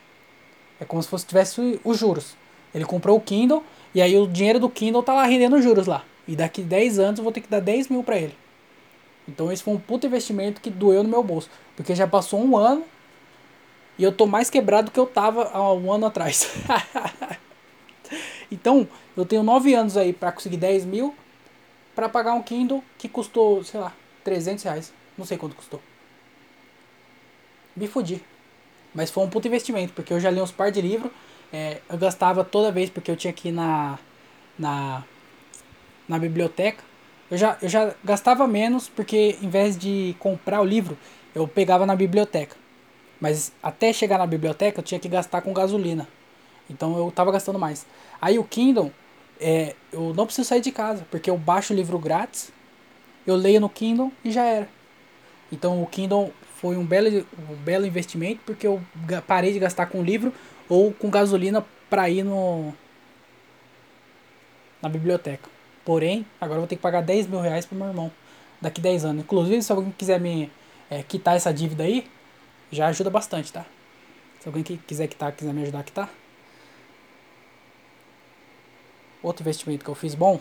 É 0.80 0.84
como 0.84 1.02
se 1.02 1.08
fosse 1.08 1.26
tivesse 1.26 1.80
os 1.84 1.98
juros. 1.98 2.36
Ele 2.74 2.84
comprou 2.84 3.16
o 3.16 3.20
Kindle 3.20 3.62
e 3.94 4.00
aí 4.00 4.16
o 4.16 4.26
dinheiro 4.26 4.60
do 4.60 4.70
Kindle 4.70 5.02
tá 5.02 5.12
lá 5.12 5.24
rendendo 5.24 5.60
juros 5.60 5.86
lá. 5.86 6.04
E 6.26 6.36
daqui 6.36 6.62
10 6.62 6.98
anos 6.98 7.18
eu 7.18 7.24
vou 7.24 7.32
ter 7.32 7.40
que 7.40 7.48
dar 7.48 7.60
10 7.60 7.88
mil 7.88 8.02
pra 8.02 8.16
ele. 8.16 8.36
Então 9.26 9.52
esse 9.52 9.62
foi 9.62 9.74
um 9.74 9.78
puto 9.78 10.06
investimento 10.06 10.60
que 10.60 10.70
doeu 10.70 11.02
no 11.02 11.08
meu 11.08 11.22
bolso. 11.22 11.50
Porque 11.76 11.94
já 11.94 12.06
passou 12.06 12.40
um 12.40 12.56
ano 12.56 12.84
e 13.98 14.04
eu 14.04 14.12
tô 14.12 14.26
mais 14.26 14.48
quebrado 14.48 14.86
do 14.86 14.90
que 14.90 15.00
eu 15.00 15.06
tava 15.06 15.50
há 15.52 15.72
um 15.72 15.92
ano 15.92 16.06
atrás. 16.06 16.50
então, 18.50 18.88
eu 19.16 19.24
tenho 19.24 19.42
9 19.42 19.74
anos 19.74 19.96
aí 19.96 20.12
para 20.12 20.32
conseguir 20.32 20.56
10 20.56 20.84
mil 20.84 21.14
para 21.94 22.08
pagar 22.08 22.34
um 22.34 22.42
Kindle 22.42 22.82
que 22.96 23.08
custou, 23.08 23.62
sei 23.64 23.80
lá, 23.80 23.92
300 24.24 24.64
reais. 24.64 24.92
Não 25.16 25.26
sei 25.26 25.36
quanto 25.36 25.56
custou. 25.56 25.82
Me 27.76 27.86
fudi. 27.86 28.22
Mas 28.94 29.10
foi 29.10 29.24
um 29.24 29.28
puto 29.28 29.48
investimento, 29.48 29.92
porque 29.92 30.12
eu 30.12 30.20
já 30.20 30.30
li 30.30 30.40
uns 30.40 30.52
par 30.52 30.70
de 30.70 30.80
livros. 30.80 31.10
É, 31.52 31.80
eu 31.88 31.98
gastava 31.98 32.44
toda 32.44 32.70
vez, 32.70 32.88
porque 32.88 33.10
eu 33.10 33.16
tinha 33.16 33.32
que 33.32 33.48
ir 33.48 33.52
na, 33.52 33.98
na, 34.58 35.04
na 36.08 36.18
biblioteca. 36.18 36.82
Eu 37.30 37.36
já, 37.36 37.58
eu 37.60 37.68
já 37.68 37.94
gastava 38.02 38.46
menos, 38.46 38.88
porque 38.88 39.36
em 39.42 39.48
vez 39.48 39.76
de 39.76 40.16
comprar 40.18 40.60
o 40.60 40.64
livro, 40.64 40.96
eu 41.34 41.46
pegava 41.46 41.84
na 41.84 41.94
biblioteca. 41.94 42.56
Mas 43.20 43.52
até 43.62 43.92
chegar 43.92 44.18
na 44.18 44.26
biblioteca, 44.26 44.80
eu 44.80 44.84
tinha 44.84 45.00
que 45.00 45.08
gastar 45.08 45.42
com 45.42 45.52
gasolina. 45.52 46.08
Então 46.68 46.96
eu 46.98 47.10
tava 47.10 47.32
gastando 47.32 47.58
mais. 47.58 47.86
Aí 48.20 48.38
o 48.38 48.44
Kindle, 48.44 48.92
é, 49.40 49.74
eu 49.92 50.12
não 50.14 50.26
preciso 50.26 50.48
sair 50.48 50.60
de 50.60 50.70
casa, 50.70 51.06
porque 51.10 51.30
eu 51.30 51.38
baixo 51.38 51.72
o 51.72 51.76
livro 51.76 51.98
grátis, 51.98 52.52
eu 53.26 53.36
leio 53.36 53.60
no 53.60 53.68
Kindle 53.68 54.12
e 54.24 54.30
já 54.30 54.44
era. 54.44 54.68
Então 55.50 55.82
o 55.82 55.86
Kindle 55.86 56.32
foi 56.56 56.76
um 56.76 56.84
belo, 56.84 57.08
um 57.50 57.54
belo 57.56 57.86
investimento, 57.86 58.40
porque 58.44 58.66
eu 58.66 58.82
parei 59.26 59.52
de 59.52 59.58
gastar 59.58 59.86
com 59.86 60.02
livro 60.02 60.32
ou 60.68 60.92
com 60.92 61.08
gasolina 61.08 61.64
para 61.88 62.08
ir 62.10 62.22
no 62.22 62.74
na 64.82 64.88
biblioteca. 64.88 65.48
Porém, 65.84 66.26
agora 66.40 66.58
eu 66.58 66.62
vou 66.62 66.68
ter 66.68 66.76
que 66.76 66.82
pagar 66.82 67.02
10 67.02 67.26
mil 67.26 67.40
reais 67.40 67.64
pro 67.64 67.76
meu 67.76 67.88
irmão 67.88 68.12
daqui 68.60 68.80
10 68.80 69.04
anos. 69.04 69.24
Inclusive, 69.24 69.62
se 69.62 69.72
alguém 69.72 69.92
quiser 69.96 70.20
me 70.20 70.50
é, 70.90 71.02
quitar 71.02 71.36
essa 71.36 71.52
dívida 71.52 71.84
aí, 71.84 72.06
já 72.70 72.88
ajuda 72.88 73.10
bastante, 73.10 73.52
tá? 73.52 73.64
Se 74.40 74.48
alguém 74.48 74.62
que 74.62 74.76
quiser 74.76 75.06
quitar, 75.06 75.32
quiser 75.32 75.52
me 75.52 75.62
ajudar 75.62 75.80
a 75.80 75.82
quitar. 75.82 76.10
Outro 79.22 79.42
investimento 79.42 79.84
que 79.84 79.90
eu 79.90 79.94
fiz 79.94 80.14
bom. 80.14 80.40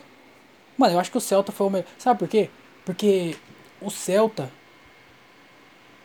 Mano, 0.77 0.93
eu 0.93 0.99
acho 0.99 1.11
que 1.11 1.17
o 1.17 1.21
Celta 1.21 1.51
foi 1.51 1.67
o 1.67 1.69
melhor. 1.69 1.87
Sabe 1.97 2.19
por 2.19 2.27
quê? 2.27 2.49
Porque 2.85 3.35
o 3.81 3.89
Celta. 3.89 4.51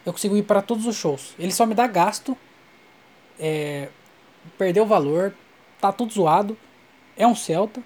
Eu 0.05 0.13
consigo 0.13 0.37
ir 0.37 0.43
para 0.43 0.63
todos 0.63 0.87
os 0.87 0.97
shows. 0.97 1.35
Ele 1.39 1.53
só 1.53 1.67
me 1.67 1.75
dá 1.75 1.87
gasto. 1.87 2.37
É, 3.39 3.89
perdeu 4.57 4.85
o 4.85 4.87
valor. 4.87 5.35
Tá 5.81 5.93
tudo 5.93 6.13
zoado. 6.13 6.57
É 7.17 7.27
um 7.27 7.35
Celta. 7.35 7.83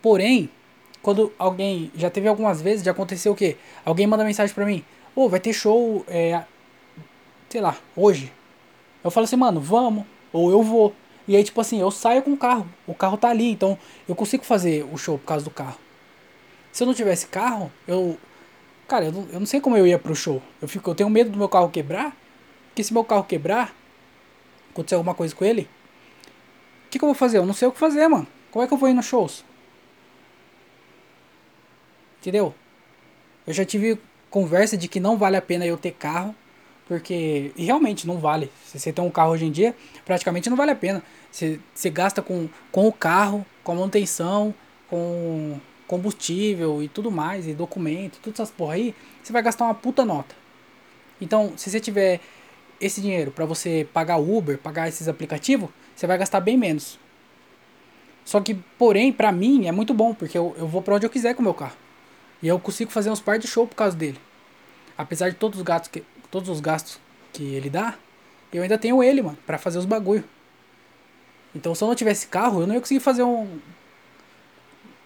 Porém, 0.00 0.50
quando 1.02 1.32
alguém. 1.38 1.92
Já 1.94 2.08
teve 2.10 2.28
algumas 2.28 2.62
vezes 2.62 2.82
de 2.82 2.90
acontecer 2.90 3.28
o 3.28 3.34
quê? 3.34 3.56
Alguém 3.84 4.06
manda 4.06 4.24
mensagem 4.24 4.54
pra 4.54 4.64
mim. 4.64 4.84
Ô, 5.14 5.24
oh, 5.24 5.28
vai 5.28 5.40
ter 5.40 5.52
show. 5.52 6.04
É, 6.08 6.42
sei 7.48 7.60
lá, 7.60 7.76
hoje. 7.94 8.32
Eu 9.04 9.10
falo 9.10 9.24
assim, 9.24 9.36
mano, 9.36 9.60
vamos. 9.60 10.04
Ou 10.32 10.50
eu 10.50 10.62
vou. 10.62 10.94
E 11.26 11.36
aí, 11.36 11.44
tipo 11.44 11.60
assim, 11.60 11.80
eu 11.80 11.90
saio 11.90 12.22
com 12.22 12.32
o 12.32 12.36
carro. 12.36 12.68
O 12.86 12.94
carro 12.94 13.16
tá 13.16 13.28
ali, 13.28 13.50
então 13.50 13.78
eu 14.08 14.14
consigo 14.14 14.44
fazer 14.44 14.84
o 14.92 14.96
show 14.96 15.18
por 15.18 15.26
causa 15.26 15.44
do 15.44 15.50
carro. 15.50 15.78
Se 16.72 16.82
eu 16.82 16.86
não 16.86 16.94
tivesse 16.94 17.26
carro, 17.26 17.70
eu. 17.86 18.18
Cara, 18.88 19.06
eu 19.06 19.12
não, 19.12 19.28
eu 19.32 19.40
não 19.40 19.46
sei 19.46 19.60
como 19.60 19.76
eu 19.76 19.86
ia 19.86 19.98
pro 19.98 20.14
show. 20.14 20.42
Eu, 20.60 20.68
fico, 20.68 20.90
eu 20.90 20.94
tenho 20.94 21.08
medo 21.08 21.30
do 21.30 21.38
meu 21.38 21.48
carro 21.48 21.70
quebrar. 21.70 22.16
Porque 22.68 22.82
se 22.82 22.92
meu 22.92 23.04
carro 23.04 23.24
quebrar, 23.24 23.74
acontecer 24.70 24.94
alguma 24.94 25.14
coisa 25.14 25.34
com 25.34 25.44
ele, 25.44 25.68
o 26.86 26.90
que, 26.90 26.98
que 26.98 27.04
eu 27.04 27.08
vou 27.08 27.14
fazer? 27.14 27.38
Eu 27.38 27.46
não 27.46 27.54
sei 27.54 27.68
o 27.68 27.72
que 27.72 27.78
fazer, 27.78 28.08
mano. 28.08 28.26
Como 28.50 28.64
é 28.64 28.66
que 28.66 28.74
eu 28.74 28.78
vou 28.78 28.88
ir 28.88 28.94
nos 28.94 29.06
shows? 29.06 29.44
Entendeu? 32.20 32.54
Eu 33.46 33.52
já 33.52 33.64
tive 33.64 33.98
conversa 34.30 34.76
de 34.76 34.88
que 34.88 35.00
não 35.00 35.16
vale 35.16 35.36
a 35.36 35.42
pena 35.42 35.66
eu 35.66 35.76
ter 35.76 35.92
carro 35.92 36.34
porque 36.92 37.52
e 37.56 37.64
realmente 37.64 38.06
não 38.06 38.18
vale. 38.18 38.50
Se 38.66 38.78
você 38.78 38.92
tem 38.92 39.02
um 39.02 39.10
carro 39.10 39.32
hoje 39.32 39.46
em 39.46 39.50
dia, 39.50 39.74
praticamente 40.04 40.50
não 40.50 40.56
vale 40.56 40.72
a 40.72 40.76
pena. 40.76 41.02
Você, 41.30 41.58
você 41.74 41.88
gasta 41.88 42.20
com, 42.20 42.48
com 42.70 42.86
o 42.86 42.92
carro, 42.92 43.46
com 43.64 43.72
a 43.72 43.74
manutenção, 43.76 44.54
com 44.88 45.58
combustível 45.86 46.82
e 46.82 46.88
tudo 46.88 47.10
mais, 47.10 47.46
e 47.46 47.54
documento, 47.54 48.18
todas 48.22 48.40
essas 48.40 48.50
porra 48.50 48.74
aí, 48.74 48.94
você 49.22 49.32
vai 49.32 49.42
gastar 49.42 49.64
uma 49.64 49.74
puta 49.74 50.04
nota. 50.04 50.34
Então, 51.20 51.52
se 51.56 51.70
você 51.70 51.80
tiver 51.80 52.20
esse 52.80 53.00
dinheiro 53.00 53.30
para 53.30 53.46
você 53.46 53.86
pagar 53.92 54.18
Uber, 54.18 54.58
pagar 54.58 54.88
esses 54.88 55.08
aplicativos, 55.08 55.70
você 55.94 56.06
vai 56.06 56.18
gastar 56.18 56.40
bem 56.40 56.58
menos. 56.58 56.98
Só 58.24 58.40
que, 58.40 58.54
porém, 58.78 59.12
para 59.12 59.32
mim 59.32 59.66
é 59.66 59.72
muito 59.72 59.94
bom, 59.94 60.14
porque 60.14 60.36
eu, 60.36 60.54
eu 60.58 60.66
vou 60.66 60.82
para 60.82 60.94
onde 60.94 61.06
eu 61.06 61.10
quiser 61.10 61.34
com 61.34 61.40
o 61.40 61.44
meu 61.44 61.54
carro. 61.54 61.76
E 62.42 62.48
eu 62.48 62.58
consigo 62.58 62.90
fazer 62.90 63.10
uns 63.10 63.20
par 63.20 63.38
de 63.38 63.46
show 63.46 63.66
por 63.66 63.76
causa 63.76 63.96
dele. 63.96 64.18
Apesar 64.96 65.30
de 65.30 65.36
todos 65.36 65.58
os 65.58 65.64
gastos 65.64 65.90
que, 65.90 66.02
todos 66.32 66.48
os 66.48 66.60
gastos 66.60 66.98
que 67.32 67.54
ele 67.54 67.70
dá, 67.70 67.94
eu 68.52 68.62
ainda 68.62 68.78
tenho 68.78 69.02
ele, 69.02 69.22
mano, 69.22 69.38
para 69.46 69.58
fazer 69.58 69.78
os 69.78 69.84
bagulho. 69.84 70.24
Então 71.54 71.74
se 71.74 71.84
eu 71.84 71.88
não 71.88 71.94
tivesse 71.94 72.26
carro, 72.26 72.62
eu 72.62 72.66
não 72.66 72.74
ia 72.74 72.80
conseguir 72.80 73.00
fazer 73.00 73.22
um. 73.22 73.58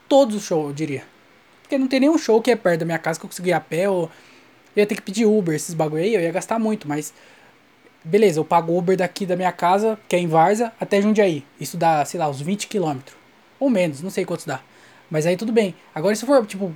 Todos 0.09 0.37
os 0.37 0.45
shows, 0.45 0.69
eu 0.69 0.73
diria. 0.73 1.05
Porque 1.61 1.77
não 1.77 1.89
tem 1.89 1.99
nenhum 1.99 2.17
show 2.17 2.41
que 2.41 2.53
é 2.53 2.57
perto 2.57 2.81
da 2.81 2.87
minha 2.87 2.99
casa 2.99 3.19
que 3.19 3.27
eu 3.27 3.29
consegui 3.29 3.51
ir 3.51 3.53
a 3.53 3.61
pé 3.61 3.91
ou. 3.91 4.05
Eu 4.75 4.83
ia 4.83 4.87
ter 4.87 4.95
que 4.95 5.03
pedir 5.03 5.27
Uber, 5.27 5.55
esses 5.55 5.75
bagulho 5.75 6.03
aí, 6.03 6.15
eu 6.15 6.21
ia 6.21 6.31
gastar 6.31 6.59
muito, 6.59 6.89
mas. 6.89 7.13
Beleza, 8.05 8.39
eu 8.39 8.45
pago 8.45 8.79
Uber 8.79 8.97
daqui 8.97 9.27
da 9.27 9.35
minha 9.35 9.51
casa, 9.51 9.99
que 10.09 10.15
é 10.15 10.19
em 10.21 10.29
Varza, 10.29 10.73
até 10.81 11.03
Jundiaí. 11.03 11.45
Isso 11.61 11.77
dá, 11.77 12.05
sei 12.05 12.21
lá, 12.21 12.29
uns 12.29 12.41
20 12.41 12.69
km. 12.69 12.99
Ou 13.59 13.69
menos, 13.69 14.01
não 14.01 14.11
sei 14.11 14.25
quantos 14.25 14.47
dá. 14.47 14.61
Mas 15.11 15.27
aí 15.27 15.37
tudo 15.37 15.51
bem. 15.51 15.75
Agora 15.93 16.15
se 16.15 16.25
for, 16.25 16.47
tipo, 16.47 16.73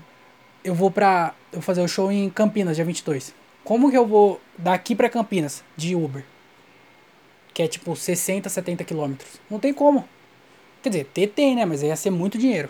eu 0.65 0.75
vou 0.75 0.91
pra. 0.91 1.35
Eu 1.53 1.61
vou 1.61 1.63
fazer 1.63 1.83
o 1.83 1.89
show 1.89 2.11
em 2.11 2.29
Campinas, 2.29 2.75
dia 2.75 2.85
22. 2.85 3.33
Como 3.71 3.89
que 3.89 3.97
eu 3.97 4.05
vou 4.05 4.41
daqui 4.59 4.97
para 4.97 5.09
Campinas 5.09 5.63
de 5.77 5.95
Uber? 5.95 6.25
Que 7.55 7.63
é 7.63 7.69
tipo 7.69 7.95
60, 7.95 8.49
70 8.49 8.83
quilômetros. 8.83 9.41
Não 9.49 9.61
tem 9.61 9.73
como. 9.73 10.09
Quer 10.83 10.89
dizer, 10.89 11.05
ter 11.05 11.29
tem, 11.29 11.55
né? 11.55 11.65
Mas 11.65 11.81
ia 11.81 11.95
ser 11.95 12.11
muito 12.11 12.37
dinheiro. 12.37 12.69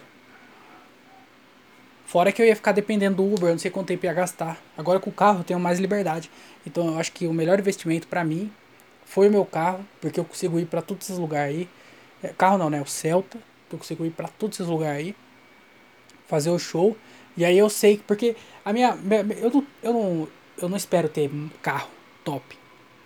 Fora 2.04 2.30
que 2.30 2.42
eu 2.42 2.44
ia 2.44 2.54
ficar 2.54 2.72
dependendo 2.72 3.16
do 3.16 3.24
Uber, 3.24 3.48
eu 3.48 3.52
não 3.52 3.58
sei 3.58 3.70
quanto 3.70 3.86
tempo 3.86 4.04
ia 4.04 4.12
gastar. 4.12 4.60
Agora 4.76 5.00
com 5.00 5.08
o 5.08 5.12
carro 5.12 5.40
eu 5.40 5.44
tenho 5.44 5.58
mais 5.58 5.78
liberdade. 5.78 6.30
Então 6.66 6.88
eu 6.88 6.98
acho 6.98 7.12
que 7.12 7.26
o 7.26 7.32
melhor 7.32 7.58
investimento 7.58 8.06
para 8.06 8.22
mim 8.22 8.52
foi 9.06 9.28
o 9.28 9.30
meu 9.30 9.46
carro, 9.46 9.82
porque 10.02 10.20
eu 10.20 10.24
consigo 10.26 10.58
ir 10.60 10.66
para 10.66 10.82
todos 10.82 11.08
esses 11.08 11.18
lugares 11.18 11.56
aí. 11.56 11.68
É, 12.22 12.28
carro 12.28 12.58
não, 12.58 12.68
né? 12.68 12.78
O 12.82 12.86
Celta. 12.86 13.38
Eu 13.72 13.78
consigo 13.78 14.04
ir 14.04 14.10
para 14.10 14.28
todos 14.28 14.60
esses 14.60 14.70
lugares 14.70 14.98
aí. 14.98 15.16
Fazer 16.26 16.50
o 16.50 16.58
show. 16.58 16.94
E 17.38 17.44
aí 17.46 17.56
eu 17.56 17.70
sei, 17.70 18.02
porque 18.06 18.36
a 18.62 18.70
minha. 18.70 18.98
Eu 19.40 19.50
não, 19.50 19.66
eu 19.82 19.92
não, 19.94 20.28
eu 20.64 20.68
não 20.68 20.76
espero 20.76 21.08
ter 21.08 21.30
um 21.30 21.48
carro 21.62 21.88
top. 22.24 22.58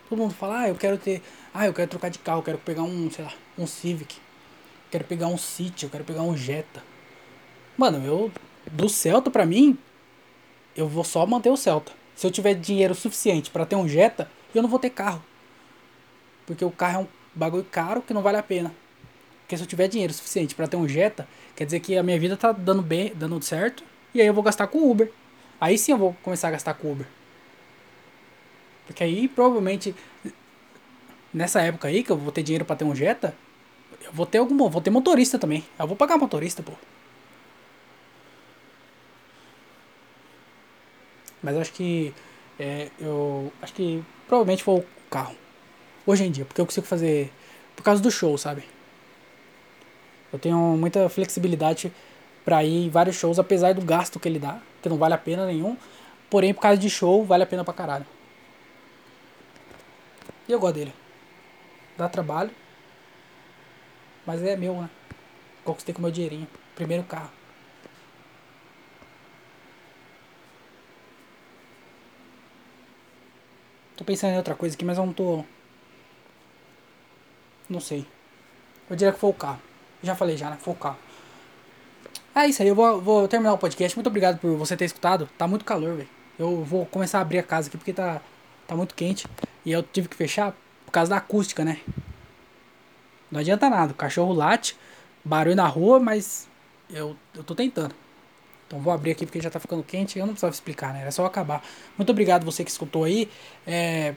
Todo 0.08 0.18
mundo 0.18 0.34
fala, 0.34 0.60
ah, 0.60 0.68
eu 0.68 0.74
quero 0.74 0.98
ter. 0.98 1.22
Ah, 1.52 1.66
eu 1.66 1.72
quero 1.72 1.88
trocar 1.88 2.08
de 2.08 2.18
carro, 2.18 2.40
eu 2.40 2.42
quero 2.42 2.58
pegar 2.58 2.82
um, 2.82 3.10
sei 3.10 3.24
lá, 3.24 3.32
um 3.58 3.66
Civic. 3.66 4.16
Quero 4.90 5.04
pegar 5.04 5.26
um 5.26 5.38
City, 5.38 5.84
eu 5.84 5.90
quero 5.90 6.04
pegar 6.04 6.22
um 6.22 6.36
Jetta. 6.36 6.82
Mano, 7.76 8.04
eu. 8.04 8.30
Do 8.70 8.88
Celta 8.88 9.30
pra 9.30 9.44
mim, 9.44 9.76
eu 10.76 10.88
vou 10.88 11.04
só 11.04 11.26
manter 11.26 11.50
o 11.50 11.56
Celta. 11.56 11.92
Se 12.14 12.26
eu 12.26 12.30
tiver 12.30 12.54
dinheiro 12.54 12.94
suficiente 12.94 13.50
para 13.50 13.66
ter 13.66 13.76
um 13.76 13.88
Jetta, 13.88 14.30
eu 14.54 14.62
não 14.62 14.68
vou 14.68 14.78
ter 14.78 14.90
carro. 14.90 15.22
Porque 16.46 16.64
o 16.64 16.70
carro 16.70 17.00
é 17.00 17.02
um 17.02 17.08
bagulho 17.34 17.66
caro 17.70 18.00
que 18.00 18.14
não 18.14 18.22
vale 18.22 18.38
a 18.38 18.42
pena. 18.42 18.72
Porque 19.40 19.56
se 19.56 19.62
eu 19.62 19.66
tiver 19.66 19.88
dinheiro 19.88 20.12
suficiente 20.12 20.54
para 20.54 20.66
ter 20.66 20.76
um 20.76 20.88
Jetta, 20.88 21.28
quer 21.54 21.64
dizer 21.64 21.80
que 21.80 21.96
a 21.98 22.02
minha 22.02 22.18
vida 22.18 22.36
tá 22.36 22.52
dando 22.52 22.80
bem, 22.80 23.12
dando 23.14 23.42
certo, 23.42 23.84
e 24.14 24.20
aí 24.20 24.26
eu 24.26 24.32
vou 24.32 24.42
gastar 24.42 24.66
com 24.68 24.90
Uber. 24.90 25.10
Aí 25.60 25.76
sim 25.76 25.92
eu 25.92 25.98
vou 25.98 26.16
começar 26.22 26.48
a 26.48 26.52
gastar 26.52 26.74
com 26.74 26.92
Uber. 26.92 27.06
Porque 28.86 29.02
aí 29.02 29.28
provavelmente 29.28 29.94
nessa 31.32 31.60
época 31.60 31.88
aí 31.88 32.04
que 32.04 32.10
eu 32.10 32.16
vou 32.16 32.30
ter 32.30 32.42
dinheiro 32.42 32.64
para 32.64 32.76
ter 32.76 32.84
um 32.84 32.94
Jetta, 32.94 33.34
eu 34.04 34.12
vou 34.12 34.26
ter 34.26 34.38
algum, 34.38 34.56
vou 34.68 34.80
ter 34.80 34.90
motorista 34.90 35.38
também. 35.38 35.64
Eu 35.78 35.86
vou 35.86 35.96
pagar 35.96 36.18
motorista, 36.18 36.62
pô. 36.62 36.72
Mas 41.42 41.56
acho 41.56 41.72
que 41.72 42.14
é, 42.58 42.90
eu 42.98 43.52
acho 43.60 43.74
que 43.74 44.02
provavelmente 44.26 44.64
vou 44.64 44.78
o 44.78 45.10
carro. 45.10 45.36
Hoje 46.06 46.24
em 46.24 46.30
dia, 46.30 46.44
porque 46.44 46.60
eu 46.60 46.66
consigo 46.66 46.86
fazer 46.86 47.32
por 47.74 47.82
causa 47.82 48.02
do 48.02 48.10
show, 48.10 48.36
sabe? 48.38 48.64
Eu 50.32 50.38
tenho 50.38 50.56
muita 50.56 51.08
flexibilidade 51.08 51.92
para 52.44 52.62
ir 52.64 52.86
em 52.86 52.90
vários 52.90 53.16
shows, 53.16 53.38
apesar 53.38 53.72
do 53.74 53.82
gasto 53.82 54.20
que 54.20 54.28
ele 54.28 54.38
dá, 54.38 54.60
que 54.82 54.88
não 54.88 54.96
vale 54.96 55.14
a 55.14 55.18
pena 55.18 55.46
nenhum. 55.46 55.76
Porém, 56.28 56.52
por 56.52 56.60
causa 56.60 56.76
de 56.76 56.90
show, 56.90 57.24
vale 57.24 57.42
a 57.42 57.46
pena 57.46 57.64
pra 57.64 57.72
caralho. 57.72 58.06
E 60.48 60.52
eu 60.52 60.58
gosto 60.58 60.74
dele. 60.74 60.94
Dá 61.96 62.08
trabalho. 62.08 62.50
Mas 64.26 64.42
é 64.42 64.56
meu, 64.56 64.80
né? 64.80 64.90
Conquistei 65.64 65.94
com 65.94 66.02
meu 66.02 66.10
dinheirinho. 66.10 66.48
Primeiro 66.74 67.04
carro. 67.04 67.30
Tô 73.96 74.04
pensando 74.04 74.32
em 74.32 74.36
outra 74.36 74.54
coisa 74.54 74.74
aqui, 74.74 74.84
mas 74.84 74.98
eu 74.98 75.06
não 75.06 75.12
tô. 75.12 75.44
Não 77.68 77.80
sei. 77.80 78.06
Eu 78.90 78.96
diria 78.96 79.12
que 79.12 79.20
foi 79.20 79.30
o 79.30 79.34
carro. 79.34 79.60
Já 80.02 80.14
falei 80.14 80.36
já, 80.36 80.50
né? 80.50 80.58
Foi 80.60 80.74
o 80.74 80.76
carro. 80.76 80.98
É 82.34 82.46
isso 82.46 82.60
aí, 82.62 82.68
eu 82.68 82.74
vou, 82.74 83.00
vou 83.00 83.28
terminar 83.28 83.52
o 83.52 83.58
podcast. 83.58 83.96
Muito 83.96 84.08
obrigado 84.08 84.38
por 84.40 84.56
você 84.56 84.76
ter 84.76 84.84
escutado. 84.84 85.28
Tá 85.38 85.46
muito 85.46 85.64
calor, 85.64 85.94
velho. 85.96 86.08
Eu 86.36 86.64
vou 86.64 86.84
começar 86.86 87.18
a 87.18 87.22
abrir 87.22 87.38
a 87.38 87.42
casa 87.44 87.68
aqui 87.68 87.78
porque 87.78 87.92
tá, 87.92 88.20
tá 88.66 88.76
muito 88.76 88.94
quente. 88.94 89.26
E 89.64 89.72
eu 89.72 89.82
tive 89.82 90.08
que 90.08 90.16
fechar 90.16 90.54
por 90.84 90.92
causa 90.92 91.10
da 91.10 91.16
acústica, 91.16 91.64
né? 91.64 91.80
Não 93.30 93.40
adianta 93.40 93.68
nada. 93.68 93.92
O 93.92 93.96
cachorro 93.96 94.32
late, 94.32 94.76
barulho 95.24 95.56
na 95.56 95.66
rua, 95.66 95.98
mas 95.98 96.48
eu, 96.90 97.16
eu 97.34 97.42
tô 97.42 97.54
tentando. 97.54 97.94
Então 98.66 98.78
vou 98.80 98.92
abrir 98.92 99.12
aqui 99.12 99.26
porque 99.26 99.40
já 99.40 99.50
tá 99.50 99.60
ficando 99.60 99.82
quente. 99.82 100.18
Eu 100.18 100.26
não 100.26 100.34
precisava 100.34 100.54
explicar, 100.54 100.92
né? 100.92 101.02
Era 101.02 101.10
só 101.10 101.24
acabar. 101.24 101.62
Muito 101.96 102.10
obrigado 102.10 102.44
você 102.44 102.64
que 102.64 102.70
escutou 102.70 103.04
aí. 103.04 103.28
É, 103.66 104.14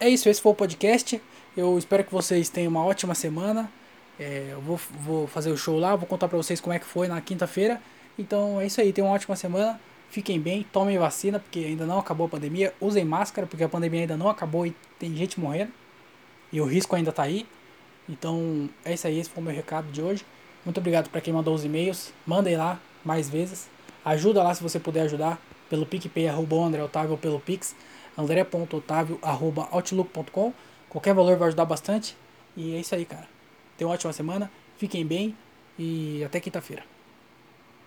é 0.00 0.08
isso, 0.08 0.28
esse 0.28 0.40
foi 0.40 0.52
o 0.52 0.54
podcast. 0.54 1.20
Eu 1.56 1.78
espero 1.78 2.04
que 2.04 2.12
vocês 2.12 2.48
tenham 2.48 2.70
uma 2.70 2.84
ótima 2.84 3.14
semana. 3.14 3.70
É, 4.18 4.48
eu 4.52 4.60
vou, 4.60 4.80
vou 5.00 5.26
fazer 5.26 5.50
o 5.50 5.56
show 5.56 5.78
lá, 5.78 5.96
vou 5.96 6.06
contar 6.06 6.28
pra 6.28 6.36
vocês 6.36 6.60
como 6.60 6.72
é 6.72 6.78
que 6.78 6.86
foi 6.86 7.08
na 7.08 7.20
quinta-feira. 7.20 7.80
Então 8.18 8.60
é 8.60 8.66
isso 8.66 8.80
aí, 8.80 8.92
tenham 8.92 9.08
uma 9.08 9.14
ótima 9.14 9.36
semana. 9.36 9.80
Fiquem 10.14 10.38
bem, 10.38 10.64
tomem 10.72 10.96
vacina, 10.96 11.40
porque 11.40 11.58
ainda 11.58 11.84
não 11.84 11.98
acabou 11.98 12.26
a 12.26 12.28
pandemia. 12.28 12.72
Usem 12.80 13.04
máscara, 13.04 13.48
porque 13.48 13.64
a 13.64 13.68
pandemia 13.68 14.02
ainda 14.02 14.16
não 14.16 14.28
acabou 14.28 14.64
e 14.64 14.72
tem 14.96 15.12
gente 15.12 15.40
morrendo. 15.40 15.72
E 16.52 16.60
o 16.60 16.64
risco 16.64 16.94
ainda 16.94 17.10
tá 17.10 17.24
aí. 17.24 17.44
Então 18.08 18.70
é 18.84 18.94
isso 18.94 19.08
aí, 19.08 19.18
esse 19.18 19.28
foi 19.28 19.42
o 19.42 19.44
meu 19.44 19.52
recado 19.52 19.90
de 19.90 20.00
hoje. 20.00 20.24
Muito 20.64 20.78
obrigado 20.78 21.10
para 21.10 21.20
quem 21.20 21.34
mandou 21.34 21.52
os 21.52 21.64
e-mails. 21.64 22.12
Mandem 22.24 22.56
lá 22.56 22.80
mais 23.04 23.28
vezes. 23.28 23.68
Ajuda 24.04 24.40
lá 24.40 24.54
se 24.54 24.62
você 24.62 24.78
puder 24.78 25.00
ajudar. 25.00 25.36
Pelo 25.68 25.84
PicPay, 25.84 26.28
arroba 26.28 26.58
André 26.58 26.80
Otávio, 26.80 27.10
ou 27.10 27.18
pelo 27.18 27.40
Pix, 27.40 27.74
andré.otávio, 28.16 29.18
arroba 29.20 29.66
outlook.com. 29.72 30.54
Qualquer 30.88 31.12
valor 31.12 31.36
vai 31.36 31.48
ajudar 31.48 31.64
bbastante. 31.64 32.16
E 32.56 32.76
é 32.76 32.78
isso 32.78 32.94
aí, 32.94 33.04
cara. 33.04 33.26
Tenham 33.76 33.88
uma 33.88 33.94
ótima 33.94 34.12
semana, 34.12 34.48
fiquem 34.78 35.04
bem 35.04 35.34
e 35.76 36.22
até 36.24 36.38
quinta-feira. 36.38 36.93